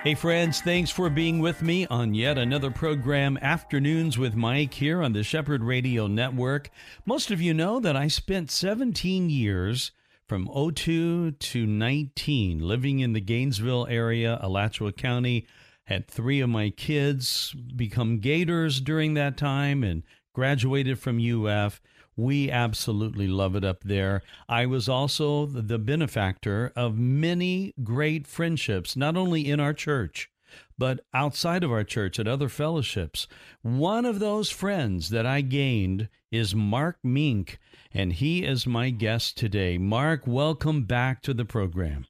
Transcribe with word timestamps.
Hey, 0.00 0.14
friends, 0.14 0.60
thanks 0.60 0.92
for 0.92 1.10
being 1.10 1.40
with 1.40 1.60
me 1.60 1.84
on 1.88 2.14
yet 2.14 2.38
another 2.38 2.70
program, 2.70 3.36
Afternoons 3.42 4.16
with 4.16 4.36
Mike, 4.36 4.74
here 4.74 5.02
on 5.02 5.12
the 5.12 5.24
Shepherd 5.24 5.64
Radio 5.64 6.06
Network. 6.06 6.70
Most 7.04 7.32
of 7.32 7.40
you 7.40 7.52
know 7.52 7.80
that 7.80 7.96
I 7.96 8.06
spent 8.06 8.52
17 8.52 9.28
years 9.28 9.90
from 10.28 10.48
02 10.48 11.32
to 11.32 11.66
19 11.66 12.60
living 12.60 13.00
in 13.00 13.12
the 13.12 13.20
Gainesville 13.20 13.88
area, 13.90 14.38
Alachua 14.40 14.92
County 14.92 15.48
had 15.86 16.06
three 16.06 16.40
of 16.40 16.48
my 16.48 16.70
kids 16.70 17.56
become 17.74 18.20
Gators 18.20 18.80
during 18.80 19.14
that 19.14 19.36
time 19.36 19.82
and 19.82 20.04
graduated 20.32 21.00
from 21.00 21.18
UF. 21.18 21.80
We 22.18 22.50
absolutely 22.50 23.28
love 23.28 23.54
it 23.54 23.64
up 23.64 23.84
there. 23.84 24.22
I 24.48 24.66
was 24.66 24.88
also 24.88 25.46
the 25.46 25.78
benefactor 25.78 26.72
of 26.74 26.98
many 26.98 27.74
great 27.84 28.26
friendships, 28.26 28.96
not 28.96 29.16
only 29.16 29.48
in 29.48 29.60
our 29.60 29.72
church, 29.72 30.28
but 30.76 30.98
outside 31.14 31.62
of 31.62 31.70
our 31.70 31.84
church 31.84 32.18
at 32.18 32.26
other 32.26 32.48
fellowships. 32.48 33.28
One 33.62 34.04
of 34.04 34.18
those 34.18 34.50
friends 34.50 35.10
that 35.10 35.26
I 35.26 35.42
gained 35.42 36.08
is 36.32 36.56
Mark 36.56 36.98
Minck, 37.06 37.58
and 37.94 38.12
he 38.12 38.42
is 38.42 38.66
my 38.66 38.90
guest 38.90 39.38
today. 39.38 39.78
Mark, 39.78 40.26
welcome 40.26 40.82
back 40.82 41.22
to 41.22 41.32
the 41.32 41.44
program. 41.44 42.04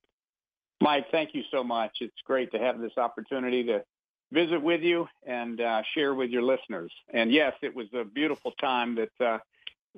Mike, 0.80 1.10
thank 1.10 1.34
you 1.34 1.42
so 1.50 1.62
much. 1.62 1.98
It's 2.00 2.22
great 2.24 2.50
to 2.52 2.58
have 2.58 2.80
this 2.80 2.96
opportunity 2.96 3.62
to 3.64 3.84
visit 4.32 4.62
with 4.62 4.80
you 4.80 5.06
and 5.26 5.60
uh, 5.60 5.82
share 5.94 6.14
with 6.14 6.30
your 6.30 6.42
listeners. 6.42 6.92
And 7.12 7.30
yes, 7.30 7.52
it 7.60 7.76
was 7.76 7.88
a 7.92 8.04
beautiful 8.04 8.52
time 8.52 8.94
that 8.94 9.10
uh, 9.20 9.38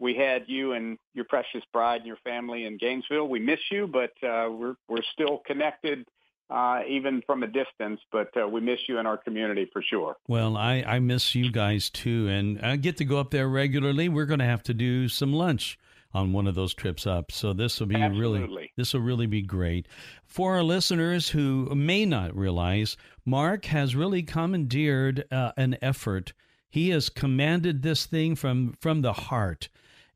we 0.01 0.15
had 0.15 0.45
you 0.47 0.73
and 0.73 0.99
your 1.15 1.27
precious 1.27 1.63
bride 1.73 1.99
and 1.99 2.07
your 2.07 2.19
family 2.25 2.65
in 2.65 2.79
Gainesville. 2.79 3.29
We 3.29 3.39
miss 3.39 3.61
you, 3.71 3.87
but 3.87 4.13
uh, 4.27 4.51
we're 4.51 4.75
we're 4.89 5.03
still 5.13 5.43
connected. 5.47 6.07
Uh, 6.49 6.83
even 6.89 7.23
from 7.25 7.45
a 7.45 7.47
distance, 7.47 8.01
but 8.11 8.29
uh, 8.37 8.49
we 8.49 8.61
miss 8.61 8.81
you 8.89 8.99
in 8.99 9.07
our 9.07 9.17
community 9.17 9.71
for 9.73 9.81
sure. 9.81 10.17
Well, 10.27 10.57
I, 10.57 10.83
I 10.85 10.99
miss 10.99 11.33
you 11.37 11.53
guys 11.53 11.89
too, 11.91 12.27
and 12.27 12.61
I 12.61 12.75
get 12.75 12.97
to 12.97 13.05
go 13.05 13.19
up 13.19 13.31
there 13.31 13.49
regularly. 13.49 14.09
We're 14.09 14.27
going 14.27 14.41
to 14.41 14.47
have 14.47 14.65
to 14.65 14.75
do 14.75 15.07
some 15.07 15.33
lunch 15.33 15.79
on 16.13 16.33
one 16.33 16.47
of 16.47 16.55
those 16.55 16.75
trips 16.75 17.07
up. 17.07 17.31
So 17.31 17.53
this 17.53 17.79
will 17.79 17.87
be 17.87 17.95
Absolutely. 17.95 18.41
really 18.41 18.73
this 18.77 18.93
will 18.95 19.01
really 19.01 19.27
be 19.27 19.43
great. 19.43 19.87
For 20.25 20.57
our 20.57 20.63
listeners 20.63 21.29
who 21.29 21.73
may 21.75 22.05
not 22.05 22.37
realize, 22.37 22.97
Mark 23.25 23.67
has 23.67 23.95
really 23.95 24.23
commandeered 24.23 25.25
uh, 25.31 25.53
an 25.57 25.79
effort. 25.81 26.33
He 26.69 26.91
has 26.91 27.09
commanded 27.09 27.83
this 27.83 28.07
thing 28.07 28.35
from 28.35 28.75
from 28.81 29.03
the 29.03 29.13
heart. 29.13 29.69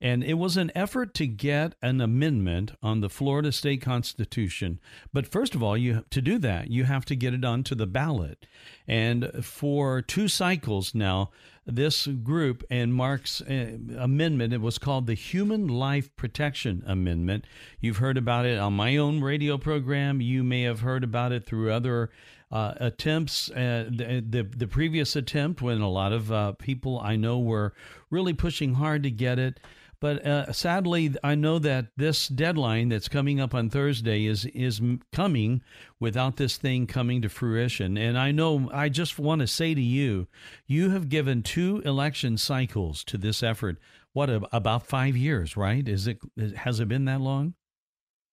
And 0.05 0.23
it 0.23 0.35
was 0.35 0.59
an 0.59 0.71
effort 0.75 1.15
to 1.15 1.27
get 1.27 1.77
an 1.81 1.99
amendment 2.03 2.73
on 2.83 3.01
the 3.01 3.09
Florida 3.09 3.51
state 3.51 3.81
constitution. 3.81 4.79
But 5.15 5.27
first 5.27 5.55
of 5.55 5.63
all, 5.63 5.79
you 5.79 6.05
to 6.11 6.21
do 6.21 6.37
that, 6.41 6.69
you 6.69 6.85
have 6.85 7.07
to 7.07 7.17
get 7.17 7.33
it 7.33 7.43
onto 7.43 7.75
the 7.75 7.87
ballot. 7.87 8.45
And 8.87 9.31
for 9.43 10.03
two 10.03 10.29
cycles 10.29 10.95
now, 10.95 11.31
this 11.65 12.07
group 12.07 12.63
and 12.69 12.93
Mark's 12.93 13.41
uh, 13.41 13.79
amendment, 13.97 14.53
it 14.53 14.61
was 14.61 14.77
called 14.77 15.07
the 15.07 15.15
Human 15.15 15.69
Life 15.69 16.15
Protection 16.17 16.83
Amendment. 16.87 17.47
You've 17.81 17.97
heard 17.97 18.19
about 18.19 18.45
it 18.45 18.59
on 18.59 18.75
my 18.75 18.99
own 18.99 19.23
radio 19.23 19.57
program. 19.57 20.21
You 20.21 20.45
may 20.45 20.65
have 20.65 20.81
heard 20.81 21.03
about 21.03 21.33
it 21.33 21.47
through 21.47 21.73
other 21.73 22.11
uh, 22.53 22.75
attempts. 22.77 23.51
Uh, 23.51 23.89
the, 23.91 24.23
the, 24.29 24.43
the 24.43 24.69
previous 24.69 25.17
attempt, 25.17 25.63
when 25.63 25.81
a 25.81 25.89
lot 25.89 26.13
of 26.13 26.31
uh, 26.31 26.53
people 26.53 27.01
I 27.01 27.17
know 27.17 27.39
were 27.39 27.73
really 28.11 28.35
pushing 28.35 28.75
hard 28.75 29.03
to 29.05 29.11
get 29.11 29.39
it. 29.39 29.61
But 30.05 30.27
uh, 30.27 30.53
sadly, 30.53 31.15
I 31.25 31.35
know 31.35 31.59
that 31.61 31.87
this 31.97 32.29
deadline 32.29 32.91
that's 32.91 33.09
coming 33.09 33.41
up 33.41 33.55
on 33.55 33.71
Thursday 33.71 34.27
is 34.27 34.45
is 34.45 34.79
coming 35.15 35.63
without 35.99 36.37
this 36.37 36.59
thing 36.59 36.87
coming 36.87 37.23
to 37.23 37.31
fruition. 37.31 37.97
And 37.97 38.19
I 38.19 38.31
know 38.31 38.69
I 38.71 38.91
just 38.91 39.19
want 39.19 39.41
to 39.41 39.47
say 39.47 39.75
to 39.75 39.81
you, 39.81 40.27
you 40.67 40.91
have 40.91 41.09
given 41.09 41.43
two 41.43 41.81
election 41.87 42.37
cycles 42.37 43.03
to 43.05 43.17
this 43.17 43.43
effort. 43.43 43.79
What 44.13 44.29
about 44.53 44.87
five 44.87 45.17
years, 45.17 45.57
right? 45.57 45.89
Is 45.89 46.07
it 46.07 46.19
has 46.55 46.81
it 46.81 46.89
been 46.89 47.07
that 47.07 47.23
long? 47.23 47.55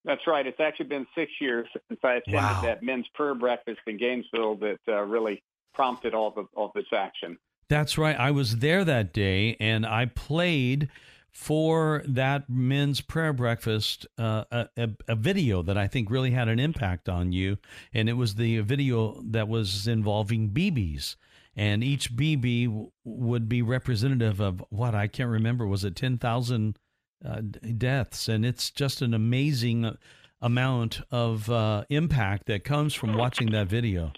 That's 0.04 0.28
right. 0.28 0.46
It's 0.46 0.60
actually 0.60 0.88
been 0.88 1.08
six 1.16 1.32
years 1.40 1.70
since 1.88 2.02
I 2.04 2.16
attended 2.16 2.34
Wow. 2.34 2.62
that 2.64 2.84
men's 2.84 3.08
prayer 3.14 3.34
breakfast 3.34 3.80
in 3.88 3.96
Gainesville 3.96 4.58
that 4.58 4.80
uh, 4.90 5.04
really 5.04 5.42
prompted 5.74 6.14
all 6.14 6.34
of 6.36 6.48
all 6.54 6.74
this 6.76 6.92
action. 6.94 7.38
That's 7.70 7.98
right. 7.98 8.20
I 8.20 8.32
was 8.32 8.58
there 8.58 8.84
that 8.84 9.14
day 9.14 9.56
and 9.62 9.86
I 9.86 10.08
played 10.08 10.90
for 11.32 12.04
that 12.08 12.50
men's 12.50 13.02
prayer 13.02 13.34
breakfast 13.34 14.06
uh, 14.18 14.44
a, 14.52 14.68
a, 14.78 14.90
a 15.08 15.16
video 15.16 15.62
that 15.64 15.78
I 15.78 15.88
think 15.88 16.12
really 16.12 16.32
had 16.32 16.50
an 16.50 16.60
impact 16.60 17.08
on 17.08 17.32
you. 17.32 17.58
And 17.94 18.10
it 18.10 18.14
was 18.14 18.36
the 18.36 18.60
video 18.60 19.22
that 19.26 19.48
was 19.48 19.88
involving 19.88 20.50
BBs. 20.50 21.16
And 21.56 21.84
each 21.84 22.16
BB 22.16 22.66
w- 22.66 22.92
would 23.04 23.50
be 23.50 23.62
representative 23.62 24.40
of 24.40 24.64
what 24.70 24.94
I 24.94 25.08
can't 25.08 25.30
remember. 25.30 25.66
Was 25.66 25.84
it 25.84 25.96
10,000 25.96 26.78
uh, 27.24 27.42
deaths? 27.78 28.28
And 28.28 28.46
it's 28.46 28.70
just 28.70 29.02
an 29.02 29.14
amazing 29.14 29.98
amount 30.42 31.02
of 31.12 31.50
uh, 31.50 31.86
impact 31.90 32.48
that 32.48 32.64
comes 32.64 32.94
from 32.94 33.14
watching 33.14 33.52
that 33.52 33.68
video. 33.68 34.12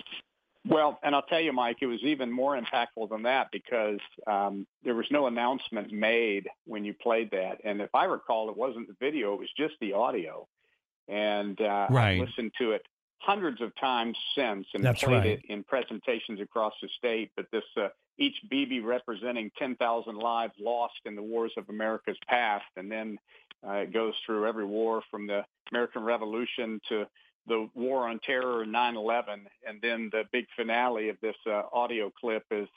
Well, 0.66 0.98
and 1.04 1.14
I'll 1.14 1.24
tell 1.24 1.42
you, 1.42 1.52
Mike, 1.52 1.78
it 1.82 1.88
was 1.88 2.02
even 2.04 2.32
more 2.32 2.60
impactful 2.60 3.10
than 3.10 3.24
that 3.24 3.50
because 3.52 4.00
um, 4.28 4.66
there 4.84 4.96
was 4.96 5.06
no 5.12 5.28
announcement 5.28 5.92
made 5.92 6.48
when 6.66 6.86
you 6.86 6.94
played 6.94 7.32
that. 7.32 7.60
And 7.66 7.82
if 7.82 7.94
I 7.94 8.06
recall, 8.06 8.50
it 8.50 8.56
wasn't 8.56 8.88
the 8.88 8.96
video; 9.00 9.34
it 9.34 9.40
was 9.40 9.50
just 9.58 9.74
the 9.82 9.94
audio. 9.94 10.48
And 11.10 11.60
uh, 11.60 11.88
Right. 11.90 12.22
I've 12.22 12.28
listened 12.30 12.54
to 12.60 12.72
it 12.72 12.86
hundreds 13.20 13.62
of 13.62 13.76
times 13.76 14.18
since, 14.36 14.68
and 14.74 14.84
That's 14.84 15.04
played 15.04 15.14
right. 15.14 15.26
it 15.26 15.46
in 15.50 15.64
presentations 15.64 16.40
across 16.40 16.74
the 16.82 16.90
state. 16.98 17.32
But 17.36 17.48
this 17.52 17.64
uh, 17.76 17.90
each 18.18 18.36
BB 18.52 18.84
representing 18.86 19.52
10,000 19.58 20.16
lives 20.16 20.54
lost 20.60 21.00
in 21.06 21.16
the 21.16 21.24
wars 21.24 21.52
of 21.58 21.68
America's 21.70 22.18
past, 22.28 22.66
and 22.78 22.90
then 22.92 23.18
uh, 23.68 23.74
it 23.74 23.94
goes 23.94 24.14
through 24.26 24.46
every 24.48 24.66
war 24.66 25.02
from 25.10 25.28
the 25.28 25.44
American 25.72 26.04
Revolution 26.04 26.80
to 26.90 27.06
the 27.48 27.70
war 27.74 28.08
on 28.08 28.20
terror 28.20 28.66
9/11, 28.66 29.46
and 29.68 29.82
then 29.82 30.10
the 30.12 30.24
big 30.32 30.46
finale 30.56 31.10
of 31.10 31.18
this 31.22 31.36
uh, 31.46 31.64
audio 31.72 32.12
clip 32.20 32.44
is 32.52 32.68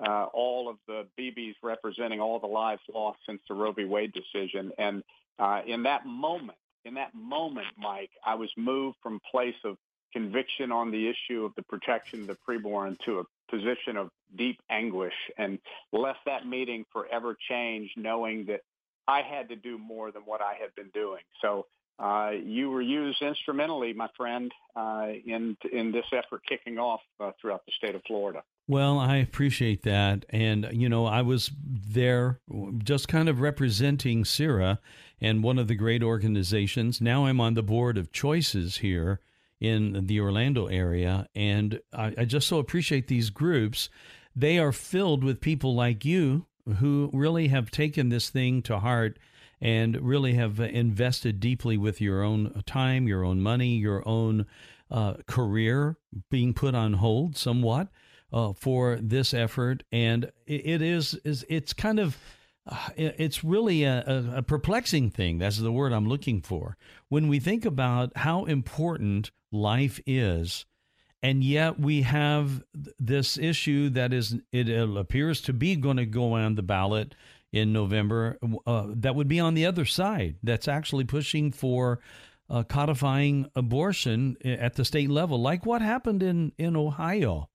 uh, 0.00 0.26
all 0.32 0.68
of 0.68 0.76
the 0.86 1.06
BBs 1.18 1.54
representing 1.62 2.20
all 2.20 2.38
the 2.38 2.46
lives 2.46 2.82
lost 2.92 3.18
since 3.26 3.40
the 3.48 3.54
Roe 3.54 3.72
v. 3.72 3.84
Wade 3.84 4.12
decision. 4.12 4.70
And 4.78 5.02
uh, 5.38 5.62
in 5.66 5.82
that 5.84 6.06
moment, 6.06 6.58
in 6.84 6.94
that 6.94 7.14
moment, 7.14 7.66
Mike, 7.76 8.10
I 8.24 8.34
was 8.34 8.50
moved 8.56 8.96
from 9.02 9.20
place 9.30 9.56
of 9.64 9.76
conviction 10.12 10.72
on 10.72 10.90
the 10.90 11.08
issue 11.08 11.44
of 11.44 11.54
the 11.56 11.62
protection 11.62 12.22
of 12.22 12.26
the 12.28 12.36
preborn 12.48 12.96
to 13.04 13.20
a 13.20 13.24
position 13.50 13.96
of 13.96 14.10
deep 14.36 14.58
anguish, 14.70 15.14
and 15.36 15.58
left 15.92 16.20
that 16.26 16.46
meeting 16.46 16.84
forever 16.92 17.36
changed, 17.48 17.92
knowing 17.96 18.46
that 18.46 18.60
I 19.06 19.22
had 19.22 19.48
to 19.48 19.56
do 19.56 19.78
more 19.78 20.12
than 20.12 20.22
what 20.22 20.40
I 20.40 20.54
had 20.60 20.74
been 20.76 20.90
doing. 20.92 21.22
So 21.40 21.66
uh, 21.98 22.30
you 22.44 22.70
were 22.70 22.82
used 22.82 23.20
instrumentally, 23.22 23.92
my 23.92 24.08
friend, 24.16 24.52
uh, 24.76 25.08
in 25.26 25.56
in 25.72 25.90
this 25.92 26.06
effort 26.12 26.42
kicking 26.48 26.78
off 26.78 27.00
uh, 27.18 27.32
throughout 27.40 27.64
the 27.66 27.72
state 27.76 27.94
of 27.94 28.02
Florida. 28.06 28.42
Well, 28.68 28.98
I 28.98 29.16
appreciate 29.16 29.82
that. 29.84 30.26
And, 30.28 30.68
you 30.72 30.90
know, 30.90 31.06
I 31.06 31.22
was 31.22 31.50
there 31.66 32.38
just 32.84 33.08
kind 33.08 33.28
of 33.28 33.40
representing 33.40 34.26
SIRA 34.26 34.78
and 35.22 35.42
one 35.42 35.58
of 35.58 35.68
the 35.68 35.74
great 35.74 36.02
organizations. 36.02 37.00
Now 37.00 37.24
I'm 37.24 37.40
on 37.40 37.54
the 37.54 37.62
board 37.62 37.96
of 37.96 38.12
Choices 38.12 38.76
here 38.76 39.20
in 39.58 40.06
the 40.06 40.20
Orlando 40.20 40.66
area. 40.66 41.28
And 41.34 41.80
I, 41.94 42.14
I 42.18 42.24
just 42.26 42.46
so 42.46 42.58
appreciate 42.58 43.08
these 43.08 43.30
groups. 43.30 43.88
They 44.36 44.58
are 44.58 44.70
filled 44.70 45.24
with 45.24 45.40
people 45.40 45.74
like 45.74 46.04
you 46.04 46.44
who 46.78 47.08
really 47.14 47.48
have 47.48 47.70
taken 47.70 48.10
this 48.10 48.28
thing 48.28 48.60
to 48.62 48.80
heart 48.80 49.18
and 49.60 50.00
really 50.00 50.34
have 50.34 50.60
invested 50.60 51.40
deeply 51.40 51.76
with 51.76 52.00
your 52.00 52.22
own 52.22 52.62
time, 52.66 53.08
your 53.08 53.24
own 53.24 53.40
money, 53.40 53.76
your 53.76 54.06
own 54.06 54.46
uh, 54.90 55.14
career 55.26 55.96
being 56.30 56.54
put 56.54 56.74
on 56.74 56.94
hold 56.94 57.36
somewhat 57.36 57.88
uh, 58.32 58.52
for 58.52 58.98
this 59.00 59.32
effort, 59.34 59.82
and 59.92 60.30
it, 60.46 60.66
it 60.66 60.82
is 60.82 61.14
is 61.24 61.44
it's 61.48 61.72
kind 61.72 61.98
of 61.98 62.16
uh, 62.66 62.88
it's 62.96 63.42
really 63.42 63.84
a, 63.84 64.32
a, 64.36 64.42
perplexing 64.42 65.10
thing. 65.10 65.38
That's 65.38 65.58
the 65.58 65.72
word 65.72 65.92
I'm 65.92 66.08
looking 66.08 66.42
for. 66.42 66.76
When 67.08 67.28
we 67.28 67.40
think 67.40 67.64
about 67.64 68.16
how 68.16 68.44
important 68.44 69.30
life 69.50 70.00
is, 70.06 70.66
and 71.22 71.42
yet 71.42 71.80
we 71.80 72.02
have 72.02 72.62
th- 72.74 72.94
this 73.00 73.38
issue 73.38 73.88
that 73.90 74.12
is 74.12 74.36
it 74.52 74.68
appears 74.68 75.40
to 75.42 75.52
be 75.52 75.76
going 75.76 75.96
to 75.96 76.06
go 76.06 76.34
on 76.34 76.54
the 76.54 76.62
ballot 76.62 77.14
in 77.52 77.72
November 77.72 78.38
uh, 78.66 78.86
that 78.88 79.14
would 79.14 79.28
be 79.28 79.40
on 79.40 79.54
the 79.54 79.66
other 79.66 79.84
side. 79.84 80.36
That's 80.42 80.68
actually 80.68 81.04
pushing 81.04 81.52
for 81.52 82.00
uh, 82.50 82.62
codifying 82.62 83.50
abortion 83.54 84.36
at 84.44 84.74
the 84.74 84.84
state 84.84 85.10
level, 85.10 85.40
like 85.40 85.66
what 85.66 85.82
happened 85.82 86.22
in 86.22 86.52
in 86.58 86.76
Ohio. 86.76 87.48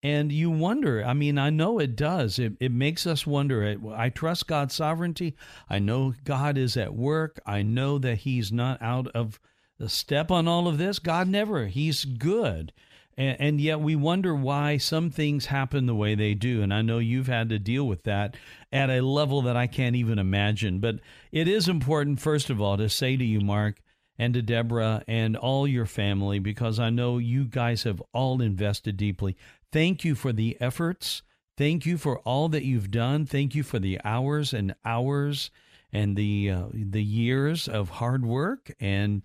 And 0.00 0.30
you 0.30 0.48
wonder, 0.48 1.04
I 1.04 1.12
mean, 1.12 1.38
I 1.38 1.50
know 1.50 1.80
it 1.80 1.96
does. 1.96 2.38
It, 2.38 2.52
it 2.60 2.70
makes 2.70 3.04
us 3.04 3.26
wonder. 3.26 3.76
I 3.92 4.10
trust 4.10 4.46
God's 4.46 4.74
sovereignty. 4.74 5.34
I 5.68 5.80
know 5.80 6.14
God 6.22 6.56
is 6.56 6.76
at 6.76 6.94
work. 6.94 7.40
I 7.44 7.62
know 7.62 7.98
that 7.98 8.18
He's 8.18 8.52
not 8.52 8.80
out 8.80 9.08
of 9.08 9.40
the 9.76 9.88
step 9.88 10.30
on 10.30 10.46
all 10.46 10.68
of 10.68 10.78
this. 10.78 11.00
God 11.00 11.26
never. 11.26 11.66
He's 11.66 12.04
good. 12.04 12.72
And, 13.18 13.36
and 13.40 13.60
yet 13.60 13.80
we 13.80 13.96
wonder 13.96 14.34
why 14.34 14.78
some 14.78 15.10
things 15.10 15.46
happen 15.46 15.84
the 15.84 15.94
way 15.94 16.14
they 16.14 16.32
do. 16.32 16.62
And 16.62 16.72
I 16.72 16.80
know 16.80 16.98
you've 16.98 17.26
had 17.26 17.50
to 17.50 17.58
deal 17.58 17.86
with 17.86 18.04
that 18.04 18.36
at 18.72 18.88
a 18.88 19.02
level 19.02 19.42
that 19.42 19.56
I 19.56 19.66
can't 19.66 19.96
even 19.96 20.18
imagine. 20.18 20.78
But 20.78 21.00
it 21.32 21.48
is 21.48 21.68
important, 21.68 22.20
first 22.20 22.48
of 22.48 22.62
all, 22.62 22.78
to 22.78 22.88
say 22.88 23.16
to 23.16 23.24
you, 23.24 23.40
Mark, 23.40 23.82
and 24.16 24.32
to 24.34 24.42
Deborah 24.42 25.02
and 25.06 25.36
all 25.36 25.66
your 25.66 25.86
family, 25.86 26.38
because 26.38 26.78
I 26.78 26.90
know 26.90 27.18
you 27.18 27.44
guys 27.44 27.82
have 27.82 28.02
all 28.12 28.40
invested 28.40 28.96
deeply. 28.96 29.36
Thank 29.72 30.04
you 30.04 30.14
for 30.14 30.32
the 30.32 30.56
efforts. 30.60 31.22
Thank 31.56 31.86
you 31.86 31.98
for 31.98 32.20
all 32.20 32.48
that 32.50 32.64
you've 32.64 32.90
done. 32.90 33.26
Thank 33.26 33.54
you 33.54 33.62
for 33.62 33.78
the 33.78 34.00
hours 34.04 34.54
and 34.54 34.74
hours 34.84 35.50
and 35.92 36.16
the 36.16 36.50
uh, 36.50 36.64
the 36.72 37.02
years 37.02 37.66
of 37.66 37.88
hard 37.88 38.24
work 38.24 38.70
and 38.78 39.22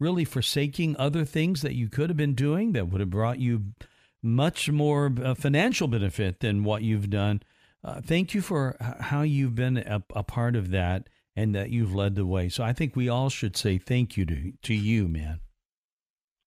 really 0.00 0.24
forsaking 0.24 0.96
other 0.98 1.24
things 1.24 1.62
that 1.62 1.74
you 1.74 1.88
could 1.88 2.10
have 2.10 2.16
been 2.16 2.34
doing 2.34 2.72
that 2.72 2.88
would 2.88 3.00
have 3.00 3.10
brought 3.10 3.38
you 3.38 3.74
much 4.22 4.70
more 4.70 5.12
uh, 5.22 5.34
financial 5.34 5.86
benefit 5.86 6.40
than 6.40 6.64
what 6.64 6.82
you've 6.82 7.10
done. 7.10 7.42
Uh, 7.84 8.00
thank 8.00 8.34
you 8.34 8.40
for 8.40 8.76
how 9.00 9.22
you've 9.22 9.54
been 9.54 9.76
a, 9.76 10.02
a, 10.14 10.22
part 10.22 10.56
of 10.56 10.70
that 10.70 11.08
and 11.36 11.54
that 11.54 11.68
you've 11.68 11.94
led 11.94 12.14
the 12.14 12.24
way. 12.24 12.48
So 12.48 12.64
I 12.64 12.72
think 12.72 12.96
we 12.96 13.10
all 13.10 13.28
should 13.28 13.56
say 13.56 13.76
thank 13.76 14.16
you 14.16 14.24
to 14.24 14.52
to 14.62 14.74
you, 14.74 15.06
man. 15.06 15.40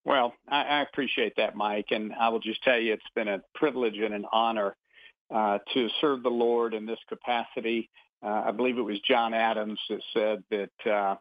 Well, 0.03 0.33
I, 0.47 0.63
I 0.63 0.81
appreciate 0.81 1.33
that, 1.37 1.55
Mike, 1.55 1.87
and 1.91 2.13
I 2.13 2.29
will 2.29 2.39
just 2.39 2.63
tell 2.63 2.79
you 2.79 2.93
it's 2.93 3.03
been 3.13 3.27
a 3.27 3.41
privilege 3.53 3.97
and 3.97 4.13
an 4.13 4.25
honor 4.31 4.75
uh, 5.33 5.59
to 5.73 5.89
serve 6.01 6.23
the 6.23 6.29
Lord 6.29 6.73
in 6.73 6.85
this 6.85 6.99
capacity. 7.09 7.89
Uh, 8.23 8.45
I 8.47 8.51
believe 8.51 8.77
it 8.77 8.83
was 8.83 8.99
John 9.01 9.33
Adams 9.33 9.79
that 9.89 10.01
said 10.13 10.43
that 10.49 10.91
uh, 10.91 11.15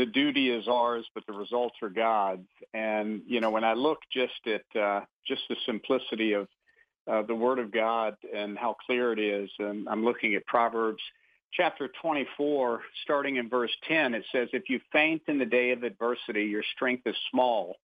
the 0.00 0.06
duty 0.06 0.48
is 0.48 0.66
ours, 0.66 1.04
but 1.14 1.26
the 1.26 1.32
results 1.34 1.76
are 1.82 1.90
God's. 1.90 2.48
And 2.72 3.20
you 3.26 3.42
know, 3.42 3.50
when 3.50 3.64
I 3.64 3.74
look 3.74 3.98
just 4.10 4.32
at 4.46 4.80
uh, 4.80 5.02
just 5.28 5.42
the 5.50 5.56
simplicity 5.66 6.32
of 6.32 6.48
uh, 7.06 7.22
the 7.22 7.34
Word 7.34 7.58
of 7.58 7.70
God 7.70 8.16
and 8.34 8.56
how 8.56 8.76
clear 8.86 9.12
it 9.12 9.18
is, 9.18 9.50
and 9.58 9.86
I'm 9.90 10.02
looking 10.02 10.34
at 10.34 10.46
Proverbs 10.46 11.02
chapter 11.52 11.90
24, 12.00 12.80
starting 13.02 13.36
in 13.36 13.50
verse 13.50 13.72
10, 13.86 14.14
it 14.14 14.24
says, 14.32 14.48
"If 14.54 14.70
you 14.70 14.80
faint 14.90 15.20
in 15.28 15.38
the 15.38 15.44
day 15.44 15.72
of 15.72 15.82
adversity, 15.82 16.44
your 16.44 16.64
strength 16.74 17.06
is 17.06 17.16
small." 17.30 17.76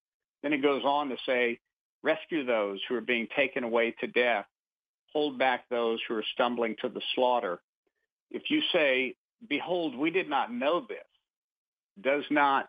Then 0.43 0.55
it 0.55 0.63
goes 0.63 0.85
on 0.85 1.11
to 1.11 1.17
say, 1.27 1.59
rescue 2.03 2.45
those 2.47 2.81
who 2.89 2.95
are 2.95 3.01
being 3.03 3.27
taken 3.37 3.65
away 3.65 3.95
to 4.01 4.07
death, 4.07 4.47
hold 5.13 5.39
back 5.39 5.65
those 5.69 5.99
who 6.07 6.15
are 6.15 6.25
stumbling 6.35 6.77
to 6.81 6.89
the 6.89 7.01
slaughter. 7.15 7.59
If 8.31 8.45
you 8.49 8.63
say, 8.73 9.17
behold, 9.49 9.97
we 9.97 10.11
did 10.11 10.31
not 10.31 10.53
know 10.53 10.87
this, 10.89 10.99
does 12.01 12.25
not 12.31 12.69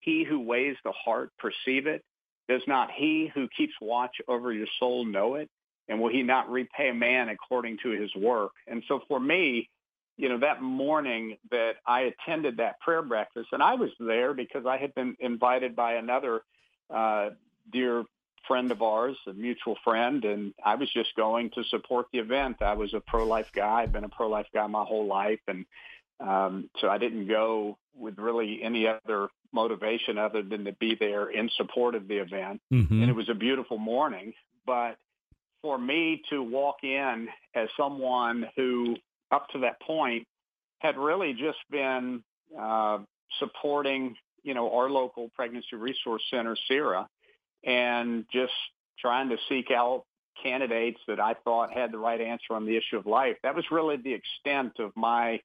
he 0.00 0.24
who 0.24 0.40
weighs 0.40 0.76
the 0.84 0.92
heart 0.92 1.30
perceive 1.38 1.86
it? 1.86 2.02
Does 2.48 2.62
not 2.66 2.90
he 2.90 3.30
who 3.34 3.48
keeps 3.48 3.74
watch 3.80 4.16
over 4.26 4.52
your 4.52 4.68
soul 4.78 5.04
know 5.04 5.34
it? 5.34 5.50
And 5.88 6.00
will 6.00 6.10
he 6.10 6.22
not 6.22 6.50
repay 6.50 6.90
a 6.90 6.94
man 6.94 7.28
according 7.28 7.78
to 7.82 7.90
his 7.90 8.14
work? 8.14 8.52
And 8.66 8.82
so 8.88 9.00
for 9.08 9.18
me, 9.18 9.68
you 10.16 10.28
know, 10.28 10.38
that 10.38 10.60
morning 10.60 11.38
that 11.50 11.74
I 11.86 12.00
attended 12.02 12.56
that 12.56 12.80
prayer 12.80 13.02
breakfast, 13.02 13.48
and 13.52 13.62
I 13.62 13.74
was 13.74 13.90
there 14.00 14.34
because 14.34 14.66
I 14.66 14.76
had 14.76 14.94
been 14.94 15.16
invited 15.20 15.76
by 15.76 15.94
another 15.94 16.42
uh, 16.90 17.30
dear 17.72 18.04
friend 18.46 18.72
of 18.72 18.82
ours, 18.82 19.16
a 19.26 19.32
mutual 19.32 19.76
friend, 19.84 20.24
and 20.24 20.54
I 20.64 20.74
was 20.74 20.90
just 20.92 21.14
going 21.14 21.50
to 21.50 21.62
support 21.64 22.06
the 22.12 22.18
event. 22.18 22.62
I 22.62 22.74
was 22.74 22.94
a 22.94 23.00
pro-life 23.00 23.50
guy. 23.54 23.82
I've 23.82 23.92
been 23.92 24.04
a 24.04 24.08
pro-life 24.08 24.46
guy 24.52 24.66
my 24.66 24.84
whole 24.84 25.06
life, 25.06 25.40
and 25.46 25.64
um, 26.20 26.68
so 26.80 26.88
I 26.88 26.98
didn't 26.98 27.28
go 27.28 27.78
with 27.98 28.18
really 28.18 28.62
any 28.62 28.86
other 28.86 29.28
motivation 29.52 30.18
other 30.18 30.42
than 30.42 30.64
to 30.64 30.72
be 30.72 30.94
there 30.98 31.30
in 31.30 31.50
support 31.56 31.94
of 31.94 32.08
the 32.08 32.16
event. 32.16 32.60
Mm-hmm. 32.72 33.02
And 33.02 33.10
it 33.10 33.14
was 33.14 33.28
a 33.28 33.34
beautiful 33.34 33.78
morning, 33.78 34.32
but 34.66 34.96
for 35.62 35.78
me 35.78 36.22
to 36.30 36.42
walk 36.42 36.84
in 36.84 37.28
as 37.54 37.68
someone 37.76 38.46
who, 38.56 38.96
up 39.30 39.48
to 39.50 39.60
that 39.60 39.80
point, 39.80 40.26
had 40.80 40.96
really 40.96 41.32
just 41.32 41.58
been 41.70 42.22
uh, 42.58 42.98
supporting 43.38 44.14
you 44.42 44.54
know, 44.54 44.74
our 44.74 44.88
local 44.88 45.30
pregnancy 45.34 45.76
resource 45.76 46.22
center, 46.30 46.56
SIRA, 46.68 47.06
and 47.64 48.24
just 48.32 48.52
trying 48.98 49.28
to 49.28 49.36
seek 49.48 49.70
out 49.70 50.04
candidates 50.42 50.98
that 51.08 51.20
I 51.20 51.34
thought 51.44 51.72
had 51.72 51.92
the 51.92 51.98
right 51.98 52.20
answer 52.20 52.54
on 52.54 52.64
the 52.64 52.76
issue 52.76 52.96
of 52.96 53.06
life. 53.06 53.36
That 53.42 53.54
was 53.54 53.64
really 53.70 53.96
the 53.96 54.14
extent 54.14 54.78
of 54.78 54.92
my 54.96 55.40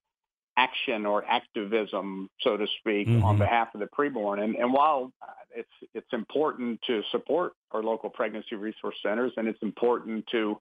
action 0.58 1.06
or 1.06 1.26
activism, 1.26 2.30
so 2.42 2.58
to 2.58 2.68
speak, 2.80 3.08
mm-hmm. 3.08 3.24
on 3.24 3.38
behalf 3.38 3.70
of 3.74 3.80
the 3.80 3.88
preborn. 3.88 4.44
And, 4.44 4.56
and 4.56 4.72
while 4.72 5.12
it's 5.56 5.70
it's 5.94 6.14
important 6.14 6.80
to 6.88 7.02
support 7.12 7.54
our 7.72 7.84
local 7.84 8.10
pregnancy 8.10 8.56
resource 8.56 8.96
centers, 9.04 9.32
and 9.38 9.48
it's 9.48 9.62
important 9.62 10.26
to 10.32 10.60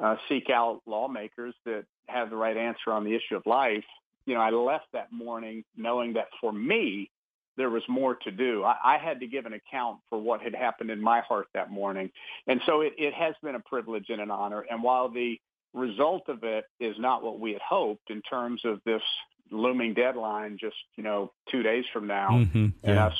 uh, 0.00 0.16
seek 0.28 0.50
out 0.50 0.80
lawmakers 0.86 1.54
that 1.64 1.84
have 2.08 2.30
the 2.30 2.36
right 2.36 2.56
answer 2.56 2.92
on 2.92 3.04
the 3.04 3.14
issue 3.14 3.36
of 3.36 3.44
life, 3.46 3.84
you 4.26 4.34
know, 4.34 4.40
I 4.40 4.50
left 4.50 4.86
that 4.92 5.12
morning 5.12 5.64
knowing 5.76 6.14
that 6.14 6.28
for 6.40 6.52
me, 6.52 7.10
there 7.56 7.70
was 7.70 7.82
more 7.88 8.14
to 8.14 8.30
do. 8.30 8.62
I, 8.62 8.76
I, 8.84 8.98
had 8.98 9.18
to 9.20 9.26
give 9.26 9.44
an 9.44 9.52
account 9.52 9.98
for 10.08 10.18
what 10.18 10.40
had 10.40 10.54
happened 10.54 10.90
in 10.90 11.02
my 11.02 11.20
heart 11.22 11.48
that 11.54 11.72
morning. 11.72 12.08
And 12.46 12.60
so 12.66 12.82
it, 12.82 12.92
it 12.96 13.12
has 13.14 13.34
been 13.42 13.56
a 13.56 13.60
privilege 13.60 14.06
and 14.10 14.20
an 14.20 14.30
honor. 14.30 14.64
And 14.70 14.80
while 14.80 15.08
the 15.08 15.40
result 15.74 16.28
of 16.28 16.42
it 16.44 16.64
is 16.80 16.96
not 16.98 17.22
what 17.22 17.38
we 17.38 17.52
had 17.52 17.62
hoped 17.62 18.10
in 18.10 18.22
terms 18.22 18.62
of 18.64 18.80
this 18.84 19.02
looming 19.50 19.94
deadline 19.94 20.58
just, 20.60 20.76
you 20.96 21.02
know, 21.02 21.32
two 21.50 21.62
days 21.62 21.84
from 21.92 22.06
now 22.06 22.28
mm-hmm, 22.30 22.66
yeah. 22.82 22.90
and 22.90 22.98
us 22.98 23.14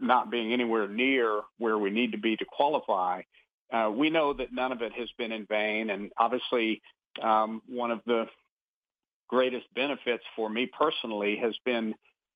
not 0.00 0.30
being 0.30 0.52
anywhere 0.52 0.88
near 0.88 1.42
where 1.58 1.78
we 1.78 1.90
need 1.90 2.12
to 2.12 2.18
be 2.18 2.36
to 2.36 2.44
qualify, 2.44 3.22
uh, 3.72 3.90
we 3.94 4.10
know 4.10 4.32
that 4.32 4.52
none 4.52 4.72
of 4.72 4.82
it 4.82 4.92
has 4.92 5.08
been 5.18 5.32
in 5.32 5.46
vain. 5.46 5.90
And 5.90 6.10
obviously, 6.18 6.80
um, 7.22 7.62
one 7.68 7.90
of 7.90 8.00
the 8.06 8.26
greatest 9.28 9.66
benefits 9.74 10.24
for 10.36 10.48
me 10.48 10.66
personally 10.66 11.36
has 11.42 11.54
been 11.64 11.94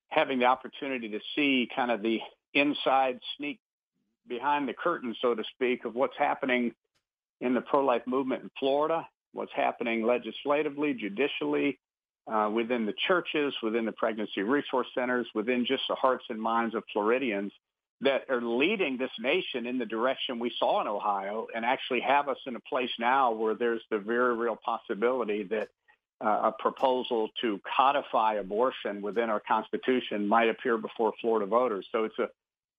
having 0.09 0.39
the 0.39 0.45
opportunity 0.45 1.09
to 1.09 1.19
see 1.35 1.67
kind 1.75 1.89
of 1.89 2.01
the 2.01 2.19
inside 2.53 3.19
sneak 3.37 3.59
behind 4.27 4.67
the 4.67 4.73
curtain, 4.73 5.15
so 5.21 5.33
to 5.33 5.43
speak, 5.55 5.85
of 5.85 5.95
what's 5.95 6.17
happening 6.17 6.71
in 7.41 7.53
the 7.53 7.61
pro-life 7.61 8.03
movement 8.05 8.43
in 8.43 8.49
Florida, 8.59 9.05
what's 9.33 9.51
happening 9.55 10.05
legislatively, 10.05 10.93
judicially, 10.93 11.79
uh, 12.31 12.49
within 12.53 12.85
the 12.85 12.93
churches, 13.07 13.53
within 13.61 13.85
the 13.85 13.91
pregnancy 13.91 14.41
resource 14.41 14.87
centers, 14.95 15.27
within 15.35 15.65
just 15.65 15.83
the 15.89 15.95
hearts 15.95 16.25
and 16.29 16.41
minds 16.41 16.73
of 16.75 16.83
Floridians 16.93 17.51
that 18.01 18.23
are 18.29 18.41
leading 18.41 18.97
this 18.97 19.11
nation 19.19 19.65
in 19.65 19.77
the 19.77 19.85
direction 19.85 20.39
we 20.39 20.51
saw 20.57 20.81
in 20.81 20.87
Ohio 20.87 21.47
and 21.55 21.65
actually 21.65 22.01
have 22.01 22.27
us 22.27 22.37
in 22.45 22.55
a 22.55 22.59
place 22.61 22.89
now 22.99 23.31
where 23.31 23.55
there's 23.55 23.81
the 23.89 23.97
very 23.97 24.35
real 24.35 24.57
possibility 24.63 25.43
that 25.43 25.69
uh, 26.23 26.51
a 26.51 26.53
proposal 26.57 27.29
to 27.41 27.59
codify 27.77 28.35
abortion 28.35 29.01
within 29.01 29.29
our 29.29 29.41
Constitution 29.41 30.27
might 30.27 30.49
appear 30.49 30.77
before 30.77 31.13
Florida 31.19 31.45
voters. 31.45 31.85
So 31.91 32.03
it's 32.05 32.19
a 32.19 32.29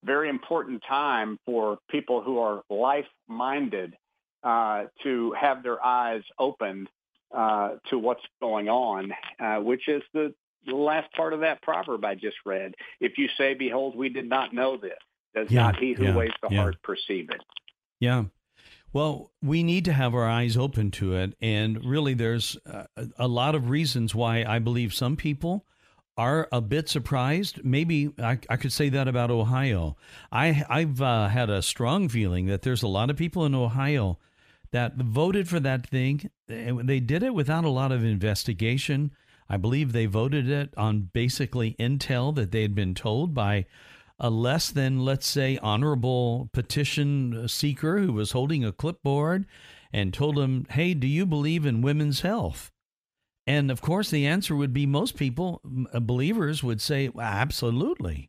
very 0.05 0.29
important 0.29 0.83
time 0.87 1.39
for 1.45 1.79
people 1.91 2.23
who 2.23 2.39
are 2.39 2.63
life-minded 2.71 3.97
uh, 4.45 4.85
to 5.03 5.33
have 5.33 5.63
their 5.63 5.85
eyes 5.85 6.23
opened 6.39 6.89
uh, 7.35 7.77
to 7.91 7.99
what's 7.99 8.23
going 8.41 8.69
on, 8.69 9.13
uh, 9.41 9.57
which 9.57 9.89
is 9.89 10.03
the, 10.13 10.33
the 10.67 10.75
last 10.75 11.13
part 11.15 11.33
of 11.33 11.41
that 11.41 11.63
proverb 11.63 12.05
I 12.05 12.15
just 12.15 12.37
read. 12.45 12.75
If 13.01 13.19
you 13.19 13.29
say, 13.37 13.55
behold, 13.55 13.97
we 13.97 14.09
did 14.09 14.29
not 14.29 14.55
know 14.55 14.77
this, 14.77 14.99
does 15.35 15.51
yeah, 15.51 15.63
not 15.63 15.77
he 15.77 15.95
who 15.95 16.05
yeah, 16.05 16.17
weighs 16.17 16.33
the 16.43 16.49
yeah. 16.51 16.61
heart 16.61 16.77
perceive 16.83 17.31
it? 17.31 17.41
Yeah. 17.99 18.25
Well, 18.93 19.33
we 19.43 19.65
need 19.65 19.85
to 19.87 19.93
have 19.93 20.15
our 20.15 20.29
eyes 20.29 20.57
open 20.57 20.93
to 20.93 21.17
it. 21.17 21.35
And 21.41 21.85
really, 21.85 22.15
there's 22.15 22.57
a, 22.65 22.87
a 23.19 23.27
lot 23.27 23.57
of 23.57 23.69
reasons 23.69 24.15
why 24.15 24.45
I 24.45 24.61
believe 24.61 24.95
some 24.95 25.17
people 25.17 25.67
are 26.17 26.49
a 26.53 26.61
bit 26.61 26.89
surprised. 26.89 27.65
Maybe 27.65 28.11
I, 28.21 28.39
I 28.49 28.57
could 28.57 28.73
say 28.73 28.89
that 28.91 29.09
about 29.09 29.33
Ohio. 29.33 29.97
I, 30.31 30.65
I've 30.69 31.03
uh, 31.03 31.27
had 31.27 31.51
a 31.51 31.61
strong 31.61 32.09
feeling 32.09 32.47
that 32.47 32.63
there's 32.63 32.85
a 32.85 32.89
lot 32.89 33.11
of 33.11 33.17
people 33.17 33.45
in 33.45 33.55
Ohio 33.55 34.21
that 34.75 34.97
voted 34.97 35.49
for 35.49 35.61
that 35.61 35.87
thing. 35.87 36.29
They 36.49 36.99
did 36.99 37.23
it 37.23 37.33
without 37.33 37.65
a 37.65 37.71
lot 37.71 37.93
of 37.93 38.05
investigation. 38.05 39.13
I 39.49 39.57
believe 39.57 39.93
they 39.93 40.07
voted 40.07 40.51
it 40.51 40.75
on 40.77 41.11
basically 41.13 41.77
intel 41.79 42.35
that 42.35 42.51
they 42.51 42.63
had 42.63 42.75
been 42.75 42.93
told 42.93 43.35
by 43.35 43.67
a 44.19 44.31
less 44.31 44.73
than, 44.73 45.05
let's 45.05 45.29
say, 45.29 45.59
honorable 45.63 46.51
petition 46.53 47.47
seeker 47.47 48.01
who 48.01 48.13
was 48.13 48.33
holding 48.33 48.65
a 48.65 48.73
clipboard 48.73 49.47
and 49.93 50.13
told 50.13 50.41
him, 50.41 50.67
Hey, 50.69 50.93
do 50.93 51.07
you 51.07 51.25
believe 51.25 51.65
in 51.65 51.81
women's 51.81 52.23
health? 52.23 52.73
And 53.47 53.71
of 53.71 53.81
course, 53.81 54.11
the 54.11 54.27
answer 54.27 54.57
would 54.57 54.73
be 54.73 54.87
most 54.87 55.17
people, 55.17 55.61
uh, 55.93 56.01
believers, 56.01 56.65
would 56.65 56.81
say, 56.81 57.11
absolutely. 57.17 58.29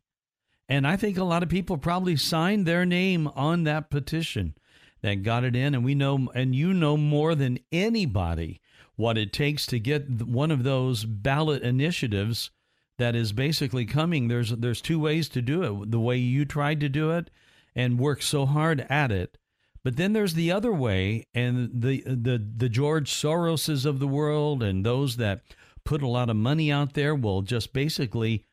And 0.68 0.86
I 0.86 0.94
think 0.94 1.18
a 1.18 1.24
lot 1.24 1.42
of 1.42 1.48
people 1.48 1.76
probably 1.76 2.14
signed 2.14 2.66
their 2.66 2.86
name 2.86 3.26
on 3.34 3.64
that 3.64 3.90
petition 3.90 4.54
that 5.02 5.22
got 5.22 5.44
it 5.44 5.56
in. 5.56 5.74
And 5.74 5.84
we 5.84 5.94
know, 5.94 6.28
and 6.34 6.54
you 6.54 6.72
know 6.72 6.96
more 6.96 7.34
than 7.34 7.58
anybody 7.70 8.60
what 8.96 9.18
it 9.18 9.32
takes 9.32 9.66
to 9.66 9.78
get 9.78 10.22
one 10.22 10.50
of 10.50 10.64
those 10.64 11.04
ballot 11.04 11.62
initiatives 11.62 12.50
that 12.98 13.14
is 13.14 13.32
basically 13.32 13.84
coming. 13.84 14.28
There's 14.28 14.50
there's 14.50 14.80
two 14.80 14.98
ways 14.98 15.28
to 15.30 15.42
do 15.42 15.62
it. 15.62 15.90
The 15.90 16.00
way 16.00 16.16
you 16.16 16.44
tried 16.44 16.80
to 16.80 16.88
do 16.88 17.10
it 17.10 17.30
and 17.74 17.98
work 17.98 18.22
so 18.22 18.46
hard 18.46 18.86
at 18.88 19.12
it. 19.12 19.36
But 19.84 19.96
then 19.96 20.14
there's 20.14 20.34
the 20.34 20.50
other 20.50 20.72
way, 20.72 21.26
and 21.34 21.70
the 21.72 22.02
the 22.06 22.42
the 22.56 22.68
George 22.68 23.12
Soroses 23.12 23.86
of 23.86 23.98
the 23.98 24.08
world 24.08 24.62
and 24.62 24.84
those 24.84 25.16
that 25.16 25.42
put 25.84 26.02
a 26.02 26.08
lot 26.08 26.30
of 26.30 26.36
money 26.36 26.72
out 26.72 26.94
there 26.94 27.14
will 27.14 27.42
just 27.42 27.72
basically 27.72 28.44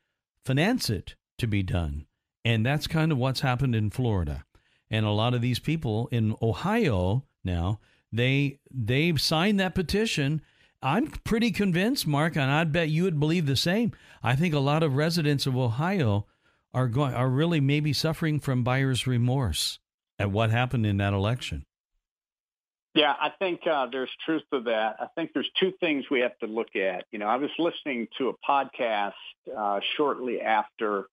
finance 0.46 0.90
it 0.90 1.16
to 1.40 1.48
be 1.48 1.64
done. 1.64 2.06
And 2.46 2.66
that's 2.66 2.86
kind 2.86 3.12
of 3.12 3.18
what's 3.18 3.40
happened 3.40 3.74
in 3.76 3.90
Florida. 3.90 4.46
And 4.94 5.08
a 5.08 5.12
lot 5.12 5.34
of 5.34 5.42
these 5.42 5.58
people 5.58 6.08
in 6.12 6.36
Ohio 6.40 7.26
now, 7.44 7.80
they 8.12 8.60
they 8.70 9.16
signed 9.16 9.60
that 9.60 9.74
petition. 9.74 10.40
I'm 10.84 11.08
pretty 11.08 11.50
convinced, 11.50 12.06
Mark, 12.06 12.36
and 12.36 12.52
I'd 12.52 12.72
bet 12.72 12.90
you 12.90 13.02
would 13.06 13.20
believe 13.20 13.48
the 13.48 13.56
same. 13.56 13.92
I 14.22 14.36
think 14.36 14.54
a 14.54 14.60
lot 14.60 14.84
of 14.84 14.96
residents 14.96 15.48
of 15.48 15.58
Ohio 15.58 16.28
are 16.76 16.88
going 16.88 17.16
are 17.16 17.28
really 17.28 17.60
maybe 17.60 17.92
suffering 17.92 18.40
from 18.40 18.64
buyer's 18.64 19.08
remorse 19.08 19.80
at 20.20 20.30
what 20.30 20.52
happened 20.52 20.86
in 20.86 20.98
that 20.98 21.14
election. 21.14 21.66
Yeah, 22.94 23.16
I 23.20 23.32
think 23.40 23.62
uh, 23.66 23.88
there's 23.92 24.12
truth 24.24 24.44
to 24.54 24.62
that. 24.62 24.98
I 25.00 25.08
think 25.16 25.32
there's 25.34 25.50
two 25.60 25.74
things 25.80 26.06
we 26.12 26.20
have 26.20 26.38
to 26.38 26.46
look 26.46 26.76
at. 26.76 27.06
You 27.12 27.18
know, 27.18 27.26
I 27.26 27.38
was 27.38 27.50
listening 27.58 28.08
to 28.20 28.30
a 28.30 28.34
podcast 28.48 29.14
uh, 29.58 29.80
shortly 29.98 30.40
after 30.40 31.08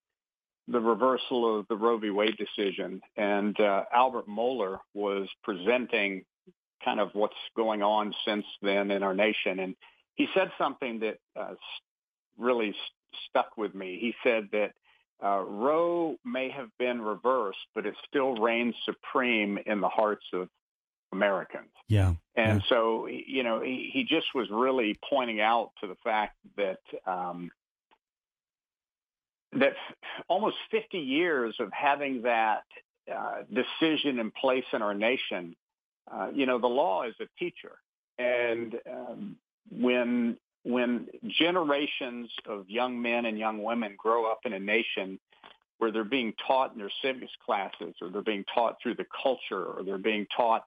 the 0.71 0.81
reversal 0.81 1.59
of 1.59 1.67
the 1.69 1.77
Roe 1.77 1.99
v. 1.99 2.11
Wade 2.11 2.37
decision. 2.37 3.01
And 3.17 3.59
uh, 3.59 3.85
Albert 3.93 4.29
Mohler 4.29 4.79
was 4.95 5.29
presenting 5.43 6.25
kind 6.85 7.01
of 7.01 7.11
what's 7.13 7.35
going 7.57 7.83
on 7.83 8.15
since 8.25 8.45
then 8.63 8.91
in 8.91 9.03
our 9.03 9.15
nation. 9.15 9.59
And 9.59 9.75
he 10.15 10.29
said 10.35 10.51
something 10.59 11.01
that 11.01 11.19
uh, 11.39 11.55
really 12.39 12.75
stuck 13.29 13.57
with 13.57 13.75
me. 13.75 13.99
He 14.01 14.15
said 14.23 14.49
that 14.53 14.73
uh, 15.23 15.41
Roe 15.41 16.17
may 16.25 16.51
have 16.51 16.69
been 16.79 17.03
reversed, 17.03 17.59
but 17.75 17.85
it 17.85 17.95
still 18.09 18.35
reigns 18.37 18.75
supreme 18.85 19.59
in 19.67 19.81
the 19.81 19.89
hearts 19.89 20.25
of 20.33 20.49
Americans. 21.13 21.69
Yeah. 21.89 22.15
And 22.37 22.63
yeah. 22.63 22.69
so, 22.69 23.07
you 23.07 23.43
know, 23.43 23.61
he, 23.61 23.91
he 23.93 24.05
just 24.05 24.29
was 24.35 24.49
really 24.51 24.99
pointing 25.09 25.41
out 25.41 25.73
to 25.81 25.89
the 25.89 25.97
fact 26.05 26.37
that 26.57 26.79
um, 27.07 27.51
that 29.53 29.73
almost 30.29 30.57
50 30.71 30.99
years 30.99 31.55
of 31.59 31.71
having 31.73 32.23
that 32.23 32.65
uh, 33.13 33.43
decision 33.53 34.19
in 34.19 34.31
place 34.31 34.65
in 34.73 34.83
our 34.83 34.95
nation, 34.95 35.57
uh, 36.13 36.29
you 36.33 36.47
know, 36.47 36.59
the 36.59 36.67
law 36.67 37.05
is 37.05 37.15
a 37.21 37.27
teacher. 37.39 37.73
And 38.19 38.77
um, 38.91 39.37
when 39.71 40.37
when 40.63 41.07
generations 41.39 42.31
of 42.47 42.69
young 42.69 43.01
men 43.01 43.25
and 43.25 43.39
young 43.39 43.63
women 43.63 43.95
grow 43.97 44.31
up 44.31 44.41
in 44.45 44.53
a 44.53 44.59
nation 44.59 45.19
where 45.79 45.91
they're 45.91 46.05
being 46.05 46.35
taught 46.47 46.73
in 46.73 46.79
their 46.79 46.93
civics 47.03 47.33
classes 47.45 47.95
or 48.03 48.11
they're 48.11 48.21
being 48.21 48.45
taught 48.55 48.77
through 48.83 48.95
the 48.95 49.07
culture 49.23 49.65
or 49.65 49.83
they're 49.83 49.97
being 49.97 50.27
taught 50.37 50.65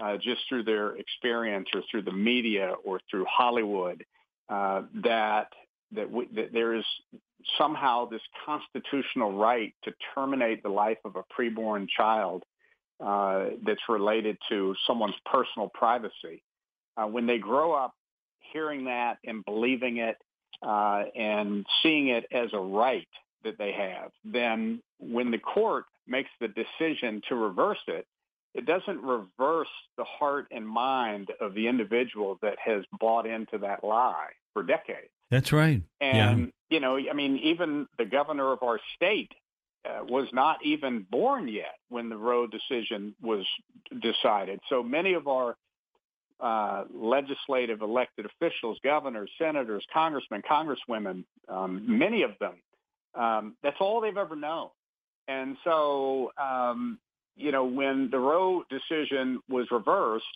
uh, 0.00 0.16
just 0.16 0.42
through 0.48 0.62
their 0.62 0.96
experience 0.96 1.68
or 1.74 1.82
through 1.90 2.02
the 2.02 2.12
media 2.12 2.72
or 2.84 3.00
through 3.10 3.26
Hollywood 3.28 4.04
uh, 4.48 4.82
that 5.02 5.48
that, 5.94 6.10
we, 6.10 6.26
that 6.34 6.52
there 6.52 6.74
is 6.74 6.84
somehow 7.58 8.08
this 8.08 8.22
constitutional 8.46 9.32
right 9.32 9.74
to 9.84 9.92
terminate 10.14 10.62
the 10.62 10.68
life 10.68 10.98
of 11.04 11.16
a 11.16 11.24
preborn 11.38 11.86
child 11.88 12.44
uh, 13.00 13.46
that's 13.66 13.80
related 13.88 14.36
to 14.48 14.74
someone's 14.86 15.14
personal 15.30 15.68
privacy. 15.74 16.42
Uh, 16.96 17.06
when 17.06 17.26
they 17.26 17.38
grow 17.38 17.72
up 17.72 17.94
hearing 18.52 18.84
that 18.84 19.18
and 19.24 19.44
believing 19.44 19.96
it 19.96 20.16
uh, 20.62 21.04
and 21.16 21.66
seeing 21.82 22.08
it 22.08 22.26
as 22.32 22.48
a 22.52 22.58
right 22.58 23.08
that 23.44 23.58
they 23.58 23.72
have, 23.72 24.12
then 24.24 24.80
when 25.00 25.30
the 25.30 25.38
court 25.38 25.84
makes 26.06 26.30
the 26.40 26.48
decision 26.48 27.20
to 27.28 27.34
reverse 27.34 27.78
it, 27.88 28.06
it 28.54 28.66
doesn't 28.66 29.00
reverse 29.02 29.68
the 29.96 30.04
heart 30.04 30.46
and 30.50 30.66
mind 30.66 31.28
of 31.40 31.54
the 31.54 31.66
individual 31.66 32.38
that 32.42 32.58
has 32.64 32.84
bought 33.00 33.26
into 33.26 33.58
that 33.58 33.82
lie 33.82 34.28
for 34.52 34.62
decades. 34.62 35.08
That's 35.32 35.50
right. 35.50 35.82
And, 35.98 36.40
yeah. 36.40 36.46
you 36.68 36.80
know, 36.80 36.98
I 36.98 37.14
mean, 37.14 37.38
even 37.38 37.86
the 37.96 38.04
governor 38.04 38.52
of 38.52 38.62
our 38.62 38.78
state 38.94 39.32
uh, 39.82 40.04
was 40.04 40.28
not 40.30 40.58
even 40.62 41.06
born 41.10 41.48
yet 41.48 41.78
when 41.88 42.10
the 42.10 42.18
Roe 42.18 42.46
decision 42.46 43.14
was 43.22 43.46
decided. 44.02 44.60
So 44.68 44.82
many 44.82 45.14
of 45.14 45.28
our 45.28 45.56
uh, 46.38 46.84
legislative 46.92 47.80
elected 47.80 48.26
officials, 48.26 48.78
governors, 48.84 49.30
senators, 49.38 49.82
congressmen, 49.90 50.42
congresswomen, 50.42 51.24
um, 51.48 51.98
many 51.98 52.24
of 52.24 52.32
them, 52.38 52.56
um, 53.14 53.56
that's 53.62 53.78
all 53.80 54.02
they've 54.02 54.14
ever 54.14 54.36
known. 54.36 54.68
And 55.28 55.56
so, 55.64 56.30
um, 56.36 56.98
you 57.36 57.52
know, 57.52 57.64
when 57.64 58.10
the 58.10 58.18
Roe 58.18 58.64
decision 58.68 59.40
was 59.48 59.66
reversed, 59.70 60.26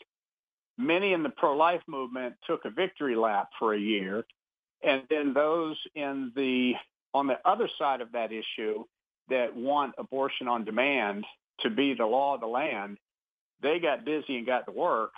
many 0.78 1.12
in 1.12 1.22
the 1.22 1.28
pro-life 1.28 1.82
movement 1.86 2.36
took 2.46 2.64
a 2.64 2.70
victory 2.70 3.14
lap 3.14 3.50
for 3.58 3.74
a 3.74 3.78
year 3.78 4.24
and 4.86 5.02
then 5.10 5.34
those 5.34 5.76
in 5.94 6.32
the 6.34 6.74
on 7.12 7.26
the 7.26 7.38
other 7.44 7.68
side 7.78 8.00
of 8.00 8.12
that 8.12 8.30
issue 8.32 8.84
that 9.28 9.54
want 9.56 9.94
abortion 9.98 10.48
on 10.48 10.64
demand 10.64 11.24
to 11.60 11.70
be 11.70 11.94
the 11.94 12.06
law 12.06 12.34
of 12.34 12.40
the 12.40 12.46
land, 12.46 12.98
they 13.62 13.78
got 13.78 14.04
busy 14.04 14.36
and 14.36 14.46
got 14.46 14.66
to 14.66 14.72
work 14.72 15.12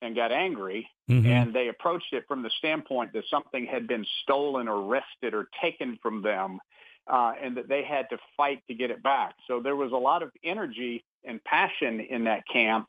and 0.00 0.16
got 0.16 0.32
angry 0.32 0.88
mm-hmm. 1.08 1.26
and 1.26 1.54
they 1.54 1.68
approached 1.68 2.12
it 2.12 2.24
from 2.26 2.42
the 2.42 2.50
standpoint 2.58 3.12
that 3.12 3.24
something 3.30 3.66
had 3.66 3.86
been 3.86 4.04
stolen 4.22 4.66
or 4.66 4.82
wrested 4.82 5.34
or 5.34 5.48
taken 5.62 5.98
from 6.02 6.22
them 6.22 6.58
uh, 7.06 7.32
and 7.40 7.56
that 7.56 7.68
they 7.68 7.82
had 7.82 8.08
to 8.10 8.18
fight 8.36 8.62
to 8.68 8.74
get 8.74 8.90
it 8.90 9.02
back. 9.02 9.34
So 9.46 9.60
there 9.60 9.76
was 9.76 9.92
a 9.92 9.96
lot 9.96 10.22
of 10.22 10.30
energy 10.44 11.04
and 11.24 11.42
passion 11.44 12.00
in 12.00 12.24
that 12.24 12.42
camp 12.52 12.88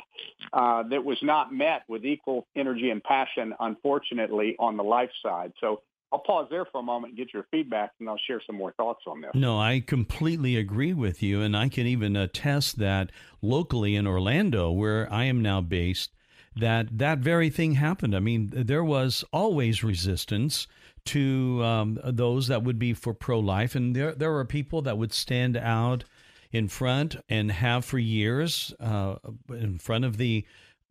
uh, 0.54 0.84
that 0.84 1.04
was 1.04 1.18
not 1.22 1.54
met 1.54 1.84
with 1.88 2.06
equal 2.06 2.48
energy 2.56 2.90
and 2.90 3.04
passion, 3.04 3.54
unfortunately, 3.60 4.56
on 4.58 4.78
the 4.78 4.84
life 4.84 5.12
side. 5.22 5.54
So 5.60 5.82
I'll 6.14 6.20
pause 6.20 6.48
there 6.52 6.66
for 6.66 6.80
a 6.80 6.84
moment 6.84 7.12
and 7.12 7.18
get 7.18 7.34
your 7.34 7.48
feedback, 7.50 7.94
and 8.00 8.08
I'll 8.08 8.20
share 8.28 8.40
some 8.46 8.56
more 8.56 8.72
thoughts 8.74 9.02
on 9.08 9.22
this. 9.22 9.32
No, 9.34 9.60
I 9.60 9.80
completely 9.80 10.56
agree 10.56 10.94
with 10.94 11.24
you, 11.24 11.42
and 11.42 11.58
I 11.58 11.70
can 11.70 11.88
even 11.88 12.16
attest 12.16 12.78
that 12.78 13.12
locally 13.42 13.96
in 13.96 14.06
Orlando, 14.06 14.70
where 14.70 15.12
I 15.12 15.24
am 15.24 15.42
now 15.42 15.60
based, 15.60 16.12
that 16.56 17.00
that 17.00 17.18
very 17.18 17.50
thing 17.50 17.74
happened. 17.74 18.16
I 18.16 18.20
mean, 18.20 18.52
there 18.54 18.84
was 18.84 19.26
always 19.34 19.84
resistance 19.84 20.68
to 21.06 21.62
um, 21.64 22.00
those 22.04 22.48
that 22.48 22.64
would 22.64 22.78
be 22.78 22.94
for 22.94 23.16
pro-life, 23.16 23.74
and 23.74 23.96
there 23.96 24.12
there 24.14 24.32
were 24.32 24.46
people 24.46 24.84
that 24.84 25.00
would 25.00 25.14
stand 25.14 25.58
out 25.58 26.04
in 26.52 26.68
front 26.68 27.16
and 27.28 27.52
have 27.52 27.86
for 27.86 27.98
years 27.98 28.72
uh, 28.80 29.16
in 29.50 29.80
front 29.80 30.06
of 30.06 30.18
the 30.18 30.46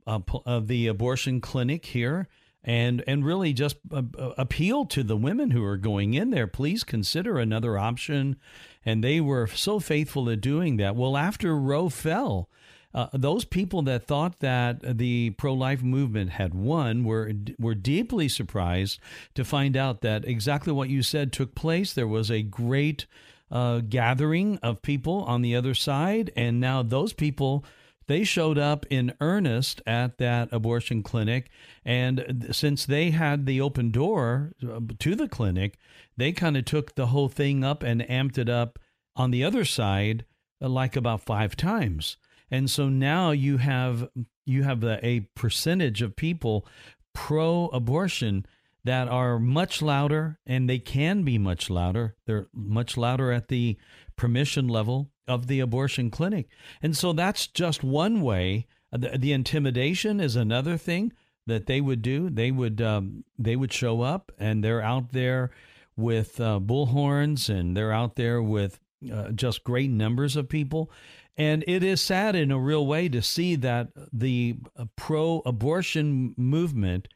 uh, 0.05 0.19
of 0.45 0.67
the 0.67 0.89
abortion 0.89 1.41
clinic 1.41 1.85
here 1.87 2.27
and 2.65 3.03
and 3.07 3.25
really 3.25 3.53
just 3.53 3.77
uh, 3.91 4.03
uh, 4.19 4.31
appeal 4.39 4.85
to 4.87 5.03
the 5.03 5.17
women 5.17 5.51
who 5.51 5.65
are 5.65 5.77
going 5.77 6.15
in 6.15 6.31
there. 6.31 6.47
Please 6.47 6.85
consider 6.85 7.39
another 7.39 7.79
option. 7.79 8.37
And 8.85 9.03
they 9.03 9.21
were 9.21 9.47
so 9.47 9.79
faithful 9.79 10.29
at 10.29 10.41
doing 10.41 10.77
that. 10.79 10.97
Well 10.97 11.17
after 11.17 11.57
roe 11.57 11.89
fell 11.89 12.49
uh, 12.95 13.09
those 13.13 13.45
people 13.45 13.83
that 13.83 14.07
thought 14.07 14.41
that 14.41 14.99
the 14.99 15.31
pro-life 15.31 15.83
movement 15.83 16.31
had 16.31 16.55
won 16.55 17.05
were 17.05 17.33
were 17.59 17.75
deeply 17.75 18.29
surprised 18.29 19.01
to 19.35 19.45
find 19.45 19.77
out 19.77 20.03
that 20.03 20.27
exactly 20.27 20.73
what 20.73 20.91
you 20.91 21.03
said 21.03 21.33
took 21.33 21.55
place. 21.55 21.95
There 21.95 22.09
was 22.09 22.31
a 22.31 22.43
great 22.43 23.07
uh, 23.51 23.81
gathering 23.81 24.59
of 24.63 24.83
people 24.83 25.23
on 25.25 25.43
the 25.43 25.57
other 25.57 25.75
side. 25.75 26.33
And 26.37 26.61
now 26.61 26.83
those 26.83 27.13
people 27.13 27.65
they 28.07 28.25
showed 28.25 28.59
up 28.59 28.87
in 28.91 29.15
earnest 29.21 29.81
at 29.87 30.19
that 30.19 30.49
abortion 30.53 31.03
clinic. 31.03 31.51
And 31.85 32.49
since 32.53 32.85
they 32.87 33.11
had 33.11 33.47
the 33.47 33.61
open 33.61 33.91
door 33.91 34.53
uh, 34.63 34.81
to 34.99 35.15
the 35.15 35.29
clinic, 35.29 35.79
they 36.17 36.33
kind 36.33 36.57
of 36.57 36.65
took 36.65 36.95
the 36.95 37.07
whole 37.07 37.29
thing 37.29 37.65
up 37.65 37.83
and 37.83 38.03
amped 38.03 38.39
it 38.39 38.49
up 38.49 38.79
on 39.17 39.31
the 39.31 39.45
other 39.45 39.65
side 39.65 40.25
uh, 40.61 40.69
like 40.69 40.97
about 40.97 41.21
five 41.21 41.57
times. 41.57 42.17
And 42.51 42.69
so 42.69 42.89
now 42.89 43.31
you 43.31 43.57
have 43.59 44.09
you 44.45 44.65
have 44.65 44.85
a 44.85 45.21
percentage 45.35 46.03
of 46.03 46.17
people 46.17 46.67
pro 47.15 47.69
abortion 47.69 48.45
that 48.85 49.09
are 49.09 49.39
much 49.39 49.81
louder 49.81 50.39
and 50.45 50.69
they 50.69 50.79
can 50.79 51.23
be 51.23 51.39
much 51.39 51.71
louder. 51.71 52.17
They're 52.27 52.49
much 52.53 52.97
louder 52.97 53.31
at 53.31 53.49
the 53.49 53.79
permission 54.17 54.69
level 54.69 55.12
of 55.27 55.47
the 55.47 55.61
abortion 55.61 56.11
clinic. 56.11 56.49
And 56.83 56.97
so 56.97 57.13
that's 57.13 57.47
just 57.47 57.85
one 57.85 58.21
way. 58.23 58.67
The, 58.91 59.19
the 59.19 59.33
intimidation 59.33 60.21
is 60.21 60.37
another 60.37 60.77
thing. 60.77 61.13
that 61.47 61.67
they 61.67 61.81
would 61.81 62.03
do. 62.03 62.31
They 62.31 62.51
would 62.51 62.81
um, 62.81 63.25
they 63.39 63.57
would 63.57 63.73
show 63.73 64.03
up, 64.03 64.33
and 64.39 64.63
they're 64.63 64.83
out 64.83 65.13
there 65.13 65.51
with 65.97 66.41
uh, 66.41 66.61
bullhorns, 66.61 67.49
and 67.49 67.77
they're 67.77 67.93
out 67.93 68.17
there 68.17 68.43
with 68.43 68.81
uh, 69.13 69.31
just 69.33 69.65
great 69.65 69.91
numbers 69.91 70.37
of 70.37 70.49
people. 70.49 70.91
And 71.37 71.65
it 71.67 71.83
is 71.83 72.01
sad 72.01 72.37
in 72.37 72.51
a 72.51 72.59
real 72.59 72.87
way 72.87 73.09
to 73.09 73.23
see 73.23 73.57
that 73.57 73.89
the 74.13 74.57
uh, 74.77 74.85
pro-abortion 74.97 76.35
movement 76.37 77.09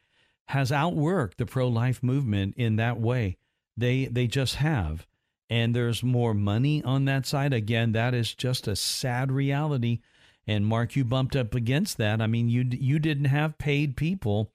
has 0.49 0.71
outworked 0.71 1.37
the 1.37 1.47
pro-life 1.47 2.03
movement 2.03 2.55
in 2.57 2.77
that 2.77 2.99
way. 2.99 3.37
They 3.77 4.07
they 4.07 4.27
just 4.27 4.57
have, 4.57 5.07
and 5.49 5.75
there's 5.75 6.03
more 6.03 6.35
money 6.35 6.83
on 6.83 7.05
that 7.05 7.27
side. 7.27 7.53
Again, 7.53 7.93
that 7.93 8.15
is 8.15 8.35
just 8.35 8.67
a 8.67 8.77
sad 8.77 9.31
reality 9.31 10.01
and 10.47 10.67
Mark, 10.67 10.95
you 10.95 11.05
bumped 11.05 11.35
up 11.35 11.55
against 11.55 11.97
that. 11.99 12.21
I 12.23 12.27
mean, 12.27 12.49
you 12.49 12.65
you 12.71 12.99
didn't 12.99 13.27
have 13.27 13.59
paid 13.59 13.97
people 13.97 14.53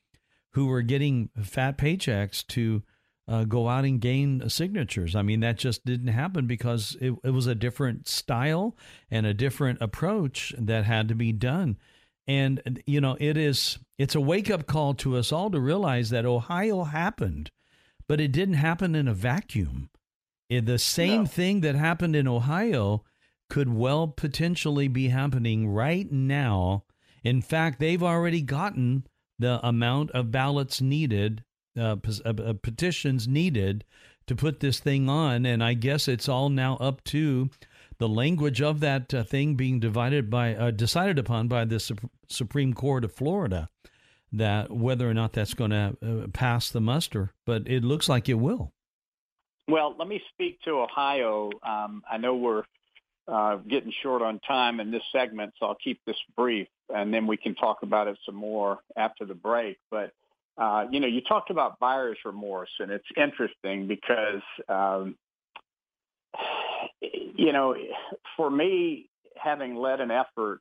who 0.53 0.67
were 0.67 0.81
getting 0.81 1.29
fat 1.41 1.77
paychecks 1.77 2.45
to 2.47 2.83
uh, 3.27 3.43
go 3.43 3.67
out 3.67 3.85
and 3.85 3.99
gain 3.99 4.49
signatures. 4.49 5.15
I 5.15 5.21
mean, 5.21 5.41
that 5.41 5.57
just 5.57 5.85
didn't 5.85 6.07
happen 6.07 6.47
because 6.47 6.97
it, 7.01 7.13
it 7.23 7.31
was 7.31 7.47
a 7.47 7.55
different 7.55 8.07
style 8.07 8.75
and 9.09 9.25
a 9.25 9.33
different 9.33 9.81
approach 9.81 10.53
that 10.57 10.85
had 10.85 11.07
to 11.09 11.15
be 11.15 11.31
done. 11.31 11.77
And 12.27 12.81
you 12.85 13.01
know, 13.01 13.17
it 13.19 13.35
is 13.35 13.77
it's 13.97 14.15
a 14.15 14.21
wake 14.21 14.49
up 14.49 14.67
call 14.67 14.93
to 14.95 15.17
us 15.17 15.31
all 15.33 15.51
to 15.51 15.59
realize 15.59 16.09
that 16.11 16.25
Ohio 16.25 16.85
happened, 16.85 17.51
but 18.07 18.21
it 18.21 18.31
didn't 18.31 18.55
happen 18.55 18.95
in 18.95 19.09
a 19.09 19.13
vacuum. 19.13 19.89
It, 20.51 20.65
the 20.65 20.77
same 20.77 21.21
no. 21.21 21.27
thing 21.27 21.61
that 21.61 21.75
happened 21.75 22.13
in 22.13 22.27
Ohio 22.27 23.05
could 23.49 23.73
well 23.73 24.09
potentially 24.09 24.89
be 24.89 25.07
happening 25.07 25.69
right 25.69 26.11
now. 26.11 26.83
In 27.23 27.41
fact, 27.41 27.79
they've 27.79 28.03
already 28.03 28.41
gotten 28.41 29.07
the 29.39 29.65
amount 29.65 30.11
of 30.11 30.29
ballots 30.29 30.81
needed, 30.81 31.45
uh, 31.79 31.95
uh, 32.25 32.33
uh, 32.37 32.53
petitions 32.61 33.29
needed 33.29 33.85
to 34.27 34.35
put 34.35 34.59
this 34.59 34.81
thing 34.81 35.07
on. 35.07 35.45
And 35.45 35.63
I 35.63 35.73
guess 35.73 36.09
it's 36.09 36.27
all 36.27 36.49
now 36.49 36.75
up 36.77 37.01
to 37.05 37.49
the 37.97 38.09
language 38.09 38.61
of 38.61 38.81
that 38.81 39.13
uh, 39.13 39.23
thing 39.23 39.55
being 39.55 39.79
divided 39.79 40.29
by 40.29 40.53
uh, 40.53 40.71
decided 40.71 41.17
upon 41.17 41.47
by 41.47 41.63
the 41.63 41.79
Sup- 41.79 42.11
Supreme 42.27 42.73
Court 42.73 43.05
of 43.05 43.13
Florida 43.13 43.69
that 44.33 44.69
whether 44.69 45.09
or 45.09 45.13
not 45.13 45.31
that's 45.31 45.53
going 45.53 45.71
to 45.71 45.95
uh, 46.01 46.27
pass 46.33 46.69
the 46.69 46.81
muster, 46.81 47.31
but 47.45 47.65
it 47.67 47.85
looks 47.85 48.09
like 48.09 48.27
it 48.27 48.33
will. 48.33 48.73
Well, 49.71 49.95
let 49.97 50.07
me 50.07 50.21
speak 50.33 50.61
to 50.63 50.71
Ohio. 50.81 51.49
Um, 51.63 52.03
I 52.09 52.17
know 52.17 52.35
we're 52.35 52.63
uh, 53.27 53.57
getting 53.57 53.93
short 54.03 54.21
on 54.21 54.39
time 54.39 54.79
in 54.79 54.91
this 54.91 55.03
segment, 55.11 55.53
so 55.57 55.67
I'll 55.67 55.77
keep 55.81 56.01
this 56.05 56.17
brief, 56.35 56.67
and 56.93 57.13
then 57.13 57.25
we 57.25 57.37
can 57.37 57.55
talk 57.55 57.77
about 57.83 58.07
it 58.07 58.17
some 58.25 58.35
more 58.35 58.79
after 58.97 59.25
the 59.25 59.33
break. 59.33 59.77
But 59.89 60.11
uh, 60.57 60.85
you 60.91 60.99
know, 60.99 61.07
you 61.07 61.21
talked 61.21 61.49
about 61.49 61.79
buyer's 61.79 62.17
remorse, 62.25 62.69
and 62.79 62.91
it's 62.91 63.07
interesting 63.15 63.87
because 63.87 64.41
um, 64.67 65.15
you 67.01 67.53
know, 67.53 67.75
for 68.35 68.49
me, 68.49 69.09
having 69.35 69.75
led 69.75 70.01
an 70.01 70.11
effort 70.11 70.59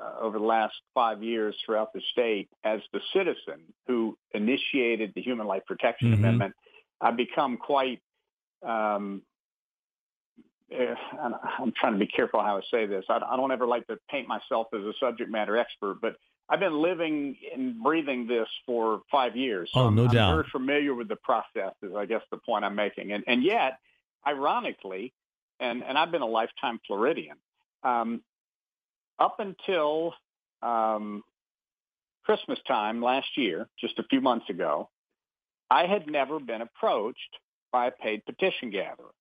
uh, 0.00 0.20
over 0.20 0.38
the 0.38 0.44
last 0.44 0.74
five 0.94 1.22
years 1.22 1.54
throughout 1.66 1.92
the 1.92 2.00
state 2.12 2.48
as 2.64 2.80
the 2.92 3.00
citizen 3.12 3.60
who 3.86 4.16
initiated 4.32 5.12
the 5.14 5.20
Human 5.20 5.46
Life 5.46 5.62
Protection 5.66 6.12
mm-hmm. 6.12 6.24
Amendment, 6.24 6.54
I've 7.00 7.16
become 7.16 7.56
quite 7.56 8.00
um, 8.66 9.22
Eh, 10.72 10.94
I'm 11.60 11.72
trying 11.76 11.92
to 11.92 11.98
be 11.98 12.06
careful 12.06 12.40
how 12.40 12.56
I 12.56 12.60
say 12.70 12.86
this. 12.86 13.04
I, 13.08 13.16
I 13.16 13.36
don't 13.36 13.52
ever 13.52 13.66
like 13.66 13.86
to 13.88 13.98
paint 14.10 14.28
myself 14.28 14.68
as 14.74 14.80
a 14.80 14.92
subject 14.98 15.30
matter 15.30 15.56
expert, 15.56 15.98
but 16.00 16.16
I've 16.48 16.60
been 16.60 16.80
living 16.80 17.36
and 17.54 17.82
breathing 17.82 18.26
this 18.26 18.48
for 18.64 19.02
five 19.10 19.36
years. 19.36 19.70
So 19.72 19.80
oh, 19.80 19.90
no 19.90 20.04
I'm, 20.04 20.10
doubt. 20.10 20.30
I'm 20.30 20.36
very 20.36 20.48
familiar 20.50 20.94
with 20.94 21.08
the 21.08 21.16
process. 21.16 21.72
Is 21.82 21.92
I 21.96 22.06
guess 22.06 22.22
the 22.30 22.38
point 22.38 22.64
I'm 22.64 22.74
making, 22.74 23.12
and 23.12 23.24
and 23.26 23.42
yet, 23.42 23.78
ironically, 24.26 25.12
and 25.60 25.82
and 25.82 25.98
I've 25.98 26.10
been 26.10 26.22
a 26.22 26.26
lifetime 26.26 26.80
Floridian. 26.86 27.36
Um, 27.82 28.22
up 29.18 29.40
until 29.40 30.14
um, 30.62 31.22
Christmas 32.24 32.58
time 32.66 33.02
last 33.02 33.36
year, 33.36 33.68
just 33.78 33.98
a 33.98 34.04
few 34.04 34.20
months 34.20 34.48
ago, 34.48 34.88
I 35.70 35.86
had 35.86 36.06
never 36.06 36.40
been 36.40 36.62
approached 36.62 37.18
by 37.72 37.86
a 37.86 37.90
paid 37.90 38.24
petition 38.24 38.70
gatherer. 38.70 39.12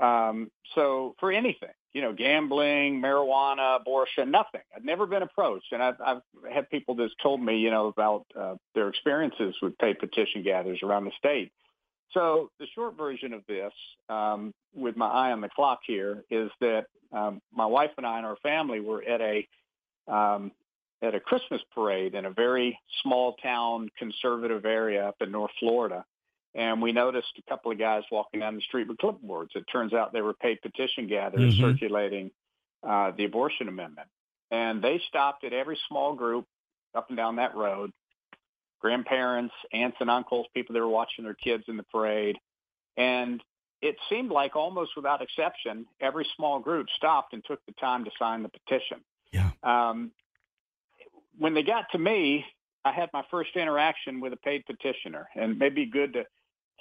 Um, 0.00 0.50
so 0.74 1.14
for 1.20 1.30
anything, 1.30 1.70
you 1.92 2.00
know, 2.00 2.12
gambling, 2.12 3.00
marijuana, 3.00 3.76
abortion, 3.76 4.30
nothing. 4.30 4.62
I've 4.74 4.84
never 4.84 5.06
been 5.06 5.22
approached, 5.22 5.72
and 5.72 5.82
I've, 5.82 6.00
I've 6.04 6.22
had 6.52 6.70
people 6.70 6.94
that's 6.94 7.14
told 7.22 7.40
me, 7.40 7.58
you 7.58 7.70
know, 7.70 7.86
about 7.88 8.26
uh, 8.38 8.54
their 8.74 8.88
experiences 8.88 9.54
with 9.60 9.76
paid 9.78 9.98
petition 9.98 10.42
gatherers 10.42 10.80
around 10.82 11.04
the 11.04 11.12
state. 11.18 11.52
So 12.12 12.50
the 12.58 12.66
short 12.74 12.96
version 12.96 13.32
of 13.32 13.42
this, 13.46 13.72
um, 14.08 14.52
with 14.74 14.96
my 14.96 15.06
eye 15.06 15.32
on 15.32 15.40
the 15.40 15.48
clock 15.48 15.80
here, 15.86 16.24
is 16.30 16.50
that 16.60 16.86
um, 17.12 17.40
my 17.54 17.66
wife 17.66 17.90
and 17.96 18.06
I 18.06 18.16
and 18.16 18.26
our 18.26 18.36
family 18.42 18.80
were 18.80 19.02
at 19.02 19.20
a 19.20 19.46
um, 20.08 20.50
at 21.02 21.14
a 21.14 21.20
Christmas 21.20 21.60
parade 21.74 22.14
in 22.14 22.24
a 22.24 22.30
very 22.30 22.78
small 23.02 23.34
town 23.34 23.88
conservative 23.98 24.64
area 24.64 25.08
up 25.08 25.16
in 25.20 25.30
North 25.30 25.50
Florida 25.58 26.04
and 26.54 26.82
we 26.82 26.92
noticed 26.92 27.32
a 27.38 27.50
couple 27.50 27.72
of 27.72 27.78
guys 27.78 28.02
walking 28.10 28.40
down 28.40 28.56
the 28.56 28.62
street 28.62 28.88
with 28.88 28.98
clipboards. 28.98 29.54
It 29.54 29.64
turns 29.72 29.92
out 29.94 30.12
they 30.12 30.20
were 30.20 30.34
paid 30.34 30.60
petition 30.60 31.06
gatherers 31.06 31.54
mm-hmm. 31.54 31.72
circulating 31.72 32.30
uh, 32.86 33.12
the 33.16 33.24
abortion 33.24 33.68
amendment. 33.68 34.08
And 34.50 34.82
they 34.82 35.00
stopped 35.08 35.44
at 35.44 35.52
every 35.52 35.78
small 35.88 36.14
group 36.14 36.46
up 36.94 37.08
and 37.08 37.16
down 37.16 37.36
that 37.36 37.54
road, 37.54 37.90
grandparents, 38.80 39.54
aunts 39.72 39.96
and 40.00 40.10
uncles, 40.10 40.46
people 40.54 40.74
that 40.74 40.80
were 40.80 40.88
watching 40.88 41.24
their 41.24 41.34
kids 41.34 41.64
in 41.68 41.78
the 41.78 41.84
parade. 41.84 42.36
And 42.98 43.42
it 43.80 43.96
seemed 44.10 44.30
like 44.30 44.54
almost 44.54 44.92
without 44.94 45.22
exception, 45.22 45.86
every 46.00 46.26
small 46.36 46.60
group 46.60 46.88
stopped 46.96 47.32
and 47.32 47.42
took 47.44 47.64
the 47.66 47.72
time 47.80 48.04
to 48.04 48.10
sign 48.18 48.42
the 48.42 48.50
petition. 48.50 48.98
Yeah. 49.32 49.50
Um, 49.62 50.12
when 51.38 51.54
they 51.54 51.62
got 51.62 51.86
to 51.92 51.98
me, 51.98 52.44
I 52.84 52.92
had 52.92 53.08
my 53.12 53.24
first 53.30 53.56
interaction 53.56 54.20
with 54.20 54.32
a 54.32 54.36
paid 54.36 54.66
petitioner, 54.66 55.28
and 55.34 55.58
maybe 55.58 55.86
good 55.86 56.12
to 56.14 56.24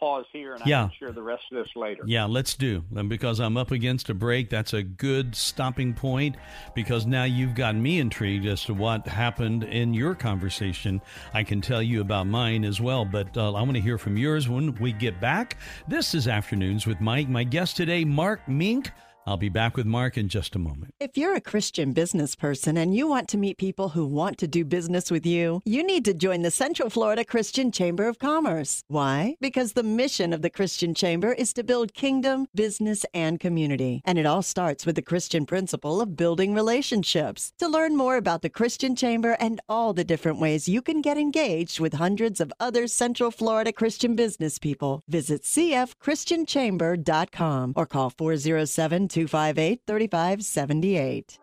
pause 0.02 0.26
here 0.34 0.56
and 0.56 0.66
yeah. 0.66 0.86
I 0.86 0.88
can 0.88 0.94
share 0.98 1.12
the 1.12 1.22
rest 1.22 1.44
of 1.52 1.58
this 1.58 1.68
later. 1.76 2.04
Yeah, 2.06 2.26
let's 2.26 2.56
do. 2.56 2.84
And 2.96 3.08
because 3.08 3.40
I'm 3.40 3.56
up 3.56 3.72
against 3.72 4.10
a 4.10 4.14
break, 4.14 4.50
that's 4.50 4.74
a 4.74 4.82
good 4.82 5.36
stopping 5.36 5.94
point 5.94 6.36
because 6.74 7.06
now 7.06 7.24
you've 7.24 7.54
got 7.54 7.76
me 7.76 8.00
intrigued 8.00 8.48
as 8.48 8.66
to 8.66 8.74
what 8.74 9.08
happened 9.08 9.64
in 9.64 9.94
your 9.94 10.16
conversation. 10.16 11.02
I 11.34 11.44
can 11.44 11.62
tell 11.62 11.84
you 11.84 12.02
about 12.02 12.26
mine 12.26 12.66
as 12.66 12.82
well, 12.82 13.06
but 13.06 13.38
uh, 13.38 13.54
I 13.54 13.62
want 13.62 13.76
to 13.76 13.82
hear 13.82 14.00
from 14.00 14.18
yours 14.18 14.50
when 14.50 14.74
we 14.76 14.92
get 14.92 15.22
back. 15.22 15.58
This 15.88 16.16
is 16.16 16.28
Afternoons 16.28 16.88
with 16.88 17.00
Mike. 17.00 17.30
My 17.30 17.44
guest 17.44 17.78
today, 17.78 18.04
Mark 18.04 18.42
Minck 18.48 18.90
I'll 19.28 19.38
be 19.38 19.50
back 19.50 19.78
with 19.78 19.86
Mark 19.86 20.18
in 20.18 20.30
just 20.30 20.56
a 20.56 20.60
moment. 20.60 20.96
If 21.00 21.16
you're 21.16 21.36
a 21.36 21.42
Christian 21.42 21.94
business 21.94 22.34
person 22.34 22.76
and 22.76 22.96
you 22.96 23.08
want 23.08 23.28
to 23.30 23.38
meet 23.38 23.60
people 23.60 23.90
who 23.90 24.08
want 24.08 24.40
to 24.40 24.48
do 24.48 24.66
business 24.66 25.12
with 25.12 25.28
you, 25.28 25.62
you 25.64 25.84
need 25.84 26.06
to 26.06 26.16
join 26.16 26.42
the 26.42 26.50
Central 26.50 26.90
Florida 26.90 27.24
Christian 27.24 27.72
Chamber 27.72 28.08
of 28.08 28.18
Commerce. 28.18 28.84
Why? 28.88 29.36
Because 29.40 29.74
the 29.74 29.84
mission 29.84 30.34
of 30.34 30.42
the 30.42 30.50
Christian 30.50 30.96
Chamber 30.96 31.34
is 31.34 31.54
to 31.54 31.64
build 31.64 31.94
kingdom, 31.94 32.48
business, 32.56 33.06
and 33.14 33.40
community. 33.40 34.02
And 34.06 34.18
it 34.18 34.26
all 34.26 34.42
starts 34.42 34.88
with 34.88 34.96
the 34.96 35.04
Christian 35.04 35.46
principle 35.46 36.02
of 36.02 36.18
building 36.18 36.56
relationships. 36.56 37.54
To 37.60 37.68
learn 37.68 37.96
more 37.96 38.18
about 38.18 38.42
the 38.42 38.50
Christian 38.50 38.96
Chamber 38.96 39.38
and 39.40 39.62
all 39.70 39.94
the 39.94 40.04
different 40.04 40.40
ways 40.40 40.68
you 40.68 40.82
can 40.82 41.00
get 41.00 41.20
engaged 41.20 41.80
with 41.80 41.94
hundreds 41.94 42.42
of 42.42 42.52
other 42.60 42.88
Central 42.88 43.30
Florida 43.30 43.72
Christian 43.72 44.16
business 44.16 44.58
people, 44.58 45.04
visit 45.08 45.44
cfchristianchamber.com 45.44 47.74
or 47.76 47.86
call 47.86 48.10
407 48.10 49.11
258 49.12 49.82
3578. 49.86 51.38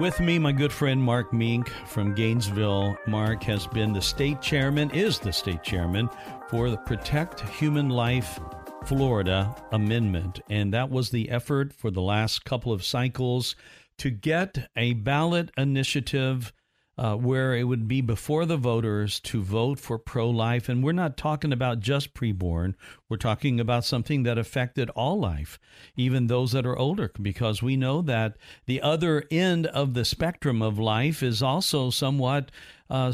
With 0.00 0.18
me, 0.20 0.38
my 0.38 0.52
good 0.52 0.72
friend 0.72 1.00
Mark 1.00 1.32
Minck 1.32 1.68
from 1.86 2.14
Gainesville. 2.14 2.96
Mark 3.06 3.42
has 3.44 3.66
been 3.68 3.92
the 3.92 4.02
state 4.02 4.40
chairman, 4.40 4.90
is 4.90 5.18
the 5.18 5.32
state 5.32 5.62
chairman 5.62 6.08
for 6.48 6.70
the 6.70 6.78
Protect 6.78 7.40
Human 7.50 7.88
Life 7.88 8.40
Florida 8.84 9.54
Amendment. 9.70 10.40
And 10.50 10.72
that 10.74 10.90
was 10.90 11.10
the 11.10 11.30
effort 11.30 11.72
for 11.72 11.90
the 11.90 12.02
last 12.02 12.44
couple 12.44 12.72
of 12.72 12.84
cycles 12.84 13.54
to 13.98 14.10
get 14.10 14.68
a 14.74 14.94
ballot 14.94 15.50
initiative 15.56 16.52
uh, 16.98 17.16
where 17.16 17.56
it 17.56 17.64
would 17.64 17.88
be 17.88 18.00
before 18.00 18.44
the 18.44 18.56
voters 18.56 19.18
to 19.20 19.42
vote 19.42 19.78
for 19.78 19.98
pro 19.98 20.28
life. 20.28 20.68
And 20.68 20.84
we're 20.84 20.92
not 20.92 21.16
talking 21.16 21.52
about 21.52 21.80
just 21.80 22.14
preborn, 22.14 22.74
we're 23.08 23.16
talking 23.16 23.58
about 23.58 23.84
something 23.84 24.22
that 24.24 24.38
affected 24.38 24.90
all 24.90 25.18
life, 25.18 25.58
even 25.96 26.26
those 26.26 26.52
that 26.52 26.66
are 26.66 26.78
older, 26.78 27.10
because 27.20 27.62
we 27.62 27.76
know 27.76 28.02
that 28.02 28.36
the 28.66 28.82
other 28.82 29.24
end 29.30 29.66
of 29.66 29.94
the 29.94 30.04
spectrum 30.04 30.60
of 30.60 30.78
life 30.78 31.22
is 31.22 31.42
also 31.42 31.90
somewhat 31.90 32.50
uh, 32.90 33.12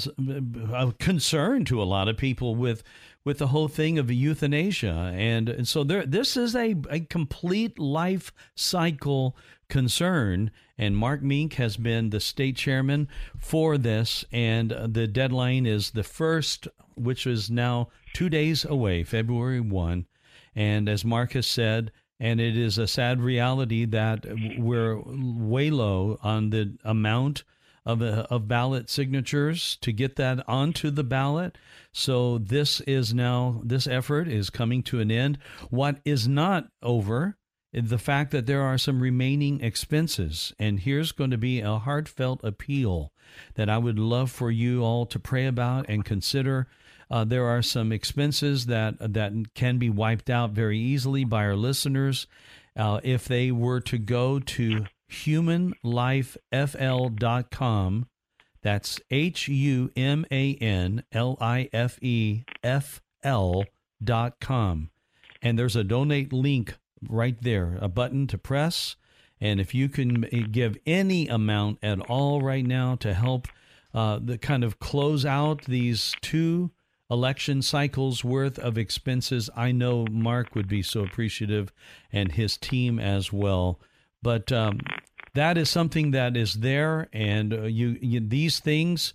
a 0.74 0.92
concern 0.98 1.64
to 1.64 1.80
a 1.80 1.84
lot 1.84 2.08
of 2.08 2.16
people 2.16 2.56
with 2.56 2.82
with 3.28 3.36
the 3.36 3.48
whole 3.48 3.68
thing 3.68 3.98
of 3.98 4.10
euthanasia. 4.10 5.12
And, 5.14 5.50
and 5.50 5.68
so 5.68 5.84
there, 5.84 6.06
this 6.06 6.34
is 6.34 6.56
a, 6.56 6.74
a 6.88 7.00
complete 7.00 7.78
life 7.78 8.32
cycle 8.54 9.36
concern. 9.68 10.50
And 10.78 10.96
Mark 10.96 11.20
Minck 11.20 11.52
has 11.56 11.76
been 11.76 12.08
the 12.08 12.20
state 12.20 12.56
chairman 12.56 13.06
for 13.38 13.76
this. 13.76 14.24
And 14.32 14.70
the 14.70 15.06
deadline 15.06 15.66
is 15.66 15.90
the 15.90 16.04
first, 16.04 16.68
which 16.94 17.26
is 17.26 17.50
now 17.50 17.90
two 18.14 18.30
days 18.30 18.64
away, 18.64 19.04
February 19.04 19.60
1. 19.60 20.06
And 20.56 20.88
as 20.88 21.04
Mark 21.04 21.32
has 21.32 21.46
said, 21.46 21.92
and 22.18 22.40
it 22.40 22.56
is 22.56 22.78
a 22.78 22.86
sad 22.86 23.20
reality 23.20 23.84
that 23.84 24.24
we're 24.56 25.02
way 25.04 25.68
low 25.68 26.18
on 26.22 26.48
the 26.48 26.78
amount 26.82 27.44
of, 27.88 28.02
uh, 28.02 28.26
of 28.30 28.46
ballot 28.46 28.90
signatures 28.90 29.76
to 29.80 29.92
get 29.92 30.16
that 30.16 30.46
onto 30.46 30.90
the 30.90 31.02
ballot. 31.02 31.56
So 31.90 32.38
this 32.38 32.80
is 32.82 33.14
now, 33.14 33.62
this 33.64 33.86
effort 33.86 34.28
is 34.28 34.50
coming 34.50 34.82
to 34.84 35.00
an 35.00 35.10
end. 35.10 35.38
What 35.70 35.98
is 36.04 36.28
not 36.28 36.68
over 36.82 37.38
the 37.72 37.98
fact 37.98 38.30
that 38.30 38.46
there 38.46 38.62
are 38.62 38.78
some 38.78 39.00
remaining 39.00 39.60
expenses. 39.60 40.54
And 40.58 40.80
here's 40.80 41.12
going 41.12 41.30
to 41.30 41.38
be 41.38 41.60
a 41.60 41.78
heartfelt 41.78 42.42
appeal 42.42 43.12
that 43.54 43.68
I 43.68 43.78
would 43.78 43.98
love 43.98 44.30
for 44.30 44.50
you 44.50 44.82
all 44.82 45.04
to 45.06 45.18
pray 45.18 45.46
about 45.46 45.86
and 45.88 46.04
consider. 46.04 46.66
Uh, 47.10 47.24
there 47.24 47.46
are 47.46 47.62
some 47.62 47.92
expenses 47.92 48.66
that 48.66 48.96
that 49.14 49.32
can 49.54 49.78
be 49.78 49.90
wiped 49.90 50.30
out 50.30 50.50
very 50.50 50.78
easily 50.78 51.24
by 51.24 51.44
our 51.44 51.56
listeners 51.56 52.26
uh, 52.76 53.00
if 53.02 53.26
they 53.26 53.50
were 53.50 53.80
to 53.80 53.98
go 53.98 54.38
to 54.38 54.86
humanlifefl.com. 55.10 58.06
That's 58.60 59.00
H 59.10 59.48
U 59.48 59.90
M 59.96 60.26
A 60.30 60.54
N 60.56 61.02
L 61.12 61.38
I 61.40 61.70
F 61.72 61.98
E 62.02 62.42
F 62.62 63.00
L 63.22 63.64
dot 64.02 64.40
com. 64.40 64.90
And 65.40 65.56
there's 65.58 65.76
a 65.76 65.84
donate 65.84 66.32
link 66.32 66.76
right 67.08 67.40
there, 67.40 67.78
a 67.80 67.88
button 67.88 68.26
to 68.28 68.38
press. 68.38 68.96
And 69.40 69.60
if 69.60 69.74
you 69.74 69.88
can 69.88 70.22
give 70.50 70.76
any 70.84 71.28
amount 71.28 71.78
at 71.82 72.00
all 72.10 72.42
right 72.42 72.66
now 72.66 72.96
to 72.96 73.14
help 73.14 73.46
uh, 73.94 74.18
the 74.22 74.36
kind 74.36 74.64
of 74.64 74.80
close 74.80 75.24
out 75.24 75.62
these 75.62 76.14
two 76.20 76.72
election 77.10 77.62
cycles 77.62 78.24
worth 78.24 78.58
of 78.58 78.76
expenses, 78.76 79.48
I 79.56 79.72
know 79.72 80.06
Mark 80.10 80.54
would 80.54 80.68
be 80.68 80.82
so 80.82 81.04
appreciative 81.04 81.72
and 82.12 82.32
his 82.32 82.56
team 82.56 82.98
as 82.98 83.32
well. 83.32 83.80
But 84.22 84.50
um, 84.52 84.80
that 85.34 85.56
is 85.56 85.70
something 85.70 86.10
that 86.12 86.36
is 86.36 86.54
there, 86.54 87.08
and 87.12 87.52
uh, 87.52 87.62
you, 87.62 87.98
you 88.00 88.20
these 88.20 88.58
things 88.58 89.14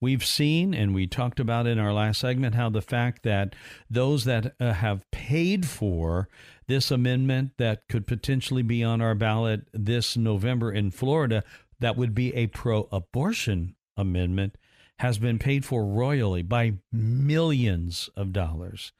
we've 0.00 0.24
seen, 0.24 0.74
and 0.74 0.94
we 0.94 1.06
talked 1.06 1.38
about 1.38 1.66
in 1.66 1.78
our 1.78 1.92
last 1.92 2.20
segment 2.20 2.54
how 2.54 2.70
the 2.70 2.82
fact 2.82 3.22
that 3.22 3.54
those 3.88 4.24
that 4.24 4.54
uh, 4.58 4.72
have 4.72 5.08
paid 5.10 5.66
for 5.66 6.28
this 6.66 6.90
amendment 6.90 7.52
that 7.58 7.86
could 7.88 8.06
potentially 8.06 8.62
be 8.62 8.82
on 8.82 9.00
our 9.00 9.14
ballot 9.14 9.68
this 9.72 10.16
November 10.16 10.72
in 10.72 10.90
Florida, 10.90 11.44
that 11.80 11.96
would 11.96 12.14
be 12.14 12.34
a 12.34 12.46
pro 12.48 12.88
abortion 12.90 13.74
amendment, 13.96 14.56
has 14.98 15.18
been 15.18 15.38
paid 15.38 15.64
for 15.64 15.84
royally 15.84 16.42
by 16.42 16.74
millions 16.92 18.10
of 18.16 18.32
dollars. 18.32 18.92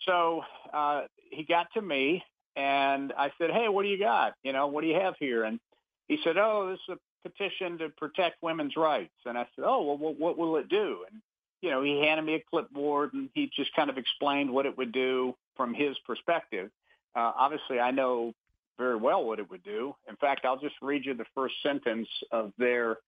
So 0.06 0.42
uh, 0.72 1.02
he 1.30 1.44
got 1.44 1.68
to 1.74 1.82
me 1.82 2.22
and 2.56 3.12
I 3.16 3.30
said, 3.38 3.50
hey, 3.50 3.68
what 3.68 3.82
do 3.82 3.88
you 3.88 3.98
got? 3.98 4.34
You 4.42 4.52
know, 4.52 4.66
what 4.66 4.82
do 4.82 4.88
you 4.88 4.98
have 5.00 5.14
here? 5.18 5.44
And 5.44 5.60
he 6.08 6.18
said, 6.24 6.36
oh, 6.36 6.70
this 6.70 6.80
is 6.88 6.98
a 6.98 7.28
petition 7.28 7.78
to 7.78 7.88
protect 7.90 8.42
women's 8.42 8.76
rights. 8.76 9.14
And 9.24 9.38
I 9.38 9.46
said, 9.54 9.64
oh, 9.64 9.82
well, 9.82 9.98
what, 9.98 10.18
what 10.18 10.38
will 10.38 10.56
it 10.56 10.68
do? 10.68 11.04
And, 11.10 11.20
you 11.60 11.70
know, 11.70 11.82
he 11.82 12.00
handed 12.00 12.22
me 12.22 12.34
a 12.34 12.42
clipboard 12.50 13.14
and 13.14 13.28
he 13.34 13.50
just 13.54 13.74
kind 13.74 13.88
of 13.88 13.96
explained 13.96 14.50
what 14.50 14.66
it 14.66 14.76
would 14.76 14.92
do 14.92 15.34
from 15.56 15.72
his 15.72 15.96
perspective. 16.06 16.70
Uh, 17.14 17.32
obviously, 17.36 17.78
I 17.78 17.90
know 17.90 18.32
very 18.78 18.96
well 18.96 19.24
what 19.24 19.38
it 19.38 19.50
would 19.50 19.62
do. 19.62 19.94
In 20.08 20.16
fact, 20.16 20.44
I'll 20.44 20.58
just 20.58 20.74
read 20.80 21.04
you 21.04 21.14
the 21.14 21.26
first 21.34 21.54
sentence 21.62 22.08
of 22.30 22.52
their 22.58 22.98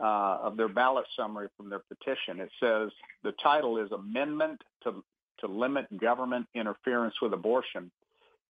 uh, 0.00 0.38
of 0.42 0.56
their 0.56 0.68
ballot 0.68 1.04
summary 1.16 1.48
from 1.56 1.70
their 1.70 1.82
petition. 1.88 2.40
It 2.40 2.50
says 2.58 2.90
the 3.22 3.32
title 3.42 3.78
is 3.78 3.92
Amendment 3.92 4.60
to 4.82 5.04
to 5.40 5.46
Limit 5.46 5.86
Government 6.00 6.46
Interference 6.54 7.14
with 7.20 7.32
Abortion. 7.32 7.90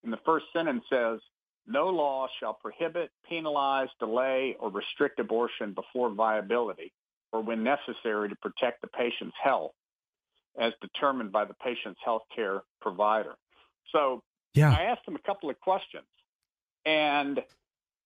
And 0.03 0.13
the 0.13 0.19
first 0.25 0.47
sentence 0.53 0.85
says, 0.91 1.19
no 1.67 1.89
law 1.89 2.29
shall 2.41 2.55
prohibit, 2.55 3.11
penalize, 3.27 3.89
delay, 3.99 4.55
or 4.61 4.71
restrict 4.71 5.19
abortion 5.19 5.73
before 5.73 6.11
viability 6.11 6.93
or 7.33 7.43
when 7.43 7.65
necessary 7.65 8.29
to 8.29 8.37
protect 8.37 8.83
the 8.83 8.89
patient's 8.89 9.37
health 9.43 9.73
as 10.61 10.73
determined 10.81 11.33
by 11.33 11.45
the 11.45 11.55
patient's 11.55 11.99
health 12.05 12.23
care 12.35 12.63
provider. 12.81 13.35
So 13.93 14.23
yeah. 14.55 14.71
I 14.71 14.85
asked 14.85 15.07
him 15.07 15.17
a 15.17 15.27
couple 15.27 15.51
of 15.51 15.61
questions 15.61 16.07
and 16.85 17.41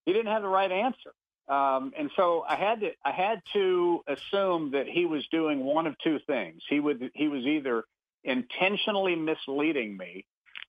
he 0.04 0.12
didn't 0.12 0.32
have 0.32 0.42
the 0.42 0.48
right 0.48 0.70
answer. 0.70 1.12
Um, 1.48 1.92
and 1.98 2.10
so 2.14 2.44
I 2.46 2.56
had 2.56 2.80
to 2.80 2.90
I 3.04 3.12
had 3.12 3.40
to 3.54 4.00
assume 4.06 4.72
that 4.72 4.86
he 4.86 5.06
was 5.06 5.26
doing 5.30 5.64
one 5.64 5.86
of 5.86 5.94
two 6.04 6.18
things. 6.26 6.62
He 6.68 6.78
would 6.78 7.10
he 7.14 7.28
was 7.28 7.44
either 7.44 7.84
intentionally 8.22 9.16
misleading 9.16 9.96
me 9.96 10.26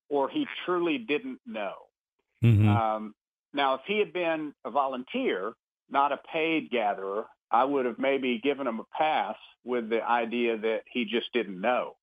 or 0.07 0.29
he 0.29 0.47
truly 0.65 0.97
didn't 0.97 1.39
know. 1.45 1.73
Mm-hmm. 2.43 2.69
Um, 2.69 3.15
now, 3.53 3.75
if 3.75 3.81
he 3.87 3.99
had 3.99 4.13
been 4.13 4.53
a 4.63 4.71
volunteer, 4.71 5.53
not 5.89 6.11
a 6.11 6.19
paid 6.31 6.69
gatherer, 6.69 7.25
I 7.51 7.63
would 7.63 7.85
have 7.85 7.99
maybe 7.99 8.39
given 8.39 8.67
him 8.67 8.79
a 8.79 8.97
pass 8.97 9.35
with 9.63 9.89
the 9.89 10.01
idea 10.01 10.57
that 10.57 10.81
he 10.91 11.05
just 11.05 11.33
didn't 11.33 11.59
know. 11.59 11.95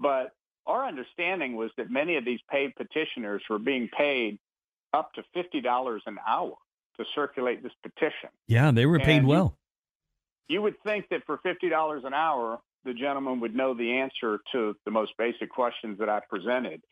But 0.00 0.32
our 0.68 0.86
understanding 0.86 1.56
was 1.56 1.70
that 1.76 1.90
many 1.90 2.16
of 2.16 2.24
these 2.24 2.40
paid 2.50 2.76
petitioners 2.76 3.42
were 3.48 3.58
being 3.58 3.88
paid 3.96 4.38
up 4.92 5.12
to 5.14 5.22
$50 5.36 6.00
an 6.06 6.18
hour 6.26 6.54
to 6.98 7.04
circulate 7.14 7.62
this 7.62 7.72
petition. 7.82 8.30
Yeah, 8.46 8.70
they 8.70 8.86
were 8.86 8.98
paid 8.98 9.24
well. 9.24 9.56
You, 10.48 10.56
you 10.56 10.62
would 10.62 10.80
think 10.82 11.08
that 11.10 11.24
for 11.26 11.38
$50 11.38 12.04
an 12.04 12.14
hour, 12.14 12.60
the 12.84 12.94
gentleman 12.94 13.40
would 13.40 13.54
know 13.54 13.74
the 13.74 13.98
answer 13.98 14.40
to 14.52 14.76
the 14.84 14.90
most 14.90 15.12
basic 15.18 15.50
questions 15.50 15.98
that 15.98 16.08
I 16.08 16.20
presented. 16.28 16.82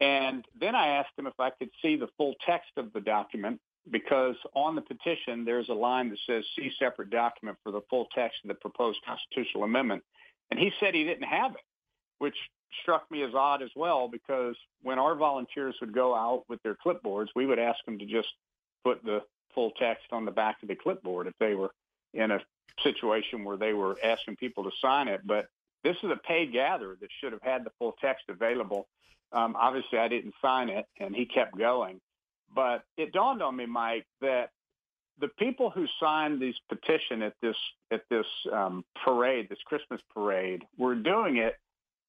And 0.00 0.44
then 0.58 0.74
I 0.74 0.88
asked 0.98 1.10
him 1.16 1.26
if 1.26 1.38
I 1.38 1.50
could 1.50 1.70
see 1.80 1.96
the 1.96 2.08
full 2.16 2.34
text 2.46 2.70
of 2.76 2.92
the 2.92 3.00
document 3.00 3.60
because 3.90 4.36
on 4.54 4.74
the 4.74 4.80
petition, 4.80 5.44
there's 5.44 5.68
a 5.68 5.74
line 5.74 6.10
that 6.10 6.18
says, 6.26 6.44
see 6.56 6.70
separate 6.78 7.10
document 7.10 7.58
for 7.62 7.70
the 7.70 7.82
full 7.90 8.06
text 8.14 8.38
of 8.44 8.48
the 8.48 8.54
proposed 8.54 8.98
constitutional 9.06 9.64
amendment. 9.64 10.02
And 10.50 10.58
he 10.58 10.72
said 10.80 10.94
he 10.94 11.04
didn't 11.04 11.28
have 11.28 11.52
it, 11.52 11.60
which 12.18 12.36
struck 12.82 13.10
me 13.10 13.22
as 13.22 13.34
odd 13.34 13.62
as 13.62 13.70
well 13.76 14.08
because 14.08 14.56
when 14.82 14.98
our 14.98 15.14
volunteers 15.14 15.74
would 15.80 15.94
go 15.94 16.14
out 16.14 16.44
with 16.48 16.62
their 16.62 16.76
clipboards, 16.76 17.28
we 17.34 17.46
would 17.46 17.58
ask 17.58 17.84
them 17.84 17.98
to 17.98 18.06
just 18.06 18.28
put 18.84 19.04
the 19.04 19.22
full 19.54 19.70
text 19.72 20.06
on 20.12 20.24
the 20.24 20.30
back 20.30 20.56
of 20.62 20.68
the 20.68 20.74
clipboard 20.74 21.26
if 21.26 21.34
they 21.38 21.54
were 21.54 21.70
in 22.12 22.30
a 22.30 22.40
situation 22.82 23.44
where 23.44 23.56
they 23.56 23.72
were 23.72 23.96
asking 24.02 24.36
people 24.36 24.64
to 24.64 24.70
sign 24.80 25.08
it. 25.08 25.20
But 25.24 25.46
this 25.82 25.96
is 26.02 26.10
a 26.10 26.16
paid 26.16 26.52
gatherer 26.52 26.96
that 27.00 27.10
should 27.20 27.32
have 27.32 27.42
had 27.42 27.64
the 27.64 27.70
full 27.78 27.94
text 28.00 28.24
available 28.28 28.88
um, 29.34 29.56
obviously, 29.58 29.98
I 29.98 30.08
didn't 30.08 30.34
sign 30.40 30.68
it, 30.68 30.86
and 31.00 31.14
he 31.14 31.26
kept 31.26 31.58
going. 31.58 32.00
But 32.54 32.84
it 32.96 33.12
dawned 33.12 33.42
on 33.42 33.56
me, 33.56 33.66
Mike, 33.66 34.06
that 34.20 34.50
the 35.20 35.28
people 35.28 35.70
who 35.70 35.86
signed 36.00 36.40
this 36.40 36.54
petition 36.68 37.22
at 37.22 37.34
this 37.42 37.56
at 37.90 38.02
this 38.08 38.26
um, 38.52 38.84
parade, 39.04 39.48
this 39.48 39.58
Christmas 39.64 40.00
parade, 40.14 40.62
were 40.78 40.94
doing 40.94 41.38
it 41.38 41.56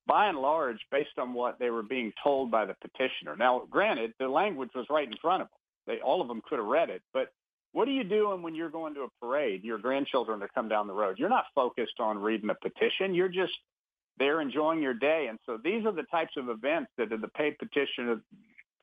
by 0.07 0.27
and 0.27 0.37
large 0.37 0.79
based 0.91 1.17
on 1.17 1.33
what 1.33 1.59
they 1.59 1.69
were 1.69 1.83
being 1.83 2.13
told 2.23 2.51
by 2.51 2.65
the 2.65 2.75
petitioner. 2.81 3.35
Now, 3.35 3.63
granted, 3.69 4.13
the 4.19 4.27
language 4.27 4.69
was 4.75 4.85
right 4.89 5.07
in 5.07 5.17
front 5.21 5.43
of 5.43 5.47
them. 5.47 5.57
They 5.87 6.01
all 6.01 6.21
of 6.21 6.27
them 6.27 6.41
could 6.47 6.59
have 6.59 6.67
read 6.67 6.89
it, 6.89 7.01
but 7.13 7.31
what 7.71 7.87
are 7.87 7.91
you 7.91 8.05
doing 8.05 8.41
when 8.41 8.55
you're 8.55 8.69
going 8.69 8.93
to 8.95 9.01
a 9.01 9.09
parade? 9.19 9.63
Your 9.63 9.77
grandchildren 9.77 10.41
are 10.41 10.49
come 10.55 10.69
down 10.69 10.87
the 10.87 10.93
road. 10.93 11.19
You're 11.19 11.29
not 11.29 11.45
focused 11.53 11.99
on 11.99 12.17
reading 12.17 12.49
a 12.49 12.55
petition. 12.55 13.13
You're 13.13 13.27
just 13.27 13.51
there 14.17 14.39
enjoying 14.39 14.81
your 14.81 14.93
day. 14.93 15.27
And 15.29 15.37
so 15.45 15.59
these 15.61 15.85
are 15.85 15.91
the 15.91 16.03
types 16.03 16.33
of 16.37 16.47
events 16.47 16.91
that 16.97 17.09
the 17.09 17.27
paid 17.27 17.57
petitioner, 17.59 18.21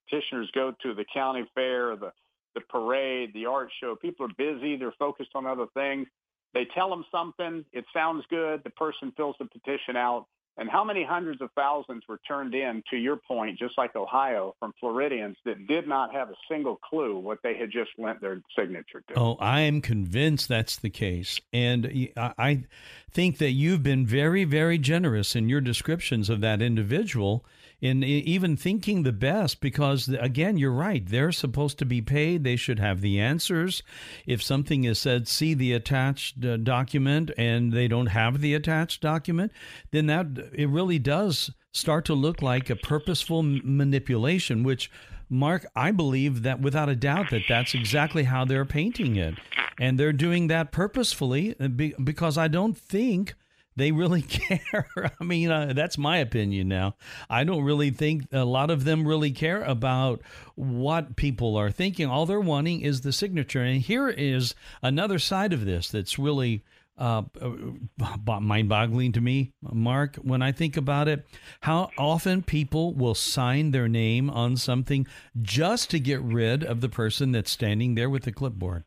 petitioners 0.07 0.51
go 0.55 0.75
to, 0.83 0.95
the 0.95 1.07
county 1.13 1.45
fair, 1.55 1.97
the 1.97 2.13
the 2.55 2.61
parade, 2.69 3.33
the 3.33 3.47
art 3.47 3.71
show. 3.81 3.97
People 3.97 4.27
are 4.27 4.35
busy. 4.37 4.77
They're 4.77 4.93
focused 4.99 5.31
on 5.35 5.47
other 5.47 5.67
things. 5.75 6.07
They 6.55 6.67
tell 6.75 6.91
them 6.91 7.05
something. 7.11 7.65
It 7.73 7.85
sounds 7.95 8.25
good. 8.29 8.63
The 8.63 8.71
person 8.71 9.13
fills 9.17 9.37
the 9.39 9.47
petition 9.47 9.97
out. 9.97 10.27
And 10.59 10.69
how 10.69 10.85
many 10.85 11.03
hundreds 11.03 11.41
of 11.41 11.51
thousands 11.53 12.03
were 12.07 12.21
turned 12.29 12.55
in, 12.55 12.83
to 12.91 12.97
your 12.97 13.17
point, 13.17 13.59
just 13.59 13.79
like 13.79 13.97
Ohio, 13.97 14.55
from 14.59 14.75
Floridians 14.79 15.37
that 15.47 15.67
did 15.67 15.89
not 15.89 16.13
have 16.13 16.29
a 16.29 16.35
single 16.49 16.77
clue 16.77 17.19
what 17.19 17.39
they 17.43 17.57
had 17.57 17.71
just 17.71 17.91
lent 17.97 18.21
their 18.21 18.43
signature 18.57 19.03
to? 19.09 19.15
Oh, 19.19 19.37
I 19.41 19.61
am 19.61 19.81
convinced 19.81 20.49
that's 20.49 20.77
the 20.77 20.91
case. 20.91 21.41
And 21.55 22.11
I 22.17 22.65
think 23.11 23.39
that 23.39 23.53
you've 23.53 23.83
been 23.83 24.07
very, 24.07 24.45
very 24.45 24.77
generous 24.77 25.35
in 25.35 25.49
your 25.49 25.63
descriptions 25.63 26.29
of 26.29 26.43
that 26.43 26.61
individual 26.61 27.45
in 27.83 28.05
even 28.05 28.57
thinking 28.57 29.03
the 29.03 29.13
best 29.13 29.61
because 29.61 30.09
again 30.09 30.57
you're 30.57 30.73
right. 30.73 31.05
They're 31.05 31.33
supposed 31.33 31.79
to 31.81 31.85
be 31.85 32.01
paid. 32.01 32.45
They 32.45 32.57
should 32.57 32.79
have 32.79 33.01
the 33.01 33.19
answers. 33.19 33.83
If 34.25 34.41
something 34.41 34.85
is 34.85 35.01
said 35.01 35.27
see 35.27 35.53
the 35.53 35.73
attached 35.73 36.45
uh, 36.45 36.57
document 36.59 37.33
and 37.37 37.73
they 37.73 37.89
don't 37.89 38.07
have 38.07 38.41
the 38.41 38.55
attached 38.55 39.03
document 39.03 39.53
then 39.91 40.07
that 40.07 40.27
it 40.53 40.69
really 40.69 41.01
does 41.01 41.51
start 41.73 42.05
to 42.05 42.15
look 42.15 42.41
like 42.41 42.71
a 42.71 42.77
purposeful 42.77 43.43
manipulation 43.43 44.63
which 44.63 44.91
mark 45.29 45.67
i 45.75 45.91
believe 45.91 46.43
that 46.43 46.61
without 46.61 46.89
a 46.89 46.95
doubt 46.95 47.31
that 47.31 47.43
that's 47.49 47.75
exactly 47.75 48.25
how 48.25 48.45
they're 48.45 48.65
painting 48.65 49.17
it. 49.17 49.35
And 49.79 49.99
they're 49.99 50.13
doing 50.13 50.47
that 50.49 50.71
purposefully 50.71 51.57
uh, 51.59 51.69
because 51.69 52.39
i 52.39 52.47
don't 52.47 52.77
think 52.77 53.35
they 53.77 53.93
really 53.93 54.23
care. 54.23 54.87
I 55.21 55.25
mean, 55.25 55.51
uh, 55.51 55.73
that's 55.75 55.99
my 55.99 56.19
opinion 56.19 56.69
now. 56.69 56.97
I 57.29 57.45
don't 57.45 57.65
really 57.65 57.91
think 57.91 58.27
a 58.33 58.45
lot 58.45 58.71
of 58.71 58.85
them 58.85 59.07
really 59.07 59.31
care 59.31 59.63
about 59.63 60.23
what 60.55 61.17
people 61.17 61.57
are 61.57 61.71
thinking. 61.71 62.07
All 62.07 62.27
they're 62.27 62.41
wanting 62.41 62.81
is 62.81 63.01
the 63.01 63.13
signature. 63.13 63.63
And 63.63 63.81
here 63.81 64.09
is 64.09 64.55
another 64.83 65.19
side 65.19 65.53
of 65.53 65.65
this 65.65 65.89
that's 65.89 66.19
really 66.19 66.65
uh, 66.99 67.23
uh 67.41 68.41
mind 68.41 68.69
boggling 68.69 69.13
to 69.13 69.21
me, 69.21 69.53
Mark, 69.63 70.17
when 70.17 70.43
I 70.43 70.53
think 70.53 70.77
about 70.77 71.09
it. 71.09 71.27
How 71.63 71.91
often 71.97 72.43
people 72.43 72.93
will 72.95 73.15
sign 73.15 73.71
their 73.71 73.89
name 73.89 74.29
on 74.29 74.57
something 74.57 75.07
just 75.41 75.91
to 75.91 75.99
get 75.99 76.21
rid 76.21 76.63
of 76.63 76.81
the 76.81 76.91
person 76.91 77.33
that's 77.33 77.51
standing 77.51 77.95
there 77.95 78.11
with 78.11 78.25
the 78.25 78.33
clipboard. 78.33 78.85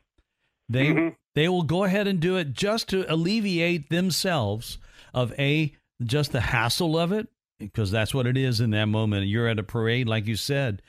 They 0.70 0.88
mm-hmm. 0.88 1.10
they 1.36 1.48
will 1.48 1.64
go 1.64 1.84
ahead 1.84 2.08
and 2.08 2.20
do 2.20 2.38
it 2.38 2.54
just 2.54 2.90
to 2.90 3.12
alleviate 3.12 3.90
themselves 3.90 4.78
of 5.14 5.34
a 5.40 5.76
just 6.04 6.32
the 6.32 6.42
hassle 6.42 6.98
of 6.98 7.12
it 7.12 7.28
because 7.60 7.92
that's 7.92 8.14
what 8.14 8.28
it 8.28 8.38
is 8.38 8.60
in 8.60 8.72
that 8.72 8.86
moment. 8.86 9.28
You're 9.28 9.48
at 9.48 9.60
a 9.60 9.64
parade, 9.64 10.08
like 10.08 10.28
you 10.28 10.36
said. 10.36 10.82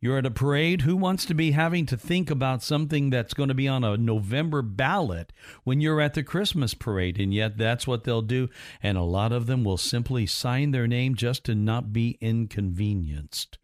You're 0.00 0.18
at 0.18 0.26
a 0.26 0.30
parade. 0.30 0.82
Who 0.82 0.96
wants 0.96 1.24
to 1.26 1.34
be 1.34 1.52
having 1.52 1.86
to 1.86 1.96
think 1.96 2.30
about 2.30 2.62
something 2.62 3.08
that's 3.08 3.32
going 3.32 3.48
to 3.48 3.54
be 3.54 3.66
on 3.66 3.84
a 3.84 3.96
November 3.96 4.60
ballot 4.60 5.32
when 5.64 5.80
you're 5.80 6.00
at 6.00 6.12
the 6.12 6.22
Christmas 6.22 6.74
parade? 6.74 7.18
And 7.18 7.32
yet 7.32 7.56
that's 7.56 7.86
what 7.86 8.04
they'll 8.04 8.20
do. 8.20 8.50
And 8.82 8.98
a 8.98 9.02
lot 9.02 9.32
of 9.32 9.46
them 9.46 9.64
will 9.64 9.78
simply 9.78 10.26
sign 10.26 10.72
their 10.72 10.86
name 10.86 11.14
just 11.14 11.44
to 11.44 11.54
not 11.54 11.92
be 11.92 12.18
inconvenienced. 12.20 13.56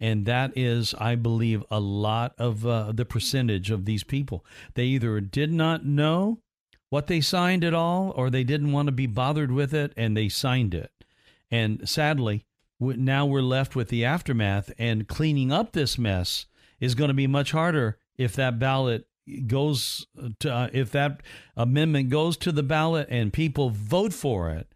And 0.00 0.24
that 0.26 0.56
is, 0.56 0.94
I 0.94 1.14
believe, 1.14 1.62
a 1.70 1.78
lot 1.78 2.34
of 2.38 2.66
uh, 2.66 2.92
the 2.92 3.04
percentage 3.04 3.70
of 3.70 3.84
these 3.84 4.02
people. 4.02 4.44
They 4.74 4.84
either 4.84 5.20
did 5.20 5.52
not 5.52 5.84
know 5.84 6.38
what 6.88 7.06
they 7.06 7.20
signed 7.20 7.64
at 7.64 7.74
all 7.74 8.12
or 8.16 8.30
they 8.30 8.44
didn't 8.44 8.72
want 8.72 8.86
to 8.86 8.92
be 8.92 9.06
bothered 9.06 9.52
with 9.52 9.74
it 9.74 9.92
and 9.96 10.16
they 10.16 10.28
signed 10.28 10.74
it. 10.74 10.90
And 11.50 11.88
sadly, 11.88 12.44
now 12.80 13.26
we're 13.26 13.42
left 13.42 13.76
with 13.76 13.88
the 13.88 14.04
aftermath 14.04 14.72
and 14.78 15.06
cleaning 15.06 15.52
up 15.52 15.72
this 15.72 15.98
mess 15.98 16.46
is 16.80 16.94
going 16.94 17.08
to 17.08 17.14
be 17.14 17.26
much 17.26 17.52
harder 17.52 17.98
if 18.16 18.34
that 18.36 18.58
ballot 18.58 19.06
goes 19.46 20.06
to 20.40 20.52
uh, 20.52 20.68
if 20.72 20.90
that 20.90 21.22
amendment 21.56 22.08
goes 22.08 22.36
to 22.38 22.50
the 22.50 22.62
ballot 22.62 23.06
and 23.10 23.32
people 23.32 23.70
vote 23.70 24.12
for 24.12 24.50
it 24.50 24.74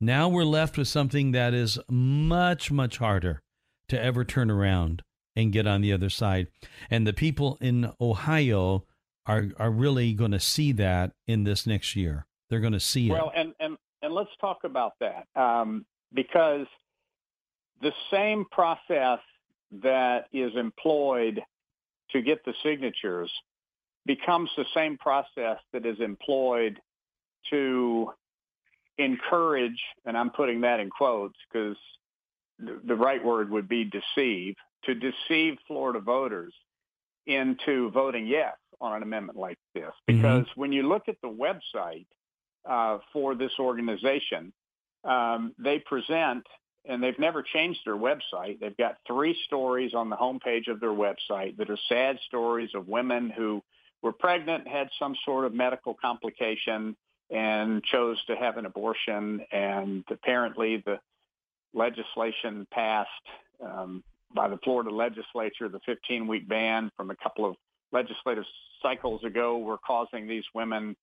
now 0.00 0.28
we're 0.28 0.44
left 0.44 0.78
with 0.78 0.86
something 0.86 1.32
that 1.32 1.54
is 1.54 1.78
much 1.88 2.70
much 2.70 2.98
harder 2.98 3.42
to 3.88 4.00
ever 4.00 4.24
turn 4.24 4.50
around 4.50 5.02
and 5.34 5.52
get 5.52 5.66
on 5.66 5.82
the 5.82 5.92
other 5.92 6.10
side. 6.10 6.48
And 6.90 7.06
the 7.06 7.12
people 7.12 7.58
in 7.60 7.92
Ohio 8.00 8.84
are 9.26 9.48
are 9.58 9.70
really 9.70 10.12
going 10.12 10.30
to 10.30 10.40
see 10.40 10.72
that 10.72 11.12
in 11.26 11.44
this 11.44 11.66
next 11.66 11.96
year. 11.96 12.26
They're 12.48 12.60
going 12.60 12.72
to 12.72 12.80
see 12.80 13.10
well, 13.10 13.18
it. 13.18 13.22
Well, 13.22 13.32
and 13.36 13.54
and 13.60 13.76
and 14.02 14.14
let's 14.14 14.30
talk 14.40 14.58
about 14.64 14.92
that 15.00 15.26
um, 15.34 15.84
because 16.12 16.66
the 17.82 17.92
same 18.10 18.44
process 18.50 19.18
that 19.82 20.26
is 20.32 20.52
employed 20.56 21.42
to 22.10 22.22
get 22.22 22.44
the 22.44 22.54
signatures 22.62 23.30
becomes 24.06 24.48
the 24.56 24.64
same 24.72 24.96
process 24.96 25.58
that 25.72 25.84
is 25.84 26.00
employed 26.00 26.78
to 27.50 28.12
encourage, 28.98 29.80
and 30.04 30.16
I'm 30.16 30.30
putting 30.30 30.62
that 30.62 30.80
in 30.80 30.88
quotes 30.88 31.36
because 31.52 31.76
the 32.58 32.94
right 32.94 33.24
word 33.24 33.50
would 33.50 33.68
be 33.68 33.84
deceive, 33.84 34.54
to 34.84 34.94
deceive 34.94 35.58
Florida 35.66 36.00
voters 36.00 36.54
into 37.26 37.90
voting 37.90 38.26
yes 38.26 38.54
on 38.80 38.94
an 38.94 39.02
amendment 39.02 39.38
like 39.38 39.58
this. 39.74 39.84
Mm-hmm. 39.84 40.16
Because 40.16 40.42
mm-hmm. 40.42 40.60
when 40.60 40.72
you 40.72 40.88
look 40.88 41.08
at 41.08 41.16
the 41.22 41.28
website 41.28 42.06
uh, 42.68 42.98
for 43.12 43.34
this 43.34 43.52
organization, 43.58 44.52
um, 45.04 45.54
they 45.58 45.78
present, 45.78 46.46
and 46.84 47.02
they've 47.02 47.18
never 47.18 47.42
changed 47.42 47.80
their 47.84 47.96
website. 47.96 48.60
They've 48.60 48.76
got 48.76 48.96
three 49.06 49.36
stories 49.46 49.92
on 49.94 50.10
the 50.10 50.16
homepage 50.16 50.68
of 50.68 50.80
their 50.80 50.90
website 50.90 51.56
that 51.58 51.70
are 51.70 51.78
sad 51.88 52.18
stories 52.26 52.70
of 52.74 52.88
women 52.88 53.30
who 53.30 53.62
were 54.02 54.12
pregnant, 54.12 54.68
had 54.68 54.88
some 54.98 55.14
sort 55.24 55.44
of 55.44 55.54
medical 55.54 55.94
complication, 55.94 56.96
and 57.30 57.82
chose 57.84 58.22
to 58.26 58.36
have 58.36 58.56
an 58.56 58.66
abortion. 58.66 59.40
And 59.50 60.04
apparently 60.10 60.82
the 60.84 60.98
legislation 61.74 62.66
passed 62.70 63.10
um, 63.64 64.02
by 64.34 64.48
the 64.48 64.58
Florida 64.64 64.90
legislature, 64.90 65.68
the 65.68 65.80
15-week 65.88 66.48
ban 66.48 66.90
from 66.96 67.10
a 67.10 67.16
couple 67.16 67.44
of 67.44 67.56
legislative 67.92 68.44
cycles 68.82 69.22
ago 69.24 69.58
were 69.58 69.78
causing 69.78 70.26
these 70.26 70.44
women 70.54 70.96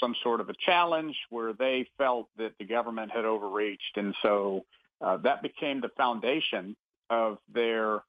some 0.00 0.14
sort 0.22 0.40
of 0.40 0.48
a 0.48 0.54
challenge 0.64 1.16
where 1.30 1.52
they 1.54 1.88
felt 1.96 2.28
that 2.36 2.52
the 2.58 2.64
government 2.64 3.10
had 3.10 3.24
overreached. 3.24 3.96
And 3.96 4.14
so 4.22 4.64
uh, 5.00 5.16
that 5.18 5.42
became 5.42 5.80
the 5.80 5.88
foundation 5.96 6.76
of 7.08 7.38
their 7.52 8.02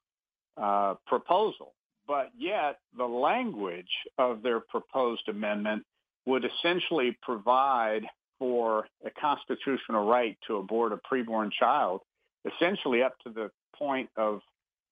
uh, 0.56 0.94
proposal. 1.06 1.72
But 2.06 2.30
yet 2.38 2.78
the 2.96 3.06
language 3.06 3.90
of 4.18 4.42
their 4.42 4.60
proposed 4.60 5.28
amendment 5.28 5.84
would 6.26 6.44
essentially 6.44 7.16
provide 7.22 8.02
for 8.38 8.86
a 9.04 9.10
constitutional 9.10 10.06
right 10.06 10.36
to 10.46 10.56
abort 10.56 10.92
a 10.92 10.96
preborn 10.96 11.50
child, 11.52 12.00
essentially 12.44 13.02
up 13.02 13.18
to 13.24 13.30
the 13.30 13.50
point 13.76 14.08
of 14.16 14.40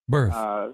birth, 0.09 0.33
uh, 0.33 0.69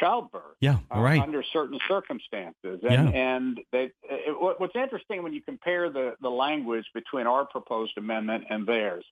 childbirth. 0.00 0.56
Yeah, 0.60 0.78
uh, 0.94 1.00
right. 1.00 1.20
Under 1.20 1.42
certain 1.52 1.78
circumstances, 1.88 2.80
and, 2.82 2.82
yeah. 2.82 3.36
and 3.36 3.60
they, 3.72 3.90
it, 4.04 4.58
what's 4.60 4.76
interesting 4.76 5.22
when 5.22 5.32
you 5.32 5.42
compare 5.42 5.90
the 5.90 6.14
the 6.20 6.30
language 6.30 6.84
between 6.94 7.26
our 7.26 7.46
proposed 7.46 7.96
amendment 7.96 8.44
and 8.50 8.66
theirs, 8.66 9.04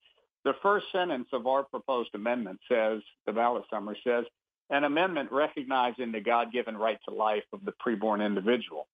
the 0.44 0.55
first 0.62 0.87
sentence 0.92 1.29
of 1.33 1.46
our 1.46 1.64
proposed 1.64 2.11
amendment 2.14 2.61
says, 2.68 3.02
the 3.26 3.33
ballot 3.33 3.64
summary 3.68 3.98
says, 4.05 4.24
an 4.70 4.85
amendment 4.85 5.31
recognizing 5.33 6.12
the 6.12 6.20
God-given 6.20 6.76
right 6.76 6.98
to 7.09 7.14
life 7.14 7.44
of 7.52 7.64
the 7.64 7.72
preborn 7.85 8.24
individual 8.24 8.87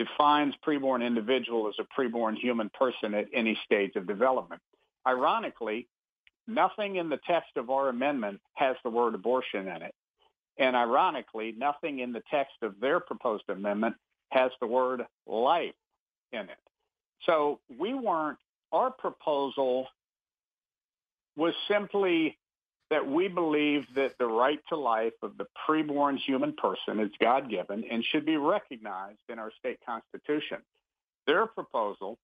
defines 0.00 0.54
preborn 0.66 1.06
individual 1.06 1.68
as 1.68 1.74
a 1.78 2.00
preborn 2.00 2.34
human 2.34 2.70
person 2.70 3.12
at 3.12 3.26
any 3.34 3.58
stage 3.66 3.96
of 3.96 4.06
development. 4.06 4.62
Ironically, 5.06 5.86
nothing 6.46 6.96
in 6.96 7.10
the 7.10 7.18
text 7.26 7.50
of 7.56 7.68
our 7.68 7.90
amendment 7.90 8.40
has 8.54 8.76
the 8.82 8.88
word 8.88 9.14
abortion 9.14 9.68
in 9.68 9.82
it. 9.82 9.94
And 10.58 10.74
ironically, 10.74 11.54
nothing 11.56 11.98
in 11.98 12.12
the 12.12 12.22
text 12.30 12.54
of 12.62 12.80
their 12.80 12.98
proposed 12.98 13.44
amendment 13.50 13.94
has 14.30 14.50
the 14.60 14.66
word 14.66 15.02
life 15.26 15.74
in 16.32 16.40
it. 16.40 16.58
So 17.26 17.60
we 17.78 17.92
weren't, 17.92 18.38
our 18.72 18.90
proposal 18.90 19.86
was 21.36 21.52
simply 21.68 22.38
that 22.90 23.08
we 23.08 23.28
believe 23.28 23.86
that 23.94 24.18
the 24.18 24.26
right 24.26 24.60
to 24.68 24.76
life 24.76 25.12
of 25.22 25.36
the 25.38 25.46
preborn 25.68 26.18
human 26.18 26.52
person 26.52 26.98
is 27.00 27.10
God-given 27.20 27.84
and 27.90 28.04
should 28.04 28.26
be 28.26 28.36
recognized 28.36 29.20
in 29.28 29.38
our 29.38 29.52
state 29.58 29.78
constitution. 29.86 30.58
Their 31.26 31.46
proposal 31.46 32.18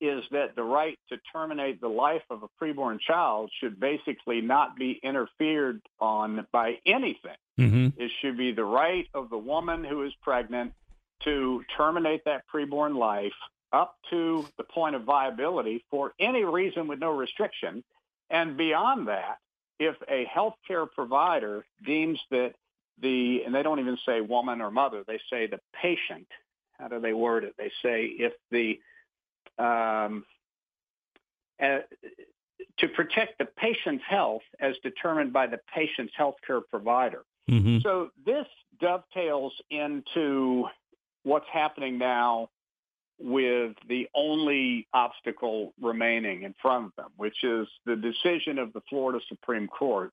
is 0.00 0.24
that 0.32 0.56
the 0.56 0.62
right 0.62 0.98
to 1.10 1.18
terminate 1.32 1.80
the 1.80 1.88
life 1.88 2.22
of 2.30 2.42
a 2.42 2.48
preborn 2.60 2.98
child 2.98 3.50
should 3.60 3.78
basically 3.78 4.40
not 4.40 4.76
be 4.76 4.98
interfered 5.02 5.80
on 6.00 6.46
by 6.50 6.78
anything. 6.84 7.36
Mm-hmm. 7.60 8.00
It 8.00 8.10
should 8.20 8.36
be 8.36 8.52
the 8.52 8.64
right 8.64 9.06
of 9.14 9.30
the 9.30 9.38
woman 9.38 9.84
who 9.84 10.02
is 10.02 10.12
pregnant 10.22 10.72
to 11.24 11.62
terminate 11.76 12.24
that 12.24 12.42
preborn 12.52 12.96
life 12.96 13.32
up 13.72 13.94
to 14.10 14.44
the 14.56 14.64
point 14.64 14.96
of 14.96 15.04
viability 15.04 15.84
for 15.90 16.12
any 16.18 16.44
reason 16.44 16.88
with 16.88 16.98
no 16.98 17.10
restriction. 17.10 17.84
And 18.28 18.56
beyond 18.56 19.06
that, 19.08 19.38
if 19.82 19.96
a 20.08 20.26
healthcare 20.26 20.86
provider 20.90 21.64
deems 21.84 22.20
that 22.30 22.52
the, 23.00 23.42
and 23.44 23.54
they 23.54 23.62
don't 23.62 23.80
even 23.80 23.98
say 24.06 24.20
woman 24.20 24.60
or 24.60 24.70
mother, 24.70 25.02
they 25.06 25.18
say 25.28 25.46
the 25.46 25.58
patient. 25.80 26.26
How 26.78 26.88
do 26.88 27.00
they 27.00 27.12
word 27.12 27.44
it? 27.44 27.54
They 27.58 27.70
say 27.82 28.04
if 28.04 28.32
the, 28.50 28.78
um, 29.62 30.24
uh, 31.62 31.78
to 32.78 32.88
protect 32.88 33.38
the 33.38 33.44
patient's 33.44 34.04
health 34.08 34.42
as 34.60 34.76
determined 34.82 35.32
by 35.32 35.46
the 35.46 35.58
patient's 35.74 36.12
healthcare 36.18 36.62
provider. 36.70 37.24
Mm-hmm. 37.50 37.78
So 37.82 38.10
this 38.24 38.46
dovetails 38.80 39.52
into 39.70 40.66
what's 41.24 41.46
happening 41.52 41.98
now 41.98 42.48
with 43.22 43.74
the 43.88 44.08
only 44.14 44.86
obstacle 44.92 45.72
remaining 45.80 46.42
in 46.42 46.54
front 46.60 46.86
of 46.86 46.92
them, 46.96 47.10
which 47.16 47.44
is 47.44 47.68
the 47.86 47.96
decision 47.96 48.58
of 48.58 48.72
the 48.72 48.80
Florida 48.88 49.20
Supreme 49.28 49.68
Court 49.68 50.12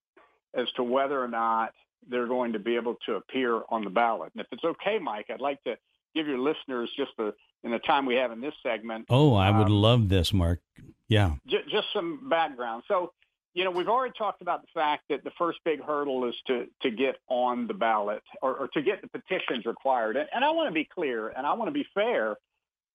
as 0.53 0.67
to 0.75 0.83
whether 0.83 1.21
or 1.21 1.27
not 1.27 1.73
they're 2.07 2.27
going 2.27 2.53
to 2.53 2.59
be 2.59 2.75
able 2.75 2.95
to 3.05 3.15
appear 3.15 3.61
on 3.69 3.83
the 3.83 3.89
ballot. 3.89 4.31
And 4.33 4.41
if 4.41 4.47
it's 4.51 4.63
okay, 4.63 4.99
Mike, 4.99 5.27
I'd 5.29 5.41
like 5.41 5.63
to 5.63 5.77
give 6.15 6.27
your 6.27 6.39
listeners 6.39 6.89
just 6.95 7.11
the 7.17 7.33
in 7.63 7.71
the 7.71 7.79
time 7.79 8.05
we 8.05 8.15
have 8.15 8.31
in 8.31 8.39
this 8.39 8.53
segment. 8.63 9.05
Oh, 9.09 9.33
I 9.33 9.49
would 9.57 9.67
um, 9.67 9.73
love 9.73 10.09
this, 10.09 10.31
Mark. 10.31 10.61
Yeah. 11.09 11.33
J- 11.45 11.65
just 11.69 11.87
some 11.93 12.29
background. 12.29 12.83
So, 12.87 13.11
you 13.53 13.65
know, 13.65 13.71
we've 13.71 13.89
already 13.89 14.13
talked 14.17 14.41
about 14.41 14.61
the 14.61 14.69
fact 14.73 15.03
that 15.09 15.25
the 15.25 15.31
first 15.37 15.59
big 15.65 15.83
hurdle 15.83 16.29
is 16.29 16.35
to 16.47 16.67
to 16.83 16.91
get 16.91 17.17
on 17.27 17.67
the 17.67 17.73
ballot 17.73 18.23
or, 18.41 18.55
or 18.55 18.67
to 18.69 18.81
get 18.81 19.01
the 19.01 19.07
petitions 19.07 19.65
required. 19.65 20.15
And, 20.15 20.29
and 20.33 20.45
I 20.45 20.51
want 20.51 20.69
to 20.69 20.73
be 20.73 20.85
clear 20.85 21.29
and 21.29 21.45
I 21.45 21.53
want 21.53 21.67
to 21.67 21.73
be 21.73 21.85
fair 21.93 22.37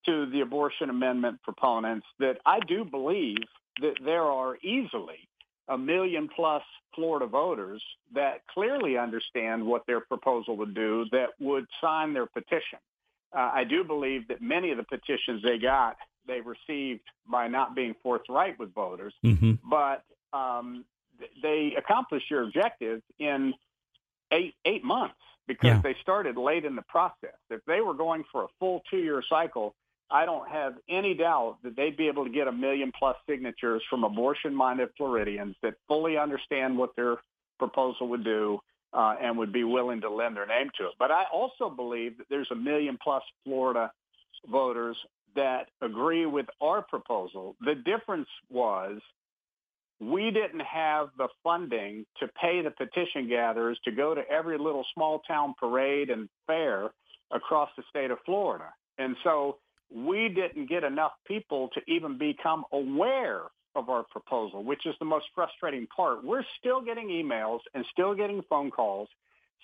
to 0.07 0.27
the 0.27 0.41
abortion 0.41 0.91
amendment 0.91 1.41
proponents 1.43 2.07
that 2.19 2.39
I 2.45 2.61
do 2.61 2.85
believe 2.85 3.39
that 3.81 3.95
there 4.05 4.23
are 4.23 4.57
easily 4.63 5.29
a 5.69 5.79
million 5.79 6.29
plus 6.35 6.63
Florida 6.95 7.27
voters 7.27 7.83
that 8.15 8.47
clearly 8.53 8.99
understand 8.99 9.65
what 9.65 9.87
their 9.87 10.01
proposal 10.01 10.57
would 10.57 10.75
do 10.75 11.07
that 11.11 11.31
would 11.41 11.67
sign 11.81 12.13
their 12.13 12.27
petition. 12.27 12.79
Uh, 13.35 13.51
I 13.53 13.65
do 13.65 13.83
believe 13.83 14.29
that 14.29 14.41
many 14.41 14.71
of 14.71 14.77
the 14.77 14.85
petitions 14.85 15.43
they 15.43 15.59
got, 15.59 15.97
they 16.27 16.41
received 16.41 17.03
by 17.27 17.49
not 17.49 17.75
being 17.75 17.95
forthright 18.03 18.59
with 18.59 18.73
voters, 18.75 19.15
mm-hmm. 19.25 19.55
but 19.69 20.05
um, 20.33 20.85
they 21.43 21.75
accomplished 21.77 22.31
your 22.31 22.43
objective 22.45 23.03
in 23.19 23.55
eight 24.31 24.55
eight 24.65 24.85
months 24.85 25.15
because 25.47 25.69
yeah. 25.69 25.81
they 25.83 25.97
started 26.01 26.37
late 26.37 26.65
in 26.65 26.77
the 26.77 26.83
process. 26.83 27.35
If 27.51 27.61
they 27.67 27.81
were 27.81 27.95
going 27.95 28.25
for 28.31 28.45
a 28.45 28.49
full 28.59 28.83
two 28.91 28.99
year 28.99 29.23
cycle, 29.29 29.75
I 30.15 30.27
don't 30.27 30.49
have 30.49 30.75
any 30.89 31.13
doubt 31.15 31.57
that 31.65 31.75
they'd 31.75 31.97
be 31.97 32.07
able 32.07 32.25
to 32.25 32.31
get 32.31 32.47
a 32.47 32.53
million 32.53 32.93
plus 32.97 33.17
signatures 33.29 33.83
from 33.91 34.05
abortion-minded 34.05 34.91
Floridians 34.97 35.57
that 35.65 35.75
fully 35.89 36.17
understand 36.17 36.79
what 36.79 36.95
their 36.95 37.17
proposal 37.59 38.07
would 38.11 38.23
do 38.23 38.61
uh, 38.93 39.17
and 39.21 39.37
would 39.37 39.53
be 39.53 39.65
willing 39.65 40.01
to 40.03 40.09
lend 40.09 40.37
their 40.37 40.47
name 40.47 40.71
to 40.79 40.85
it. 40.85 40.93
But 41.01 41.11
I 41.11 41.25
also 41.33 41.69
believe 41.69 42.17
that 42.19 42.29
there's 42.31 42.47
a 42.53 42.55
million 42.55 42.97
plus 43.03 43.25
Florida 43.43 43.91
voters 44.49 44.97
that 45.35 45.67
agree 45.83 46.27
with 46.27 46.47
our 46.61 46.83
proposal. 46.83 47.57
The 47.63 47.75
difference 47.75 48.29
was 48.49 49.01
we 50.01 50.31
didn't 50.31 50.63
have 50.63 51.09
the 51.19 51.27
funding 51.43 52.07
to 52.21 52.29
pay 52.41 52.63
the 52.63 52.71
petition 52.71 53.29
gatherers 53.29 53.81
to 53.85 53.91
go 53.91 54.15
to 54.15 54.23
every 54.31 54.59
little 54.59 54.87
small 54.95 55.23
town 55.27 55.55
parade 55.59 56.09
and 56.09 56.29
fair 56.47 56.93
across 57.33 57.71
the 57.77 57.83
state 57.91 58.13
of 58.13 58.19
Florida. 58.25 58.73
And 58.99 59.17
so 59.25 59.57
we 59.93 60.29
didn't 60.29 60.69
get 60.69 60.85
enough 60.85 61.13
people 61.27 61.71
to 61.75 61.81
even 61.87 62.19
become 62.19 62.65
aware 62.73 63.43
of 63.75 63.89
our 63.89 64.05
proposal, 64.05 64.63
which 64.63 64.87
is 64.87 64.95
the 64.99 65.05
most 65.05 65.27
frustrating 65.35 65.87
part. 65.87 66.25
We're 66.25 66.45
still 66.59 66.81
getting 66.81 67.09
emails 67.09 67.61
and 67.75 67.85
still 67.91 68.15
getting 68.15 68.43
phone 68.49 68.71
calls, 68.71 69.09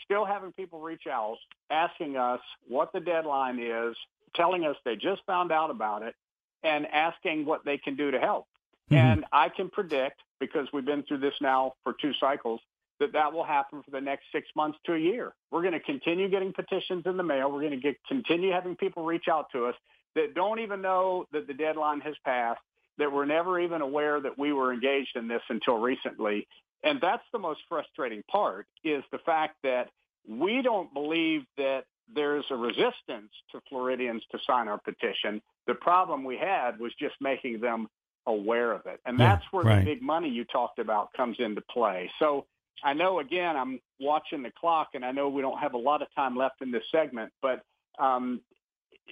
still 0.04 0.24
having 0.24 0.52
people 0.52 0.80
reach 0.80 1.06
out 1.10 1.36
asking 1.70 2.16
us 2.16 2.40
what 2.68 2.92
the 2.92 3.00
deadline 3.00 3.60
is, 3.60 3.96
telling 4.34 4.64
us 4.64 4.76
they 4.84 4.96
just 4.96 5.22
found 5.26 5.52
out 5.52 5.70
about 5.70 6.02
it, 6.02 6.14
and 6.62 6.86
asking 6.86 7.46
what 7.46 7.64
they 7.64 7.78
can 7.78 7.96
do 7.96 8.10
to 8.10 8.18
help. 8.18 8.46
Mm-hmm. 8.90 8.96
And 8.96 9.24
I 9.32 9.48
can 9.48 9.70
predict, 9.70 10.20
because 10.40 10.66
we've 10.72 10.84
been 10.84 11.04
through 11.04 11.18
this 11.18 11.34
now 11.40 11.74
for 11.84 11.94
two 12.00 12.12
cycles, 12.20 12.60
that 12.98 13.12
that 13.12 13.32
will 13.32 13.44
happen 13.44 13.82
for 13.82 13.90
the 13.92 14.00
next 14.00 14.24
six 14.32 14.48
months 14.54 14.78
to 14.84 14.94
a 14.94 14.98
year. 14.98 15.32
We're 15.50 15.62
going 15.62 15.72
to 15.72 15.80
continue 15.80 16.28
getting 16.28 16.52
petitions 16.52 17.04
in 17.06 17.16
the 17.16 17.22
mail. 17.22 17.50
We're 17.50 17.60
going 17.60 17.70
to 17.70 17.76
get, 17.78 17.96
continue 18.06 18.52
having 18.52 18.76
people 18.76 19.04
reach 19.04 19.26
out 19.30 19.46
to 19.52 19.66
us 19.66 19.74
that 20.14 20.34
don't 20.34 20.60
even 20.60 20.82
know 20.82 21.26
that 21.32 21.46
the 21.46 21.54
deadline 21.54 22.00
has 22.00 22.14
passed, 22.24 22.60
that 22.98 23.10
were 23.10 23.26
never 23.26 23.58
even 23.60 23.80
aware 23.80 24.20
that 24.20 24.38
we 24.38 24.52
were 24.52 24.72
engaged 24.72 25.16
in 25.16 25.28
this 25.28 25.42
until 25.48 25.78
recently. 25.78 26.46
And 26.82 27.00
that's 27.00 27.22
the 27.32 27.38
most 27.38 27.60
frustrating 27.68 28.22
part 28.30 28.66
is 28.84 29.02
the 29.12 29.18
fact 29.18 29.56
that 29.62 29.88
we 30.28 30.62
don't 30.62 30.92
believe 30.92 31.42
that 31.56 31.84
there's 32.14 32.44
a 32.50 32.56
resistance 32.56 33.30
to 33.52 33.60
Floridians 33.68 34.22
to 34.32 34.38
sign 34.46 34.68
our 34.68 34.78
petition. 34.78 35.40
The 35.66 35.74
problem 35.74 36.24
we 36.24 36.36
had 36.36 36.78
was 36.78 36.92
just 36.98 37.14
making 37.20 37.60
them 37.60 37.88
aware 38.26 38.72
of 38.72 38.86
it. 38.86 39.00
And 39.06 39.18
yeah, 39.18 39.36
that's 39.36 39.44
where 39.50 39.64
right. 39.64 39.84
the 39.84 39.94
big 39.94 40.02
money 40.02 40.28
you 40.28 40.44
talked 40.44 40.78
about 40.78 41.12
comes 41.16 41.36
into 41.38 41.62
play. 41.70 42.10
So 42.18 42.46
I 42.82 42.94
know, 42.94 43.20
again, 43.20 43.56
I'm 43.56 43.80
watching 43.98 44.42
the 44.42 44.50
clock 44.58 44.88
and 44.94 45.04
I 45.04 45.12
know 45.12 45.28
we 45.28 45.42
don't 45.42 45.58
have 45.58 45.74
a 45.74 45.78
lot 45.78 46.02
of 46.02 46.08
time 46.14 46.36
left 46.36 46.62
in 46.62 46.70
this 46.70 46.84
segment, 46.90 47.32
but 47.42 47.62
um, 47.98 48.40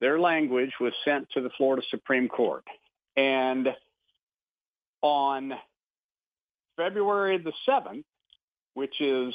their 0.00 0.18
language 0.18 0.72
was 0.80 0.92
sent 1.04 1.28
to 1.30 1.40
the 1.40 1.50
Florida 1.56 1.82
Supreme 1.90 2.28
Court. 2.28 2.64
And 3.16 3.68
on 5.02 5.54
February 6.76 7.38
the 7.38 7.52
7th, 7.68 8.04
which 8.74 9.00
is 9.00 9.34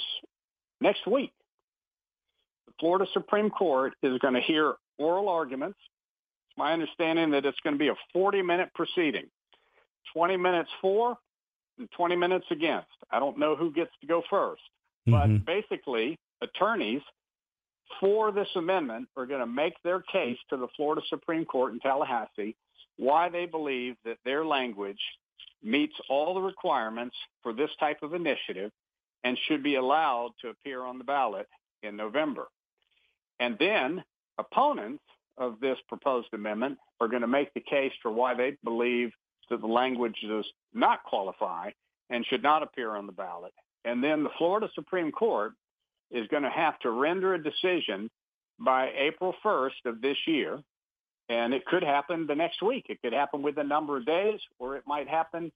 next 0.79 1.05
week, 1.05 1.33
the 2.67 2.73
Florida 2.79 3.05
Supreme 3.13 3.49
Court 3.49 3.93
is 4.01 4.17
going 4.19 4.35
to 4.35 4.41
hear 4.41 4.73
oral 4.97 5.29
arguments. 5.29 5.77
It's 6.49 6.57
my 6.57 6.73
understanding 6.73 7.31
that 7.31 7.45
it's 7.45 7.59
going 7.63 7.75
to 7.75 7.79
be 7.79 7.89
a 7.89 7.95
40-minute 8.15 8.69
proceeding. 8.73 9.25
20 10.13 10.37
minutes 10.37 10.69
for, 10.81 11.17
20 11.95 12.15
minutes 12.15 12.45
against. 12.51 12.87
I 13.11 13.19
don't 13.19 13.37
know 13.37 13.55
who 13.55 13.71
gets 13.71 13.91
to 14.01 14.07
go 14.07 14.23
1st 14.31 14.57
but 15.05 15.27
mm-hmm. 15.27 15.45
basically, 15.45 16.17
attorneys 16.41 17.01
for 17.99 18.31
this 18.31 18.47
amendment 18.55 19.07
are 19.17 19.25
going 19.25 19.41
to 19.41 19.45
make 19.45 19.73
their 19.83 20.01
case 20.01 20.37
to 20.49 20.57
the 20.57 20.67
Florida 20.75 21.01
Supreme 21.09 21.45
Court 21.45 21.73
in 21.73 21.79
Tallahassee 21.79 22.55
why 22.97 23.27
they 23.27 23.45
believe 23.45 23.95
that 24.05 24.17
their 24.23 24.45
language 24.45 24.99
meets 25.63 25.95
all 26.09 26.33
the 26.33 26.41
requirements 26.41 27.15
for 27.41 27.53
this 27.53 27.69
type 27.79 27.97
of 28.03 28.13
initiative 28.13 28.71
and 29.23 29.37
should 29.47 29.63
be 29.63 29.75
allowed 29.75 30.31
to 30.41 30.49
appear 30.49 30.83
on 30.83 30.97
the 30.97 31.03
ballot 31.03 31.47
in 31.81 31.95
November. 31.95 32.47
And 33.39 33.57
then 33.59 34.03
opponents 34.37 35.03
of 35.37 35.59
this 35.59 35.77
proposed 35.87 36.27
amendment 36.33 36.77
are 37.01 37.07
going 37.07 37.21
to 37.21 37.27
make 37.27 37.53
the 37.53 37.61
case 37.61 37.93
for 38.01 38.11
why 38.11 38.35
they 38.35 38.55
believe 38.63 39.11
that 39.49 39.61
the 39.61 39.67
language 39.67 40.15
does 40.27 40.45
not 40.73 41.03
qualify 41.03 41.71
and 42.09 42.25
should 42.25 42.43
not 42.43 42.63
appear 42.63 42.95
on 42.95 43.05
the 43.05 43.11
ballot. 43.11 43.53
And 43.85 44.03
then 44.03 44.23
the 44.23 44.29
Florida 44.37 44.69
Supreme 44.75 45.11
Court 45.11 45.53
is 46.11 46.27
going 46.27 46.43
to 46.43 46.49
have 46.49 46.77
to 46.79 46.91
render 46.91 47.33
a 47.33 47.43
decision 47.43 48.09
by 48.59 48.91
April 48.97 49.33
1st 49.43 49.85
of 49.85 50.01
this 50.01 50.17
year, 50.27 50.61
and 51.29 51.53
it 51.53 51.65
could 51.65 51.83
happen 51.83 52.27
the 52.27 52.35
next 52.35 52.61
week. 52.61 52.85
It 52.89 53.01
could 53.01 53.13
happen 53.13 53.41
within 53.41 53.65
a 53.65 53.69
number 53.69 53.97
of 53.97 54.05
days, 54.05 54.39
or 54.59 54.77
it 54.77 54.83
might 54.85 55.07
happen 55.07 55.51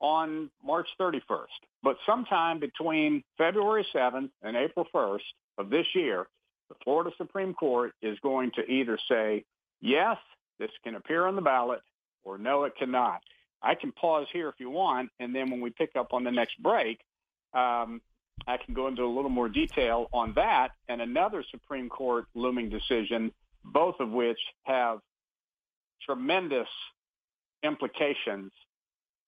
on 0.00 0.50
March 0.64 0.88
31st. 0.98 1.46
But 1.82 1.96
sometime 2.06 2.58
between 2.58 3.22
February 3.38 3.86
7th 3.94 4.30
and 4.42 4.56
April 4.56 4.86
1st 4.92 5.20
of 5.58 5.70
this 5.70 5.86
year, 5.94 6.26
the 6.68 6.74
Florida 6.84 7.10
Supreme 7.16 7.54
Court 7.54 7.92
is 8.02 8.18
going 8.22 8.50
to 8.52 8.62
either 8.62 8.98
say, 9.08 9.44
yes, 9.80 10.16
this 10.58 10.70
can 10.84 10.94
appear 10.94 11.26
on 11.26 11.36
the 11.36 11.42
ballot, 11.42 11.80
or 12.24 12.38
no, 12.38 12.64
it 12.64 12.76
cannot. 12.76 13.20
I 13.62 13.74
can 13.74 13.92
pause 13.92 14.26
here 14.32 14.48
if 14.48 14.54
you 14.58 14.70
want, 14.70 15.10
and 15.20 15.34
then 15.34 15.50
when 15.50 15.60
we 15.60 15.70
pick 15.70 15.96
up 15.96 16.12
on 16.12 16.24
the 16.24 16.30
next 16.30 16.62
break, 16.62 17.00
um, 17.52 18.00
I 18.46 18.56
can 18.56 18.74
go 18.74 18.88
into 18.88 19.04
a 19.04 19.12
little 19.12 19.30
more 19.30 19.48
detail 19.48 20.08
on 20.12 20.32
that 20.34 20.70
and 20.88 21.02
another 21.02 21.44
Supreme 21.50 21.88
Court 21.88 22.24
looming 22.34 22.70
decision, 22.70 23.32
both 23.64 23.96
of 24.00 24.10
which 24.10 24.38
have 24.62 25.00
tremendous 26.02 26.68
implications 27.62 28.52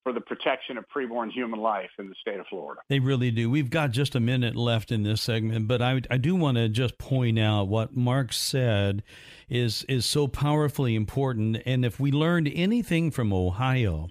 for 0.03 0.13
the 0.13 0.21
protection 0.21 0.77
of 0.77 0.85
preborn 0.89 1.31
human 1.31 1.61
life 1.61 1.91
in 1.99 2.09
the 2.09 2.15
state 2.21 2.41
of 2.41 2.47
Florida. 2.49 2.81
They 2.89 2.99
really 2.99 3.31
do. 3.31 3.49
We've 3.51 3.71
got 3.71 3.93
just 3.93 4.15
a 4.15 4.21
minute 4.21 4.57
left 4.57 4.91
in 4.91 5.03
this 5.03 5.23
segment, 5.23 5.69
but 5.69 5.81
I, 5.81 6.01
I 6.11 6.17
do 6.17 6.35
want 6.35 6.57
to 6.57 6.69
just 6.69 6.99
point 6.99 7.39
out 7.39 7.69
what 7.69 7.97
Mark 7.97 8.33
said 8.33 9.03
is 9.49 9.85
is 9.85 10.05
so 10.07 10.27
powerfully 10.29 10.95
important. 10.95 11.63
And 11.67 11.85
if 11.85 12.01
we 12.01 12.11
learned 12.11 12.51
anything 12.55 13.11
from 13.11 13.33
Ohio, 13.33 14.09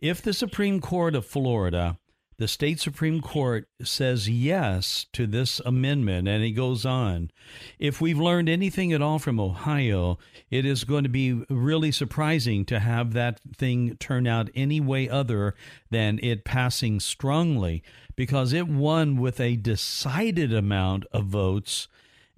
if 0.00 0.22
the 0.22 0.32
Supreme 0.32 0.80
Court 0.80 1.14
of 1.14 1.26
Florida 1.26 1.98
the 2.38 2.48
state 2.48 2.78
Supreme 2.78 3.20
Court 3.20 3.68
says 3.82 4.28
yes 4.28 5.06
to 5.12 5.26
this 5.26 5.60
amendment, 5.66 6.28
and 6.28 6.42
he 6.42 6.52
goes 6.52 6.86
on. 6.86 7.32
If 7.80 8.00
we've 8.00 8.18
learned 8.18 8.48
anything 8.48 8.92
at 8.92 9.02
all 9.02 9.18
from 9.18 9.40
Ohio, 9.40 10.18
it 10.48 10.64
is 10.64 10.84
going 10.84 11.02
to 11.02 11.08
be 11.08 11.44
really 11.50 11.90
surprising 11.90 12.64
to 12.66 12.78
have 12.78 13.12
that 13.12 13.40
thing 13.56 13.96
turn 13.96 14.28
out 14.28 14.50
any 14.54 14.80
way 14.80 15.08
other 15.08 15.56
than 15.90 16.20
it 16.22 16.44
passing 16.44 17.00
strongly 17.00 17.82
because 18.14 18.52
it 18.52 18.68
won 18.68 19.16
with 19.16 19.40
a 19.40 19.56
decided 19.56 20.52
amount 20.52 21.06
of 21.12 21.24
votes 21.24 21.88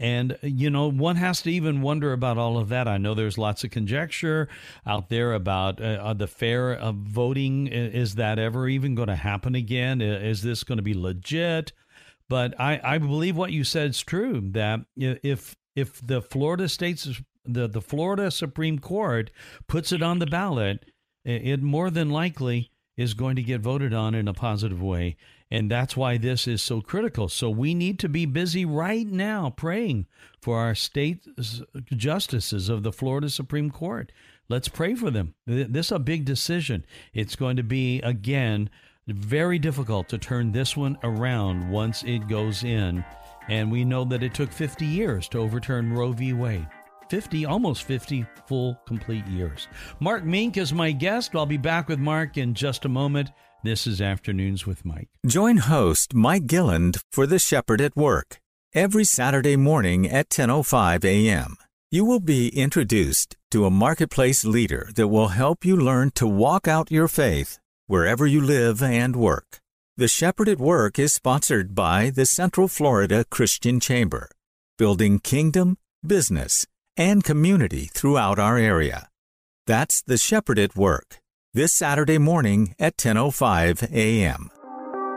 and, 0.01 0.39
you 0.43 0.71
know, 0.71 0.91
one 0.91 1.17
has 1.17 1.43
to 1.43 1.51
even 1.51 1.83
wonder 1.83 2.15
about 2.15 2.39
all 2.39 2.57
of 2.57 2.71
that. 2.71 2.89
I 2.89 2.97
know 2.97 3.13
there's 3.13 3.37
lots 3.37 3.65
of 3.65 3.71
conjecture 3.71 4.49
out 4.87 5.11
there 5.11 5.35
about 5.35 5.79
uh, 5.79 6.15
the 6.15 6.27
fair 6.27 6.73
of 6.73 6.95
voting. 6.97 7.67
Is 7.67 8.15
that 8.15 8.39
ever 8.39 8.67
even 8.67 8.95
going 8.95 9.09
to 9.09 9.15
happen 9.15 9.55
again? 9.55 10.01
Is 10.01 10.43
this 10.43 10.65
going 10.65 10.79
to 10.79 10.83
be 10.83 10.95
legit? 10.95 11.73
But 12.31 12.59
I, 12.59 12.81
I 12.83 12.97
believe 12.97 13.37
what 13.37 13.53
you 13.53 13.63
said 13.63 13.91
is 13.91 14.01
true 14.01 14.41
that 14.53 14.81
if 14.97 15.55
if 15.77 16.05
the 16.05 16.23
Florida 16.23 16.69
states 16.69 17.21
the, 17.45 17.69
the 17.69 17.83
Florida 17.83 18.31
Supreme 18.31 18.79
Court 18.79 19.31
puts 19.67 19.93
it 19.93 20.03
on 20.03 20.19
the 20.19 20.27
ballot, 20.27 20.87
it 21.25 21.63
more 21.63 21.91
than 21.91 22.09
likely 22.09 22.71
is 22.97 23.15
going 23.15 23.37
to 23.37 23.43
get 23.43 23.61
voted 23.61 23.95
on 23.95 24.15
in 24.15 24.29
a 24.29 24.35
positive 24.35 24.83
way. 24.83 25.17
And 25.51 25.71
that's 25.71 25.97
why 25.97 26.17
this 26.17 26.47
is 26.47 26.63
so 26.63 26.81
critical. 26.81 27.29
So 27.29 27.51
we 27.51 27.75
need 27.75 27.99
to 28.01 28.09
be 28.09 28.25
busy 28.25 28.65
right 28.65 29.07
now 29.07 29.51
praying 29.51 30.07
for 30.41 30.59
our 30.59 30.75
state 30.75 31.27
justices 31.87 32.69
of 32.69 32.83
the 32.83 32.93
Florida 32.93 33.29
Supreme 33.29 33.71
Court. 33.71 34.13
Let's 34.49 34.69
pray 34.69 34.95
for 34.95 35.11
them. 35.11 35.35
This 35.47 35.87
is 35.87 35.93
a 35.93 35.99
big 35.99 36.25
decision. 36.25 36.85
It's 37.13 37.37
going 37.37 37.57
to 37.57 37.63
be, 37.63 38.01
again, 38.03 38.71
very 39.07 39.59
difficult 39.59 40.09
to 40.11 40.19
turn 40.19 40.53
this 40.53 40.77
one 40.77 40.99
around 41.03 41.71
once 41.71 42.05
it 42.05 42.29
goes 42.29 42.63
in. 42.63 43.05
And 43.49 43.73
we 43.73 43.85
know 43.85 44.05
that 44.05 44.23
it 44.23 44.35
took 44.35 44.53
50 44.53 44.87
years 44.87 45.29
to 45.29 45.39
overturn 45.39 45.93
Roe 45.93 46.13
v. 46.13 46.33
Wade. 46.33 46.69
50, 47.11 47.45
almost 47.45 47.83
50 47.83 48.25
full, 48.47 48.81
complete 48.87 49.27
years. 49.27 49.69
Mark 49.99 50.25
Minck 50.25 50.57
is 50.57 50.73
my 50.73 50.93
guest. 50.93 51.35
I'll 51.35 51.45
be 51.45 51.57
back 51.57 51.89
with 51.89 51.99
Mark 51.99 52.39
in 52.39 52.55
just 52.55 52.85
a 52.85 52.89
moment. 52.89 53.31
This 53.63 53.87
is 53.87 54.01
Afternoons 54.01 54.65
with 54.67 54.87
Mike. 54.87 55.11
Join 55.27 55.59
host 55.59 56.15
Mike 56.15 56.47
Gilland 56.47 56.99
for 57.13 57.27
The 57.27 57.39
Shepherd 57.39 57.81
at 57.81 57.97
Work 57.97 58.41
every 58.73 59.05
Saturday 59.05 59.57
morning 59.57 60.09
at 60.09 60.31
10:05 60.31 61.05
a.m. 61.05 61.57
You 61.91 62.05
will 62.05 62.21
be 62.21 62.49
introduced 62.49 63.37
to 63.51 63.67
a 63.67 63.71
marketplace 63.71 64.45
leader 64.45 64.91
that 64.95 65.09
will 65.09 65.29
help 65.29 65.65
you 65.65 65.77
learn 65.77 66.13
to 66.13 66.27
walk 66.27 66.69
out 66.69 66.93
your 66.93 67.09
faith 67.09 67.59
wherever 67.89 68.27
you 68.27 68.41
live 68.41 68.81
and 68.81 69.17
work. 69.17 69.59
The 69.97 70.07
Shepherd 70.07 70.49
at 70.49 70.59
Work 70.59 70.99
is 70.99 71.13
sponsored 71.13 71.75
by 71.75 72.11
the 72.11 72.25
Central 72.25 72.69
Florida 72.69 73.25
Christian 73.29 73.81
Chamber, 73.81 74.31
building 74.79 75.19
kingdom, 75.19 75.77
business, 76.07 76.65
and 77.01 77.25
community 77.25 77.89
throughout 77.95 78.39
our 78.39 78.59
area. 78.59 79.09
That's 79.67 80.03
The 80.03 80.19
Shepherd 80.19 80.59
at 80.59 80.77
Work 80.77 81.19
this 81.55 81.73
Saturday 81.73 82.19
morning 82.19 82.75
at 82.79 82.99
10:05 82.99 83.91
a.m. 83.91 84.51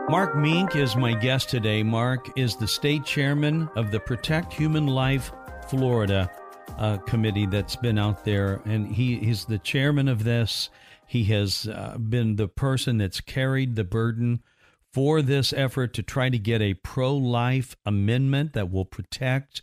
Mark 0.08 0.34
Minck 0.34 0.76
is 0.76 0.96
my 0.96 1.12
guest 1.12 1.50
today. 1.50 1.82
Mark 1.82 2.38
is 2.38 2.56
the 2.56 2.66
state 2.66 3.04
chairman 3.04 3.68
of 3.76 3.90
the 3.90 4.00
Protect 4.00 4.50
Human 4.54 4.86
Life 4.86 5.30
Florida 5.68 6.30
uh, 6.78 6.96
committee 6.98 7.46
that's 7.46 7.76
been 7.76 7.98
out 7.98 8.24
there, 8.24 8.62
and 8.64 8.88
he, 8.88 9.18
he's 9.18 9.44
the 9.44 9.58
chairman 9.58 10.08
of 10.08 10.24
this. 10.24 10.70
He 11.06 11.24
has 11.24 11.68
uh, 11.68 11.98
been 11.98 12.36
the 12.36 12.48
person 12.48 12.96
that's 12.96 13.20
carried 13.20 13.76
the 13.76 13.84
burden 13.84 14.42
for 14.90 15.20
this 15.20 15.52
effort 15.52 15.92
to 15.94 16.02
try 16.02 16.30
to 16.30 16.38
get 16.38 16.62
a 16.62 16.74
pro 16.74 17.14
life 17.14 17.76
amendment 17.84 18.54
that 18.54 18.70
will 18.70 18.86
protect, 18.86 19.60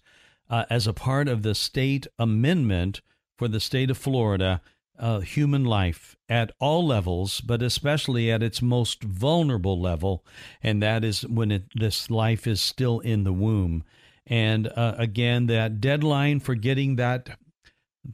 uh, 0.52 0.66
as 0.70 0.86
a 0.86 0.94
part 0.94 1.28
of 1.28 1.42
the 1.42 1.56
state 1.56 2.06
amendment 2.20 3.02
for 3.38 3.48
the 3.48 3.60
state 3.60 3.90
of 3.90 3.98
Florida, 3.98 4.62
uh, 5.00 5.22
human 5.22 5.64
life 5.64 6.16
at 6.30 6.52
all 6.60 6.86
levels, 6.86 7.42
but 7.42 7.64
especially 7.64 8.30
at 8.30 8.44
its 8.44 8.62
most 8.62 9.02
vulnerable 9.02 9.80
level, 9.80 10.24
and 10.62 10.84
that 10.84 11.04
is 11.04 11.26
when 11.28 11.52
it, 11.52 11.64
this 11.74 12.12
life 12.12 12.46
is 12.46 12.62
still 12.62 13.00
in 13.00 13.24
the 13.24 13.34
womb. 13.34 13.84
And 14.28 14.68
uh, 14.68 14.96
again, 14.98 15.48
that 15.48 15.82
deadline 15.82 16.40
for 16.40 16.54
getting 16.54 16.98
that 16.98 17.38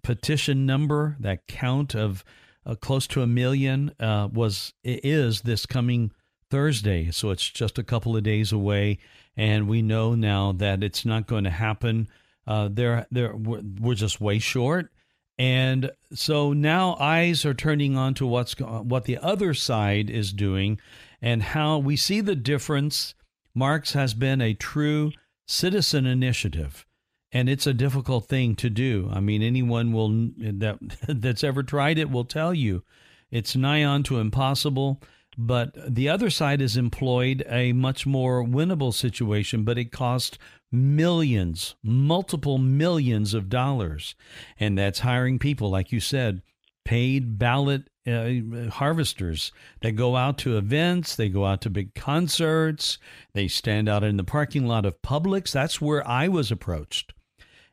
petition 0.04 0.66
number, 0.66 1.18
that 1.20 1.48
count 1.48 1.96
of 1.96 2.24
uh, 2.66 2.76
close 2.76 3.08
to 3.08 3.22
a 3.22 3.28
million, 3.28 3.92
uh, 4.00 4.30
was 4.32 4.74
is 4.84 5.42
this 5.42 5.66
coming 5.66 6.12
Thursday. 6.50 7.12
So 7.12 7.32
it's 7.32 7.50
just 7.50 7.78
a 7.78 7.84
couple 7.84 8.16
of 8.16 8.24
days 8.24 8.52
away, 8.52 9.00
and 9.36 9.68
we 9.68 9.82
know 9.82 10.16
now 10.16 10.54
that 10.54 10.84
it's 10.84 11.06
not 11.06 11.28
going 11.28 11.44
to 11.44 11.50
happen. 11.50 12.08
Uh, 12.48 12.70
they're, 12.72 13.06
they're, 13.12 13.36
we're 13.36 13.94
just 13.94 14.22
way 14.22 14.40
short 14.40 14.90
and 15.38 15.92
so 16.14 16.52
now 16.54 16.96
eyes 17.00 17.46
are 17.46 17.54
turning 17.54 17.96
on 17.96 18.14
to 18.16 18.26
what's 18.26 18.54
what 18.60 19.06
the 19.06 19.18
other 19.20 19.54
side 19.54 20.10
is 20.10 20.34
doing 20.34 20.80
and 21.22 21.44
how 21.44 21.78
we 21.78 21.96
see 21.96 22.22
the 22.22 22.36
difference. 22.36 23.14
Mark's 23.54 23.94
has 23.94 24.14
been 24.14 24.42
a 24.42 24.54
true 24.54 25.12
citizen 25.48 26.06
initiative 26.06 26.86
and 27.32 27.50
it's 27.50 27.68
a 27.68 27.74
difficult 27.74 28.28
thing 28.28 28.56
to 28.56 28.70
do. 28.70 29.10
I 29.14 29.20
mean 29.20 29.44
anyone 29.44 29.92
will 29.94 30.10
that 30.38 30.80
that's 31.08 31.44
ever 31.44 31.62
tried 31.62 32.00
it 32.00 32.10
will 32.10 32.26
tell 32.26 32.54
you 32.54 32.84
it's 33.30 33.56
nigh 33.56 33.84
on 33.84 34.04
to 34.04 34.20
impossible. 34.20 35.02
But 35.38 35.94
the 35.94 36.10
other 36.10 36.32
side 36.32 36.62
has 36.62 36.78
employed 36.78 37.46
a 37.48 37.72
much 37.74 38.08
more 38.08 38.44
winnable 38.44 38.94
situation, 38.94 39.64
but 39.64 39.78
it 39.78 39.92
cost 39.92 40.40
millions, 40.72 41.76
multiple 41.84 42.58
millions 42.58 43.34
of 43.34 43.48
dollars. 43.48 44.16
And 44.60 44.78
that's 44.78 45.00
hiring 45.00 45.38
people, 45.38 45.70
like 45.70 45.92
you 45.92 46.00
said, 46.00 46.42
paid 46.86 47.38
ballot 47.38 47.90
uh, 48.08 48.70
harvesters 48.72 49.52
that 49.82 49.92
go 49.92 50.16
out 50.16 50.38
to 50.40 50.58
events, 50.58 51.16
they 51.16 51.30
go 51.30 51.46
out 51.46 51.62
to 51.62 51.70
big 51.70 51.94
concerts, 51.94 52.98
they 53.34 53.48
stand 53.48 53.90
out 53.90 54.04
in 54.04 54.18
the 54.18 54.24
parking 54.24 54.66
lot 54.66 54.86
of 54.86 55.02
Publix. 55.02 55.52
That's 55.52 55.82
where 55.82 56.08
I 56.08 56.28
was 56.30 56.50
approached. 56.50 57.14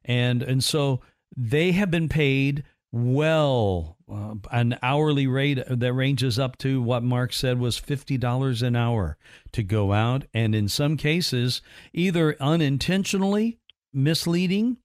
And 0.04 0.42
and 0.42 0.62
so 0.62 1.00
they 1.36 1.72
have 1.72 1.90
been 1.90 2.08
paid 2.08 2.64
well 2.95 3.97
uh, 4.09 4.34
an 4.53 4.78
hourly 4.80 5.26
rate 5.26 5.59
that 5.66 5.92
ranges 5.92 6.38
up 6.38 6.57
to 6.59 6.80
what 6.80 7.03
Mark 7.03 7.32
said 7.32 7.59
was 7.59 7.80
$50 7.80 8.62
an 8.62 8.76
hour 8.76 9.16
to 9.51 9.64
go 9.64 9.92
out. 9.92 10.26
And 10.32 10.55
in 10.55 10.68
some 10.68 10.97
cases 10.97 11.61
either 11.92 12.36
unintentionally 12.40 13.59
misleading 13.92 14.76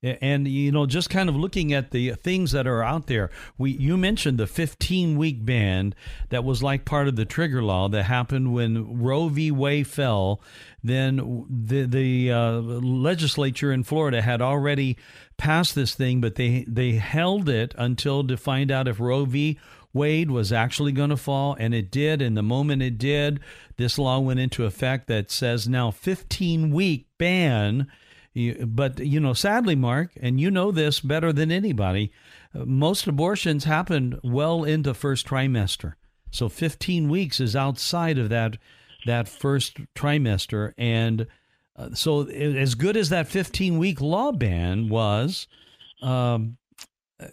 And 0.02 0.48
you 0.48 0.72
know, 0.72 0.86
just 0.86 1.10
kind 1.10 1.28
of 1.28 1.36
looking 1.36 1.74
at 1.74 1.90
the 1.90 2.12
things 2.12 2.52
that 2.52 2.66
are 2.66 2.82
out 2.82 3.06
there, 3.06 3.28
we 3.58 3.72
you 3.72 3.98
mentioned 3.98 4.38
the 4.38 4.46
15 4.46 5.18
week 5.18 5.44
ban 5.44 5.94
that 6.30 6.42
was 6.42 6.62
like 6.62 6.86
part 6.86 7.06
of 7.06 7.16
the 7.16 7.26
trigger 7.26 7.62
law 7.62 7.86
that 7.90 8.04
happened 8.04 8.54
when 8.54 9.02
Roe 9.02 9.28
v. 9.28 9.50
Wade 9.50 9.86
fell. 9.86 10.40
Then 10.82 11.46
the 11.50 11.84
the 11.84 12.32
uh, 12.32 12.60
legislature 12.60 13.72
in 13.72 13.84
Florida 13.84 14.22
had 14.22 14.40
already 14.40 14.96
passed 15.36 15.74
this 15.74 15.94
thing, 15.94 16.22
but 16.22 16.36
they 16.36 16.64
they 16.66 16.92
held 16.92 17.50
it 17.50 17.74
until 17.76 18.26
to 18.26 18.38
find 18.38 18.70
out 18.70 18.88
if 18.88 19.00
Roe 19.00 19.26
v. 19.26 19.58
Wade 19.92 20.30
was 20.30 20.52
actually 20.52 20.92
going 20.92 21.10
to 21.10 21.16
fall, 21.16 21.56
and 21.58 21.74
it 21.74 21.90
did. 21.90 22.22
And 22.22 22.36
the 22.36 22.42
moment 22.42 22.82
it 22.82 22.98
did, 22.98 23.40
this 23.76 23.98
law 23.98 24.18
went 24.18 24.40
into 24.40 24.64
effect 24.64 25.08
that 25.08 25.30
says 25.30 25.68
now 25.68 25.90
15 25.90 26.70
week 26.70 27.06
ban 27.18 27.88
but, 28.34 29.00
you 29.00 29.18
know, 29.18 29.32
sadly, 29.32 29.74
Mark, 29.74 30.12
and 30.20 30.40
you 30.40 30.50
know 30.50 30.70
this 30.70 31.00
better 31.00 31.32
than 31.32 31.50
anybody, 31.50 32.12
most 32.54 33.06
abortions 33.06 33.64
happen 33.64 34.20
well 34.22 34.62
into 34.62 34.94
first 34.94 35.26
trimester. 35.26 35.94
So 36.30 36.48
15 36.48 37.08
weeks 37.08 37.40
is 37.40 37.56
outside 37.56 38.18
of 38.18 38.28
that 38.28 38.56
that 39.06 39.26
first 39.26 39.78
trimester 39.94 40.74
and 40.76 41.26
uh, 41.74 41.88
so 41.94 42.24
as 42.28 42.74
good 42.74 42.98
as 42.98 43.08
that 43.08 43.26
15 43.26 43.78
week 43.78 43.98
law 43.98 44.30
ban 44.30 44.90
was 44.90 45.46
um, 46.02 46.58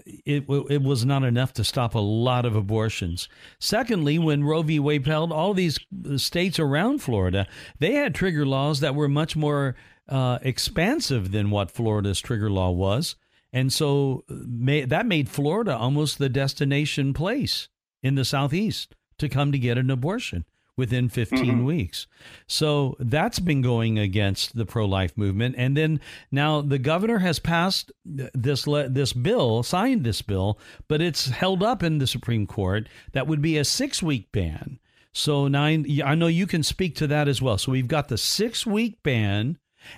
it, 0.05 0.45
it 0.47 0.81
was 0.81 1.05
not 1.05 1.23
enough 1.23 1.53
to 1.53 1.63
stop 1.63 1.95
a 1.95 1.99
lot 1.99 2.45
of 2.45 2.55
abortions. 2.55 3.29
Secondly, 3.59 4.19
when 4.19 4.43
Roe 4.43 4.61
v. 4.61 4.79
Wade 4.79 5.05
held, 5.05 5.31
all 5.31 5.53
these 5.53 5.79
states 6.17 6.59
around 6.59 7.01
Florida, 7.01 7.47
they 7.79 7.93
had 7.93 8.13
trigger 8.13 8.45
laws 8.45 8.79
that 8.79 8.95
were 8.95 9.07
much 9.07 9.35
more 9.35 9.75
uh, 10.09 10.39
expansive 10.41 11.31
than 11.31 11.49
what 11.49 11.71
Florida's 11.71 12.19
trigger 12.19 12.49
law 12.49 12.71
was. 12.71 13.15
And 13.53 13.71
so 13.71 14.23
may, 14.29 14.85
that 14.85 15.05
made 15.05 15.29
Florida 15.29 15.75
almost 15.75 16.17
the 16.17 16.29
destination 16.29 17.13
place 17.13 17.69
in 18.03 18.15
the 18.15 18.25
Southeast 18.25 18.95
to 19.17 19.29
come 19.29 19.51
to 19.51 19.57
get 19.57 19.77
an 19.77 19.89
abortion 19.89 20.45
within 20.77 21.09
15 21.09 21.39
mm-hmm. 21.39 21.65
weeks. 21.65 22.07
So 22.47 22.95
that's 22.99 23.39
been 23.39 23.61
going 23.61 23.97
against 23.97 24.55
the 24.55 24.65
pro-life 24.65 25.17
movement 25.17 25.55
and 25.57 25.75
then 25.75 25.99
now 26.31 26.61
the 26.61 26.77
governor 26.77 27.17
has 27.19 27.39
passed 27.39 27.91
this 28.05 28.67
le- 28.67 28.87
this 28.87 29.11
bill, 29.11 29.63
signed 29.63 30.03
this 30.03 30.21
bill, 30.21 30.59
but 30.87 31.01
it's 31.01 31.29
held 31.29 31.63
up 31.63 31.83
in 31.83 31.97
the 31.97 32.07
Supreme 32.07 32.45
Court 32.45 32.87
that 33.11 33.27
would 33.27 33.41
be 33.41 33.57
a 33.57 33.63
6-week 33.63 34.31
ban. 34.31 34.79
So 35.11 35.47
nine 35.47 35.85
I 36.05 36.13
know 36.13 36.27
you 36.27 36.45
can 36.45 36.63
speak 36.63 36.95
to 36.97 37.07
that 37.07 37.27
as 37.27 37.41
well. 37.41 37.57
So 37.57 37.71
we've 37.71 37.87
got 37.87 38.07
the 38.07 38.15
6-week 38.15 39.01
ban 39.01 39.57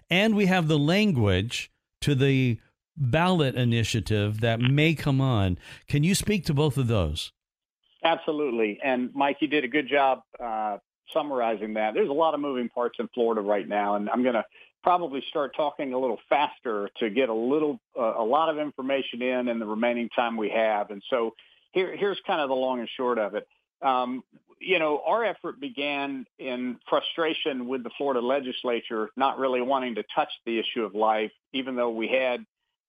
and 0.09 0.35
we 0.35 0.45
have 0.45 0.67
the 0.67 0.79
language 0.79 1.71
to 2.01 2.15
the 2.15 2.59
ballot 2.95 3.55
initiative 3.55 4.41
that 4.41 4.59
may 4.59 4.93
come 4.93 5.21
on. 5.21 5.57
Can 5.87 6.03
you 6.03 6.15
speak 6.15 6.45
to 6.45 6.53
both 6.53 6.77
of 6.77 6.87
those? 6.87 7.31
Absolutely. 8.03 8.79
And 8.83 9.13
Mike, 9.13 9.37
you 9.41 9.47
did 9.47 9.63
a 9.63 9.67
good 9.67 9.87
job 9.89 10.21
uh, 10.41 10.77
summarizing 11.13 11.73
that. 11.73 11.93
There's 11.93 12.09
a 12.09 12.13
lot 12.13 12.33
of 12.33 12.39
moving 12.39 12.69
parts 12.69 12.97
in 12.99 13.07
Florida 13.13 13.41
right 13.41 13.67
now, 13.67 13.95
and 13.95 14.09
I'm 14.09 14.23
going 14.23 14.35
to 14.35 14.45
probably 14.83 15.21
start 15.29 15.53
talking 15.55 15.93
a 15.93 15.99
little 15.99 16.19
faster 16.29 16.89
to 16.99 17.09
get 17.09 17.27
a 17.29 17.33
little, 17.33 17.79
uh, 17.99 18.13
a 18.17 18.23
lot 18.23 18.49
of 18.49 18.57
information 18.57 19.21
in 19.21 19.49
in 19.49 19.59
the 19.59 19.65
remaining 19.65 20.09
time 20.15 20.37
we 20.37 20.49
have. 20.49 20.91
And 20.91 21.03
so 21.09 21.33
here, 21.73 21.95
here's 21.95 22.19
kind 22.25 22.39
of 22.39 22.47
the 22.49 22.55
long 22.55 22.79
and 22.79 22.89
short 22.95 23.19
of 23.19 23.35
it. 23.35 23.47
Um, 23.81 24.23
you 24.61 24.79
know, 24.79 25.01
our 25.05 25.23
effort 25.23 25.59
began 25.59 26.25
in 26.37 26.77
frustration 26.89 27.67
with 27.67 27.83
the 27.83 27.89
Florida 27.97 28.19
legislature 28.19 29.09
not 29.15 29.39
really 29.39 29.61
wanting 29.61 29.95
to 29.95 30.03
touch 30.13 30.29
the 30.45 30.59
issue 30.59 30.83
of 30.83 30.95
life, 30.95 31.31
even 31.53 31.75
though 31.75 31.89
we 31.89 32.07
had 32.07 32.45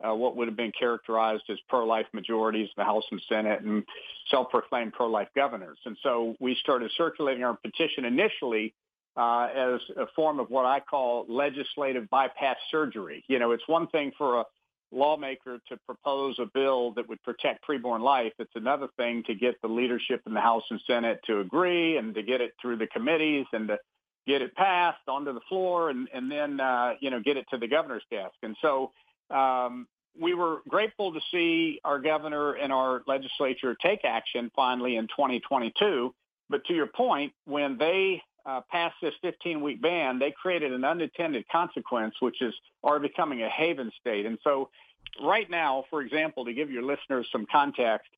uh, 0.06 0.14
what 0.14 0.36
would 0.36 0.48
have 0.48 0.56
been 0.56 0.72
characterized 0.78 1.44
as 1.50 1.58
pro-life 1.68 2.06
majorities 2.12 2.68
in 2.68 2.74
the 2.76 2.84
House 2.84 3.04
and 3.10 3.20
Senate 3.28 3.60
and 3.62 3.84
self-proclaimed 4.30 4.92
pro-life 4.92 5.28
governors. 5.34 5.78
And 5.84 5.96
so 6.02 6.36
we 6.40 6.56
started 6.60 6.90
circulating 6.96 7.44
our 7.44 7.56
petition 7.56 8.04
initially 8.04 8.74
uh, 9.16 9.48
as 9.54 9.80
a 9.96 10.06
form 10.14 10.40
of 10.40 10.50
what 10.50 10.66
I 10.66 10.80
call 10.80 11.26
legislative 11.28 12.08
bypass 12.10 12.56
surgery. 12.70 13.24
You 13.28 13.38
know, 13.38 13.50
it's 13.52 13.66
one 13.66 13.88
thing 13.88 14.12
for 14.16 14.40
a 14.40 14.44
lawmaker 14.92 15.58
to 15.68 15.76
propose 15.86 16.36
a 16.38 16.46
bill 16.52 16.92
that 16.92 17.08
would 17.08 17.22
protect 17.22 17.64
preborn 17.68 18.00
life. 18.00 18.32
It's 18.38 18.54
another 18.54 18.88
thing 18.96 19.22
to 19.26 19.34
get 19.34 19.60
the 19.62 19.68
leadership 19.68 20.22
in 20.26 20.34
the 20.34 20.40
House 20.40 20.64
and 20.70 20.80
Senate 20.86 21.20
to 21.26 21.40
agree 21.40 21.96
and 21.96 22.14
to 22.14 22.22
get 22.22 22.40
it 22.40 22.52
through 22.60 22.78
the 22.78 22.88
committees 22.88 23.46
and 23.52 23.68
to 23.68 23.78
get 24.26 24.42
it 24.42 24.54
passed 24.54 25.06
onto 25.08 25.32
the 25.32 25.40
floor 25.48 25.90
and, 25.90 26.08
and 26.12 26.30
then, 26.30 26.60
uh, 26.60 26.94
you 27.00 27.10
know, 27.10 27.20
get 27.20 27.36
it 27.36 27.46
to 27.50 27.58
the 27.58 27.68
governor's 27.68 28.02
desk. 28.10 28.34
And 28.42 28.56
so 28.60 28.92
um, 29.30 29.86
we 30.18 30.34
were 30.34 30.58
grateful 30.68 31.12
to 31.12 31.20
see 31.30 31.80
our 31.84 31.98
governor 32.00 32.52
and 32.52 32.72
our 32.72 33.02
legislature 33.06 33.76
take 33.80 34.04
action 34.04 34.50
finally 34.54 34.96
in 34.96 35.06
2022. 35.08 36.14
But 36.48 36.64
to 36.66 36.74
your 36.74 36.88
point, 36.88 37.32
when 37.44 37.78
they 37.78 38.22
uh, 38.44 38.62
passed 38.70 38.96
this 39.00 39.14
15-week 39.24 39.80
ban, 39.80 40.18
they 40.18 40.32
created 40.32 40.72
an 40.72 40.84
unintended 40.84 41.46
consequence, 41.50 42.14
which 42.20 42.42
is 42.42 42.54
our 42.82 42.98
becoming 42.98 43.42
a 43.42 43.48
haven 43.48 43.92
state. 44.00 44.26
And 44.26 44.38
so 44.42 44.70
right 45.22 45.48
now, 45.48 45.84
for 45.90 46.02
example, 46.02 46.44
to 46.44 46.52
give 46.52 46.70
your 46.70 46.82
listeners 46.82 47.28
some 47.30 47.46
context, 47.50 48.08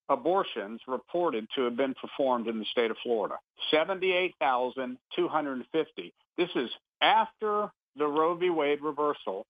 abortions 0.09 0.79
reported 0.87 1.45
to 1.55 1.63
have 1.63 1.75
been 1.75 1.93
performed 1.95 2.47
in 2.47 2.59
the 2.59 2.65
state 2.65 2.91
of 2.91 2.97
Florida. 3.03 3.35
78,250. 3.71 6.13
This 6.37 6.49
is 6.55 6.69
after 7.01 7.69
the 7.97 8.07
Roe 8.07 8.35
v. 8.35 8.49
Wade 8.49 8.81
reversal 8.81 9.45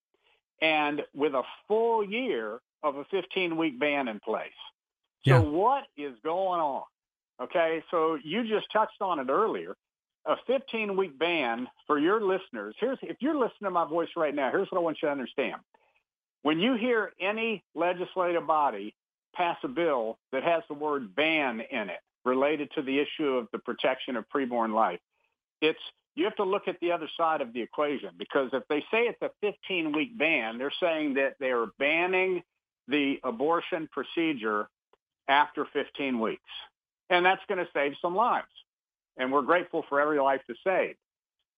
and 0.62 1.04
with 1.14 1.34
a 1.34 1.44
full 1.68 2.04
year 2.04 2.60
of 2.88 2.98
a 2.98 3.06
15-week 3.06 3.80
ban 3.80 4.08
in 4.08 4.20
place. 4.20 4.50
So 5.26 5.32
yeah. 5.32 5.40
what 5.40 5.84
is 5.98 6.14
going 6.24 6.62
on? 6.62 6.84
Okay, 7.42 7.84
so 7.92 8.18
you 8.24 8.48
just 8.48 8.66
touched 8.74 9.02
on 9.02 9.20
it 9.20 9.30
earlier 9.30 9.76
a 10.28 10.36
15 10.46 10.98
week 10.98 11.18
ban 11.18 11.68
for 11.88 11.98
your 11.98 12.22
listeners. 12.22 12.76
Here's 12.80 13.00
if 13.02 13.18
you're 13.22 13.36
listening 13.36 13.66
to 13.66 13.72
my 13.72 13.86
voice 13.86 14.10
right 14.16 14.36
now, 14.36 14.52
here's 14.52 14.68
what 14.70 14.78
I 14.78 14.82
want 14.82 14.98
you 15.02 15.08
to 15.08 15.12
understand. 15.12 15.56
When 16.44 16.60
you 16.60 16.76
hear 16.76 17.14
any 17.20 17.64
legislative 17.74 18.46
body 18.46 18.94
pass 19.34 19.58
a 19.64 19.68
bill 19.68 20.18
that 20.32 20.44
has 20.44 20.64
the 20.68 20.74
word 20.74 21.16
ban 21.16 21.62
in 21.72 21.90
it 21.90 22.00
related 22.26 22.70
to 22.76 22.82
the 22.82 23.00
issue 23.00 23.36
of 23.36 23.48
the 23.52 23.60
protection 23.60 24.18
of 24.18 24.26
preborn 24.34 24.74
life, 24.74 25.00
it's 25.62 25.80
you 26.16 26.26
have 26.26 26.36
to 26.36 26.44
look 26.44 26.68
at 26.68 26.78
the 26.82 26.92
other 26.92 27.10
side 27.16 27.42
of 27.42 27.54
the 27.54 27.62
equation 27.62 28.10
because 28.18 28.50
if 28.52 28.64
they 28.70 28.80
say 28.92 29.04
it's 29.04 29.22
a 29.22 29.30
15 29.42 29.94
week 29.94 30.18
ban, 30.18 30.58
they're 30.58 30.74
saying 30.82 31.14
that 31.14 31.36
they're 31.40 31.68
banning 31.80 32.44
the 32.88 33.20
abortion 33.24 33.90
procedure 33.92 34.68
after 35.28 35.66
15 35.74 36.20
weeks. 36.20 36.42
And 37.10 37.26
that's 37.26 37.42
going 37.48 37.60
to 37.60 37.70
save 37.74 37.94
some 38.02 38.16
lives 38.16 38.48
and 39.18 39.32
we're 39.32 39.42
grateful 39.42 39.84
for 39.90 40.00
every 40.00 40.20
life 40.20 40.42
to 40.48 40.56
save. 40.64 40.96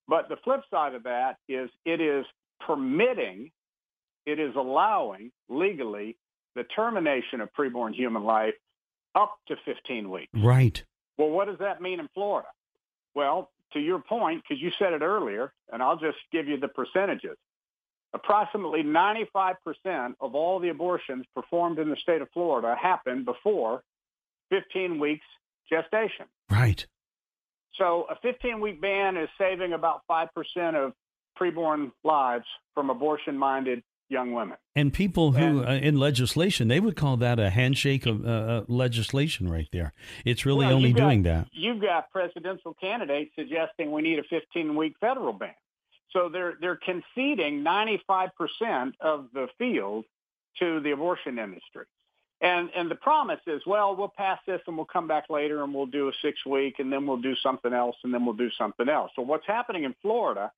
But 0.07 0.29
the 0.29 0.37
flip 0.43 0.61
side 0.71 0.95
of 0.95 1.03
that 1.03 1.37
is 1.47 1.69
it 1.85 2.01
is 2.01 2.25
permitting, 2.65 3.51
it 4.25 4.39
is 4.39 4.55
allowing 4.55 5.31
legally 5.49 6.17
the 6.55 6.63
termination 6.63 7.41
of 7.41 7.49
preborn 7.53 7.93
human 7.93 8.23
life 8.23 8.55
up 9.15 9.37
to 9.47 9.55
15 9.65 10.09
weeks. 10.09 10.31
Right. 10.33 10.83
Well, 11.17 11.29
what 11.29 11.47
does 11.47 11.59
that 11.59 11.81
mean 11.81 11.99
in 11.99 12.07
Florida? 12.13 12.47
Well, 13.13 13.51
to 13.73 13.79
your 13.79 13.99
point, 13.99 14.43
because 14.47 14.61
you 14.61 14.71
said 14.79 14.93
it 14.93 15.01
earlier, 15.01 15.53
and 15.71 15.83
I'll 15.83 15.97
just 15.97 16.17
give 16.31 16.47
you 16.47 16.59
the 16.59 16.69
percentages. 16.69 17.37
Approximately 18.13 18.83
95% 18.83 19.55
of 20.19 20.33
all 20.35 20.59
the 20.59 20.69
abortions 20.69 21.25
performed 21.35 21.77
in 21.79 21.89
the 21.89 21.95
state 21.97 22.21
of 22.21 22.29
Florida 22.33 22.75
happen 22.81 23.23
before 23.23 23.83
15 24.49 24.99
weeks 24.99 25.25
gestation. 25.69 26.25
Right. 26.49 26.85
So 27.75 28.07
a 28.09 28.15
15-week 28.25 28.81
ban 28.81 29.15
is 29.15 29.29
saving 29.37 29.73
about 29.73 30.01
5% 30.09 30.27
of 30.75 30.93
preborn 31.39 31.91
lives 32.03 32.45
from 32.73 32.89
abortion-minded 32.89 33.83
young 34.09 34.33
women. 34.33 34.57
And 34.75 34.91
people 34.91 35.33
who, 35.33 35.59
And- 35.61 35.67
uh, 35.69 35.71
in 35.87 35.99
legislation, 35.99 36.67
they 36.67 36.79
would 36.79 36.95
call 36.95 37.15
that 37.17 37.39
a 37.39 37.51
handshake 37.51 38.07
of 38.07 38.25
uh, 38.25 38.29
uh, 38.29 38.63
legislation 38.67 39.47
right 39.47 39.67
there. 39.71 39.93
It's 40.25 40.47
really 40.47 40.65
Well, 40.65 40.75
only 40.77 40.93
got- 40.93 41.03
doing 41.05 41.23
that. 41.23 41.47
You've 41.51 41.79
got 41.79 42.09
presidential 42.09 42.73
candidates 42.73 43.31
suggesting 43.35 43.91
we 43.91 44.01
need 44.01 44.17
a 44.17 44.23
15-week 44.23 44.95
federal 44.99 45.33
ban. 45.33 45.53
So 46.11 46.29
they're 46.29 46.55
they're 46.59 46.79
conceding 46.83 47.63
95% 47.63 48.93
of 48.99 49.27
the 49.33 49.47
field 49.57 50.05
to 50.59 50.79
the 50.81 50.91
abortion 50.91 51.39
industry. 51.39 51.85
And 52.41 52.69
and 52.75 52.89
the 52.89 52.95
promise 52.95 53.41
is, 53.47 53.61
well, 53.65 53.95
we'll 53.95 54.07
pass 54.15 54.39
this 54.47 54.61
and 54.67 54.77
we'll 54.77 54.85
come 54.85 55.07
back 55.07 55.29
later 55.29 55.63
and 55.63 55.73
we'll 55.73 55.85
do 55.85 56.07
a 56.07 56.11
six 56.21 56.45
week 56.45 56.79
and 56.79 56.91
then 56.91 57.05
we'll 57.05 57.17
do 57.17 57.35
something 57.35 57.73
else 57.73 57.97
and 58.03 58.13
then 58.13 58.25
we'll 58.25 58.35
do 58.35 58.49
something 58.57 58.87
else. 58.87 59.11
So 59.15 59.21
what's 59.21 59.45
happening 59.45 59.83
in 59.83 59.93
Florida 60.01 60.51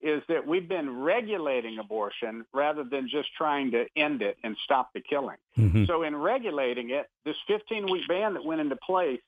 is 0.00 0.22
that 0.28 0.46
we've 0.46 0.68
been 0.68 1.00
regulating 1.00 1.78
abortion 1.78 2.44
rather 2.52 2.84
than 2.84 3.08
just 3.08 3.28
trying 3.36 3.70
to 3.72 3.86
end 3.96 4.22
it 4.22 4.36
and 4.44 4.56
stop 4.64 4.92
the 4.92 5.00
killing. 5.00 5.36
Mhm. 5.58 5.88
So 5.88 6.02
in 6.04 6.14
regulating 6.14 6.90
it, 6.90 7.08
this 7.24 7.36
15-week 7.48 8.06
ban 8.06 8.34
that 8.34 8.44
went 8.44 8.60
into 8.60 8.76
place 8.76 9.20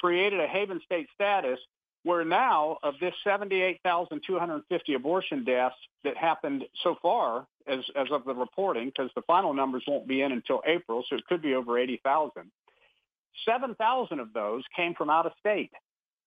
created 0.00 0.38
a 0.38 0.46
haven 0.46 0.80
state 0.84 1.08
status 1.14 1.58
where 2.04 2.24
now 2.24 2.78
of 2.82 2.94
this 3.00 3.14
78,250 3.24 4.94
abortion 4.94 5.44
deaths 5.44 5.76
that 6.04 6.16
happened 6.16 6.64
so 6.82 6.96
far 7.02 7.46
as, 7.66 7.80
as 7.96 8.06
of 8.10 8.24
the 8.24 8.34
reporting, 8.34 8.86
because 8.86 9.10
the 9.14 9.22
final 9.22 9.52
numbers 9.52 9.84
won't 9.86 10.08
be 10.08 10.22
in 10.22 10.32
until 10.32 10.62
April, 10.66 11.04
so 11.08 11.16
it 11.16 11.26
could 11.26 11.42
be 11.42 11.54
over 11.54 11.78
80,000, 11.78 12.50
7,000 13.44 14.20
of 14.20 14.32
those 14.32 14.62
came 14.74 14.94
from 14.94 15.10
out 15.10 15.26
of 15.26 15.32
state. 15.38 15.72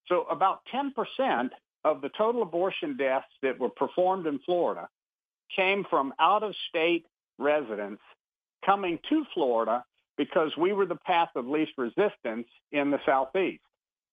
So 0.07 0.23
about 0.23 0.61
10% 0.73 1.49
of 1.83 2.01
the 2.01 2.09
total 2.09 2.41
abortion 2.41 2.97
deaths 2.97 3.25
that 3.41 3.59
were 3.59 3.69
performed 3.69 4.27
in 4.27 4.39
Florida 4.39 4.87
came 5.55 5.85
from 5.89 6.13
out 6.19 6.43
of 6.43 6.53
state 6.69 7.05
residents 7.37 8.01
coming 8.65 8.99
to 9.09 9.25
Florida 9.33 9.83
because 10.17 10.55
we 10.57 10.73
were 10.73 10.85
the 10.85 10.95
path 10.95 11.29
of 11.35 11.47
least 11.47 11.71
resistance 11.77 12.47
in 12.71 12.91
the 12.91 12.99
southeast. 13.05 13.61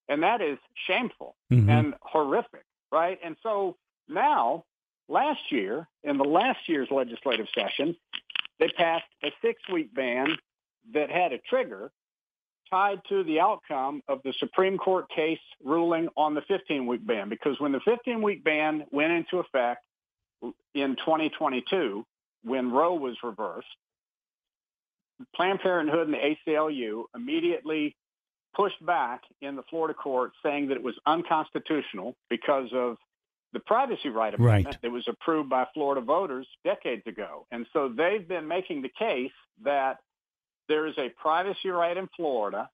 And 0.09 0.23
that 0.23 0.41
is 0.41 0.59
shameful 0.87 1.37
Mhm. 1.51 1.69
and 1.69 1.95
horrific, 2.03 2.65
right? 2.91 3.19
And 3.23 3.37
so 3.43 3.77
now, 4.09 4.65
last 5.09 5.53
year, 5.53 5.89
in 6.03 6.17
the 6.17 6.25
last 6.25 6.69
year's 6.69 6.91
legislative 6.91 7.49
session, 7.51 7.97
they 8.59 8.69
passed 8.69 9.07
a 9.23 9.33
six-week 9.43 9.93
ban 9.95 10.37
that 10.93 11.11
had 11.11 11.33
a 11.33 11.39
trigger 11.39 11.93
tied 12.71 13.03
to 13.09 13.23
the 13.25 13.41
outcome 13.41 14.03
of 14.09 14.23
the 14.23 14.33
Supreme 14.35 14.77
Court 14.79 15.09
case 15.11 15.41
ruling 15.63 16.09
on 16.17 16.35
the 16.35 16.43
15-week 16.43 17.07
ban. 17.07 17.29
Because 17.29 17.59
when 17.61 17.73
the 17.73 17.81
15-week 17.81 18.45
ban 18.45 18.87
went 18.91 19.13
into 19.13 19.39
effect 19.39 19.85
in 20.75 20.97
2022, 20.97 22.07
when 22.43 22.71
Roe 22.71 22.95
was 22.95 23.23
reversed, 23.23 23.69
Planned 25.35 25.61
Parenthood 25.61 26.09
and 26.09 26.15
the 26.15 26.37
ACLU 26.47 27.05
immediately 27.15 27.97
pushed 28.55 28.85
back 28.85 29.23
in 29.41 29.57
the 29.57 29.63
Florida 29.71 29.95
court 29.95 30.33
saying 30.43 30.69
that 30.69 30.77
it 30.77 30.83
was 30.83 30.95
unconstitutional 31.07 32.17
because 32.29 32.69
of 32.73 32.97
the 33.53 33.61
privacy 33.61 34.09
right 34.09 34.35
amendment 34.35 34.67
Right. 34.67 34.83
that 34.83 34.91
was 34.91 35.07
approved 35.09 35.49
by 35.49 35.67
Florida 35.73 36.01
voters 36.01 36.47
decades 36.65 37.07
ago. 37.07 37.47
And 37.51 37.67
so 37.73 37.89
they've 37.89 38.27
been 38.27 38.47
making 38.47 38.83
the 38.83 38.91
case 38.91 39.33
that 39.65 39.99
there 40.69 40.87
is 40.87 40.95
a 40.99 41.09
privacy 41.11 41.71
right 41.71 41.97
in 41.97 42.09
Florida 42.17 42.69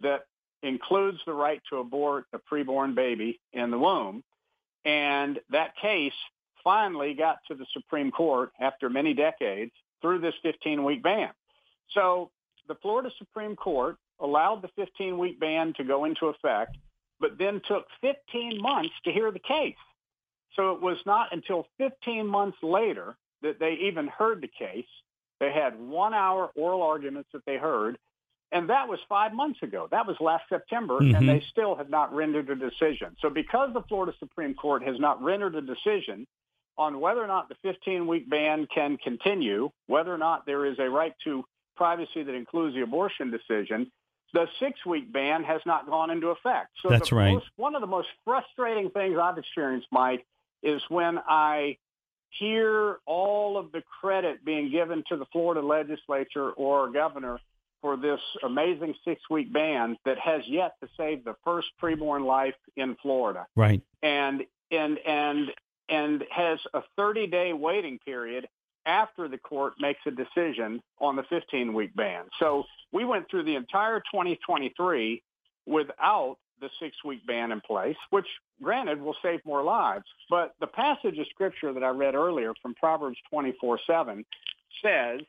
that 0.00 0.26
includes 0.62 1.18
the 1.24 1.32
right 1.32 1.62
to 1.70 1.78
abort 1.78 2.26
a 2.32 2.38
preborn 2.38 2.94
baby 2.94 3.40
in 3.52 3.70
the 3.70 3.78
womb. 3.78 4.22
And 4.84 5.40
that 5.50 5.76
case 5.80 6.12
finally 6.62 7.14
got 7.14 7.38
to 7.48 7.54
the 7.54 7.66
Supreme 7.72 8.10
Court 8.10 8.50
after 8.60 8.90
many 8.90 9.14
decades 9.14 9.72
through 10.02 10.18
this 10.20 10.34
15-week 10.44 11.02
ban. 11.02 11.30
So 11.92 12.30
the 12.66 12.74
Florida 12.76 13.10
Supreme 13.18 13.56
Court 13.56 13.96
allowed 14.20 14.62
the 14.62 14.68
15-week 14.82 15.38
ban 15.38 15.72
to 15.74 15.84
go 15.84 16.04
into 16.04 16.26
effect, 16.26 16.76
but 17.20 17.38
then 17.38 17.60
took 17.66 17.86
15 18.00 18.60
months 18.60 18.94
to 19.04 19.12
hear 19.12 19.30
the 19.30 19.38
case. 19.38 19.76
So 20.54 20.72
it 20.72 20.80
was 20.80 20.98
not 21.06 21.32
until 21.32 21.66
15 21.78 22.26
months 22.26 22.58
later 22.62 23.16
that 23.42 23.58
they 23.58 23.74
even 23.82 24.08
heard 24.08 24.40
the 24.40 24.48
case. 24.48 24.86
They 25.40 25.52
had 25.52 25.78
one 25.78 26.14
hour 26.14 26.50
oral 26.56 26.82
arguments 26.82 27.28
that 27.32 27.44
they 27.46 27.56
heard, 27.56 27.98
and 28.50 28.70
that 28.70 28.88
was 28.88 28.98
five 29.08 29.32
months 29.32 29.62
ago. 29.62 29.86
That 29.90 30.06
was 30.06 30.16
last 30.20 30.48
September, 30.48 30.98
Mhm. 31.00 31.16
and 31.16 31.28
they 31.28 31.40
still 31.40 31.76
have 31.76 31.90
not 31.90 32.12
rendered 32.12 32.50
a 32.50 32.56
decision. 32.56 33.16
So 33.20 33.30
because 33.30 33.72
the 33.72 33.82
Florida 33.82 34.16
Supreme 34.18 34.54
Court 34.54 34.82
has 34.82 34.98
not 34.98 35.22
rendered 35.22 35.54
a 35.54 35.60
decision 35.60 36.26
on 36.76 37.00
whether 37.00 37.22
or 37.22 37.26
not 37.26 37.48
the 37.48 37.56
15-week 37.56 38.28
ban 38.28 38.66
can 38.66 38.96
continue, 38.96 39.70
whether 39.86 40.12
or 40.12 40.18
not 40.18 40.46
there 40.46 40.64
is 40.64 40.78
a 40.78 40.88
right 40.88 41.14
to 41.24 41.44
privacy 41.76 42.22
that 42.22 42.34
includes 42.34 42.74
the 42.74 42.82
abortion 42.82 43.30
decision, 43.30 43.92
the 44.34 44.46
six-week 44.60 45.12
ban 45.12 45.42
has 45.44 45.60
not 45.64 45.86
gone 45.86 46.10
into 46.10 46.28
effect. 46.28 46.70
So 46.82 46.88
That's 46.90 47.12
right. 47.12 47.32
most- 47.34 47.46
one 47.56 47.74
of 47.74 47.80
the 47.80 47.86
most 47.86 48.08
frustrating 48.24 48.90
things 48.90 49.16
I've 49.18 49.38
experienced, 49.38 49.88
Mike, 49.90 50.26
is 50.62 50.82
when 50.88 51.18
I 51.26 51.78
hear 52.30 52.98
all 53.06 53.56
of 53.56 53.72
the 53.72 53.82
credit 54.00 54.44
being 54.44 54.70
given 54.70 55.02
to 55.08 55.16
the 55.16 55.24
Florida 55.26 55.62
legislature 55.62 56.50
or 56.50 56.90
governor 56.90 57.40
for 57.80 57.96
this 57.96 58.20
amazing 58.42 58.94
six-week 59.04 59.52
ban 59.52 59.96
that 60.04 60.18
has 60.18 60.42
yet 60.46 60.74
to 60.82 60.88
save 60.96 61.24
the 61.24 61.34
first 61.44 61.68
preborn 61.80 62.26
life 62.26 62.56
in 62.76 62.96
Florida 62.96 63.46
Right. 63.56 63.80
and 64.02 64.44
and 64.70 64.98
and 64.98 65.52
and 65.88 66.24
has 66.30 66.58
a 66.74 66.82
30-day 66.98 67.54
waiting 67.54 67.98
period 68.00 68.46
after 68.88 69.28
the 69.28 69.38
court 69.38 69.74
makes 69.78 70.00
a 70.06 70.10
decision 70.10 70.82
on 70.98 71.14
the 71.14 71.22
15-week 71.24 71.94
ban. 71.94 72.24
So 72.40 72.64
we 72.90 73.04
went 73.04 73.30
through 73.30 73.44
the 73.44 73.54
entire 73.54 74.00
2023 74.00 75.22
without 75.66 76.38
the 76.60 76.70
six-week 76.80 77.24
ban 77.26 77.52
in 77.52 77.60
place, 77.60 77.96
which 78.10 78.26
granted 78.62 79.00
will 79.00 79.14
save 79.22 79.40
more 79.44 79.62
lives. 79.62 80.06
But 80.30 80.54
the 80.58 80.66
passage 80.66 81.18
of 81.18 81.26
scripture 81.28 81.72
that 81.72 81.84
I 81.84 81.90
read 81.90 82.14
earlier 82.14 82.52
from 82.60 82.74
Proverbs 82.74 83.18
24:7 83.30 84.24
says, 84.82 85.20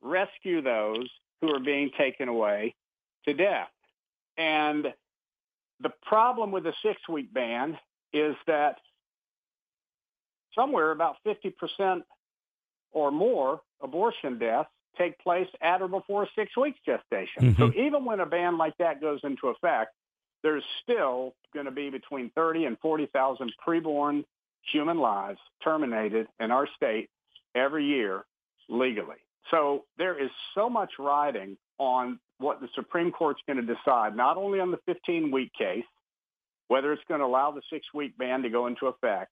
"Rescue 0.00 0.62
those 0.62 1.08
who 1.40 1.54
are 1.54 1.60
being 1.60 1.90
taken 1.90 2.28
away 2.28 2.74
to 3.26 3.34
death." 3.34 3.70
And 4.38 4.92
the 5.80 5.90
problem 5.90 6.50
with 6.50 6.64
the 6.64 6.74
six-week 6.82 7.32
ban 7.32 7.78
is 8.12 8.34
that 8.46 8.80
somewhere 10.54 10.90
about 10.90 11.18
50% 11.22 12.04
or 12.92 13.10
more 13.10 13.60
abortion 13.82 14.38
deaths 14.38 14.70
take 14.98 15.18
place 15.18 15.48
at 15.60 15.80
or 15.80 15.88
before 15.88 16.28
six 16.36 16.56
weeks 16.56 16.78
gestation. 16.84 17.54
Mm-hmm. 17.54 17.62
So 17.62 17.72
even 17.78 18.04
when 18.04 18.20
a 18.20 18.26
ban 18.26 18.58
like 18.58 18.76
that 18.78 19.00
goes 19.00 19.20
into 19.24 19.48
effect, 19.48 19.94
there's 20.42 20.64
still 20.82 21.34
going 21.54 21.66
to 21.66 21.72
be 21.72 21.90
between 21.90 22.30
30 22.34 22.66
and 22.66 22.78
40,000 22.80 23.52
preborn 23.66 24.24
human 24.70 24.98
lives 24.98 25.38
terminated 25.62 26.26
in 26.40 26.50
our 26.50 26.68
state 26.76 27.08
every 27.54 27.86
year 27.86 28.24
legally. 28.68 29.16
So 29.50 29.84
there 29.98 30.22
is 30.22 30.30
so 30.54 30.68
much 30.68 30.92
riding 30.98 31.56
on 31.78 32.18
what 32.38 32.60
the 32.60 32.68
Supreme 32.74 33.10
Court's 33.12 33.40
going 33.46 33.64
to 33.64 33.74
decide, 33.74 34.16
not 34.16 34.36
only 34.36 34.60
on 34.60 34.70
the 34.70 34.78
15-week 34.88 35.52
case, 35.56 35.84
whether 36.68 36.92
it's 36.92 37.02
going 37.08 37.20
to 37.20 37.26
allow 37.26 37.50
the 37.50 37.62
six-week 37.70 38.16
ban 38.16 38.42
to 38.42 38.50
go 38.50 38.66
into 38.66 38.86
effect, 38.86 39.30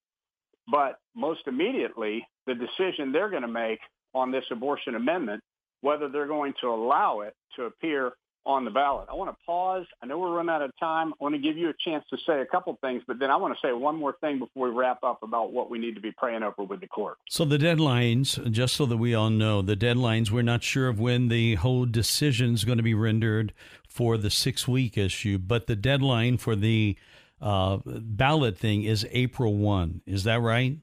but 0.70 0.98
most 1.14 1.40
immediately, 1.46 2.26
the 2.46 2.54
decision 2.54 3.12
they're 3.12 3.30
going 3.30 3.42
to 3.42 3.48
make 3.48 3.80
on 4.14 4.30
this 4.30 4.44
abortion 4.50 4.94
amendment, 4.94 5.42
whether 5.80 6.08
they're 6.08 6.26
going 6.26 6.54
to 6.60 6.68
allow 6.68 7.20
it 7.20 7.34
to 7.56 7.64
appear 7.64 8.12
on 8.46 8.64
the 8.64 8.70
ballot. 8.70 9.06
I 9.10 9.14
want 9.14 9.30
to 9.30 9.36
pause. 9.44 9.84
I 10.02 10.06
know 10.06 10.18
we're 10.18 10.34
running 10.34 10.50
out 10.50 10.62
of 10.62 10.70
time. 10.80 11.12
I 11.12 11.16
want 11.22 11.34
to 11.34 11.40
give 11.40 11.58
you 11.58 11.68
a 11.68 11.74
chance 11.84 12.04
to 12.10 12.16
say 12.26 12.40
a 12.40 12.46
couple 12.46 12.76
things, 12.80 13.02
but 13.06 13.18
then 13.18 13.30
I 13.30 13.36
want 13.36 13.54
to 13.54 13.66
say 13.66 13.72
one 13.72 13.96
more 13.96 14.14
thing 14.20 14.38
before 14.38 14.68
we 14.68 14.74
wrap 14.74 15.04
up 15.04 15.22
about 15.22 15.52
what 15.52 15.70
we 15.70 15.78
need 15.78 15.94
to 15.94 16.00
be 16.00 16.12
praying 16.12 16.42
over 16.42 16.64
with 16.64 16.80
the 16.80 16.86
court. 16.86 17.18
So 17.28 17.44
the 17.44 17.58
deadlines, 17.58 18.50
just 18.50 18.76
so 18.76 18.86
that 18.86 18.96
we 18.96 19.14
all 19.14 19.30
know, 19.30 19.60
the 19.60 19.76
deadlines, 19.76 20.30
we're 20.30 20.42
not 20.42 20.62
sure 20.62 20.88
of 20.88 20.98
when 20.98 21.28
the 21.28 21.56
whole 21.56 21.84
decision 21.84 22.54
is 22.54 22.64
going 22.64 22.78
to 22.78 22.84
be 22.84 22.94
rendered 22.94 23.52
for 23.86 24.16
the 24.16 24.30
six 24.30 24.66
week 24.66 24.96
issue, 24.96 25.36
but 25.36 25.66
the 25.66 25.76
deadline 25.76 26.38
for 26.38 26.56
the 26.56 26.96
uh, 27.40 27.78
ballot 27.84 28.58
thing 28.58 28.84
is 28.84 29.06
April 29.10 29.54
1. 29.54 30.02
Is 30.06 30.24
that 30.24 30.40
right? 30.40 30.78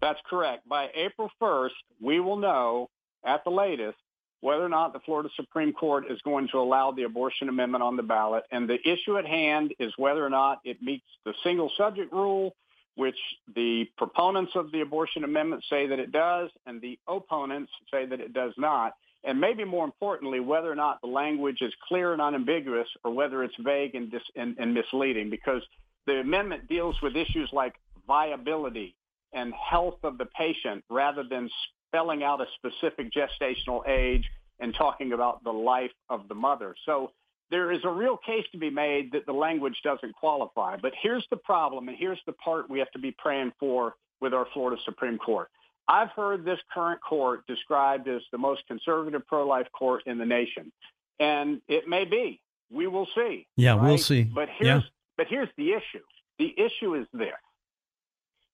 That's 0.00 0.20
correct. 0.28 0.68
By 0.68 0.88
April 0.94 1.30
1st, 1.40 1.70
we 2.00 2.20
will 2.20 2.36
know 2.36 2.88
at 3.24 3.44
the 3.44 3.50
latest 3.50 3.98
whether 4.40 4.64
or 4.64 4.68
not 4.68 4.92
the 4.92 5.00
Florida 5.00 5.28
Supreme 5.36 5.72
Court 5.72 6.10
is 6.10 6.20
going 6.22 6.48
to 6.48 6.58
allow 6.58 6.92
the 6.92 7.02
abortion 7.02 7.48
amendment 7.48 7.82
on 7.82 7.96
the 7.96 8.02
ballot. 8.02 8.44
And 8.50 8.68
the 8.68 8.78
issue 8.88 9.18
at 9.18 9.26
hand 9.26 9.74
is 9.78 9.92
whether 9.98 10.24
or 10.24 10.30
not 10.30 10.60
it 10.64 10.82
meets 10.82 11.04
the 11.24 11.34
single 11.44 11.70
subject 11.76 12.12
rule, 12.12 12.54
which 12.94 13.18
the 13.54 13.86
proponents 13.98 14.52
of 14.54 14.72
the 14.72 14.80
abortion 14.80 15.24
amendment 15.24 15.64
say 15.68 15.86
that 15.88 15.98
it 15.98 16.10
does, 16.10 16.50
and 16.64 16.80
the 16.80 16.98
opponents 17.06 17.70
say 17.90 18.06
that 18.06 18.20
it 18.20 18.32
does 18.32 18.54
not. 18.56 18.94
And 19.24 19.38
maybe 19.38 19.64
more 19.64 19.84
importantly, 19.84 20.40
whether 20.40 20.70
or 20.70 20.74
not 20.74 21.00
the 21.02 21.08
language 21.08 21.58
is 21.60 21.72
clear 21.86 22.12
and 22.12 22.22
unambiguous 22.22 22.88
or 23.04 23.12
whether 23.12 23.44
it's 23.44 23.54
vague 23.60 23.94
and, 23.94 24.10
dis- 24.10 24.22
and, 24.34 24.56
and 24.58 24.72
misleading, 24.72 25.28
because 25.28 25.62
the 26.06 26.20
amendment 26.20 26.68
deals 26.68 26.96
with 27.02 27.16
issues 27.16 27.50
like 27.52 27.74
viability 28.06 28.96
and 29.32 29.52
health 29.54 29.98
of 30.02 30.18
the 30.18 30.26
patient 30.36 30.82
rather 30.88 31.22
than 31.22 31.48
spelling 31.86 32.22
out 32.22 32.40
a 32.40 32.46
specific 32.56 33.12
gestational 33.12 33.86
age 33.86 34.24
and 34.58 34.74
talking 34.74 35.12
about 35.12 35.44
the 35.44 35.50
life 35.50 35.92
of 36.08 36.26
the 36.28 36.34
mother. 36.34 36.74
So 36.86 37.12
there 37.50 37.72
is 37.72 37.80
a 37.84 37.88
real 37.88 38.16
case 38.16 38.44
to 38.52 38.58
be 38.58 38.70
made 38.70 39.12
that 39.12 39.26
the 39.26 39.32
language 39.32 39.76
doesn't 39.82 40.14
qualify. 40.14 40.76
But 40.80 40.92
here's 41.00 41.26
the 41.30 41.36
problem, 41.36 41.88
and 41.88 41.96
here's 41.96 42.20
the 42.26 42.32
part 42.32 42.70
we 42.70 42.78
have 42.78 42.90
to 42.92 42.98
be 42.98 43.14
praying 43.18 43.52
for 43.58 43.94
with 44.20 44.32
our 44.32 44.46
Florida 44.52 44.80
Supreme 44.84 45.18
Court. 45.18 45.48
I've 45.90 46.10
heard 46.10 46.44
this 46.44 46.60
current 46.72 47.00
court 47.02 47.44
described 47.48 48.06
as 48.06 48.22
the 48.30 48.38
most 48.38 48.64
conservative 48.68 49.26
pro-life 49.26 49.66
court 49.72 50.04
in 50.06 50.18
the 50.18 50.24
nation. 50.24 50.70
And 51.18 51.60
it 51.66 51.88
may 51.88 52.04
be. 52.04 52.40
We 52.70 52.86
will 52.86 53.08
see. 53.16 53.48
Yeah, 53.56 53.72
right? 53.72 53.82
we'll 53.82 53.98
see. 53.98 54.22
But 54.22 54.48
here's, 54.56 54.84
yeah. 54.84 54.88
but 55.16 55.26
here's 55.26 55.48
the 55.56 55.72
issue. 55.72 56.04
The 56.38 56.54
issue 56.56 56.94
is 56.94 57.08
this. 57.12 57.34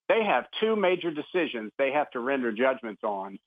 They 0.09 0.23
have 0.23 0.45
two 0.59 0.75
major 0.75 1.11
decisions 1.11 1.71
they 1.77 1.91
have 1.91 2.09
to 2.11 2.19
render 2.19 2.51
judgments 2.51 3.03
on 3.03 3.37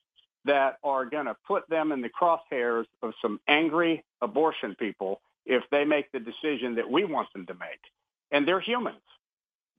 that 0.45 0.77
are 0.85 1.05
going 1.05 1.27
to 1.27 1.35
put 1.47 1.69
them 1.69 1.91
in 1.91 2.01
the 2.01 2.09
crosshairs 2.09 2.85
of 3.03 3.13
some 3.21 3.41
angry 3.49 4.05
abortion 4.23 4.77
people 4.79 5.21
if 5.47 5.65
they 5.73 5.85
make 5.85 6.13
the 6.13 6.21
decision 6.21 6.77
that 6.77 6.89
we 6.89 7.05
want 7.05 7.27
them 7.33 7.45
to 7.47 7.55
make. 7.55 7.81
And 8.31 8.47
they're 8.47 8.61
humans. 8.61 9.03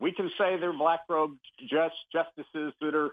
We 0.01 0.11
can 0.11 0.29
say 0.37 0.57
they're 0.57 0.73
black 0.73 1.01
robed 1.07 1.39
just 1.69 1.95
justices 2.11 2.73
that 2.81 2.93
are, 2.93 3.11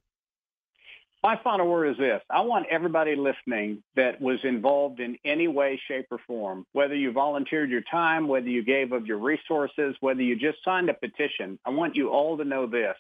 My 1.23 1.39
final 1.45 1.69
word 1.69 1.87
is 1.87 1.99
this. 1.99 2.21
I 2.31 2.41
want 2.41 2.67
everybody 2.69 3.15
listening 3.15 3.85
that 3.95 4.21
was 4.21 4.41
involved 4.43 4.99
in 4.99 5.17
any 5.25 5.47
way, 5.47 5.81
shape, 5.87 6.07
or 6.11 6.19
form, 6.27 6.67
whether 6.73 6.97
you 6.97 7.13
volunteered 7.13 7.71
your 7.71 7.83
time, 7.83 8.27
whether 8.27 8.49
you 8.49 8.65
gave 8.65 8.91
of 8.91 9.07
your 9.07 9.19
resources, 9.19 9.95
whether 10.01 10.21
you 10.21 10.35
just 10.35 10.59
signed 10.65 10.91
a 10.91 10.95
petition, 10.95 11.61
I 11.65 11.71
want 11.71 11.95
you 11.95 12.09
all 12.11 12.37
to 12.39 12.45
know 12.45 12.67
this. 12.67 12.97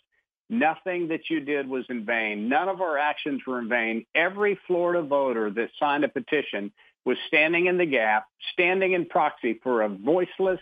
Nothing 0.48 1.08
that 1.08 1.30
you 1.30 1.40
did 1.40 1.68
was 1.68 1.84
in 1.88 2.04
vain. 2.04 2.48
None 2.48 2.68
of 2.68 2.80
our 2.80 2.96
actions 2.96 3.42
were 3.44 3.58
in 3.58 3.68
vain. 3.68 4.06
Every 4.14 4.56
Florida 4.68 5.02
voter 5.02 5.50
that 5.50 5.70
signed 5.80 6.04
a 6.04 6.08
petition 6.08 6.70
was 7.04 7.16
standing 7.26 7.66
in 7.66 7.76
the 7.76 7.86
gap, 7.86 8.26
standing 8.52 8.92
in 8.92 9.06
proxy 9.06 9.58
for 9.64 9.82
a 9.82 9.88
voiceless, 9.88 10.60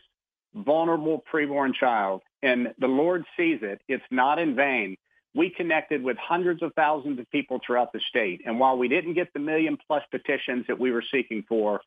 vulnerable 0.54 1.22
preborn 1.30 1.74
child. 1.74 2.22
And 2.42 2.72
the 2.78 2.88
Lord 2.88 3.26
sees 3.36 3.58
it. 3.60 3.82
It's 3.86 4.04
not 4.10 4.38
in 4.38 4.56
vain 4.56 4.96
we 5.34 5.50
connected 5.50 6.02
with 6.02 6.16
hundreds 6.16 6.62
of 6.62 6.72
thousands 6.74 7.18
of 7.18 7.30
people 7.30 7.60
throughout 7.64 7.92
the 7.92 8.00
state. 8.08 8.42
And 8.44 8.58
while 8.58 8.76
we 8.76 8.88
didn't 8.88 9.14
get 9.14 9.32
the 9.32 9.38
million 9.38 9.78
plus 9.86 10.02
petitions 10.10 10.66
that 10.66 10.78
we 10.78 10.90
were 10.90 11.04
seeking 11.12 11.44
for, 11.48 11.80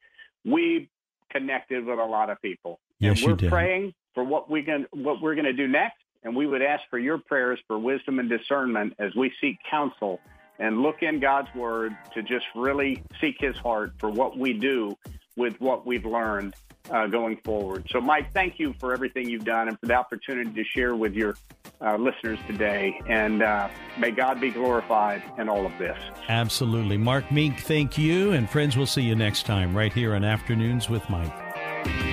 we 0.46 0.89
connected 1.30 1.86
with 1.86 2.00
a 2.00 2.06
lot 2.06 2.30
of 2.30 2.41
people. 2.41 2.80
Yes, 3.00 3.18
and 3.18 3.26
we're 3.26 3.32
you 3.32 3.38
did. 3.38 3.50
praying 3.50 3.94
for 4.14 4.24
what 4.24 4.50
we 4.50 4.64
can 4.64 4.86
what 4.91 5.22
we're 5.22 5.36
going 5.36 5.46
to 5.46 5.54
do 5.54 5.68
next. 5.68 5.98
And 6.24 6.36
we 6.36 6.48
would 6.48 6.62
ask 6.62 6.84
for 6.89 6.98
your 6.98 7.18
prayers 7.18 7.60
for 7.68 7.78
wisdom 7.78 8.20
and 8.20 8.30
discernment 8.30 8.94
as 8.98 9.14
we 9.14 9.34
seek 9.41 9.58
counsel 9.70 10.22
and 10.58 10.82
look 10.82 11.02
in 11.02 11.20
God's 11.20 11.54
word 11.54 11.98
to 12.14 12.24
just 12.24 12.46
really 12.56 13.04
seek 13.20 13.36
his 13.39 13.58
heart 13.58 13.91
for 13.98 14.10
what 14.10 14.38
we 14.38 14.54
do 14.54 14.98
with 15.36 15.60
what 15.60 15.86
we've 15.86 16.06
learned 16.06 16.54
uh, 16.89 17.08
going 17.08 17.38
forward. 17.44 17.88
So, 17.91 18.00
Mike, 18.00 18.32
thank 18.32 18.60
you 18.60 18.74
for 18.80 18.94
everything 18.94 19.30
you've 19.30 19.46
done 19.46 19.68
and 19.68 19.80
for 19.80 19.88
the 19.88 19.96
opportunity 19.96 20.52
to 20.52 20.64
share 20.64 20.96
with 20.96 21.14
your 21.14 21.36
uh, 21.82 21.98
listeners 21.98 22.40
today. 22.48 23.00
And 23.08 23.42
uh, 23.44 23.70
may 23.98 24.12
God 24.12 24.40
be 24.40 24.52
glorified 24.52 25.24
in 25.38 25.50
all 25.50 25.66
of 25.66 25.78
this. 25.78 25.98
Absolutely. 26.30 26.98
Mark 26.98 27.26
Minck, 27.26 27.60
thank 27.60 27.98
you. 27.98 28.32
And 28.32 28.50
friends, 28.50 28.78
we'll 28.78 28.86
see 28.86 29.04
you 29.04 29.16
next 29.16 29.46
time 29.46 29.76
right 29.76 29.94
here 29.94 30.16
on 30.16 30.24
Afternoons 30.24 30.90
with 30.90 31.08
Mike. 31.10 32.12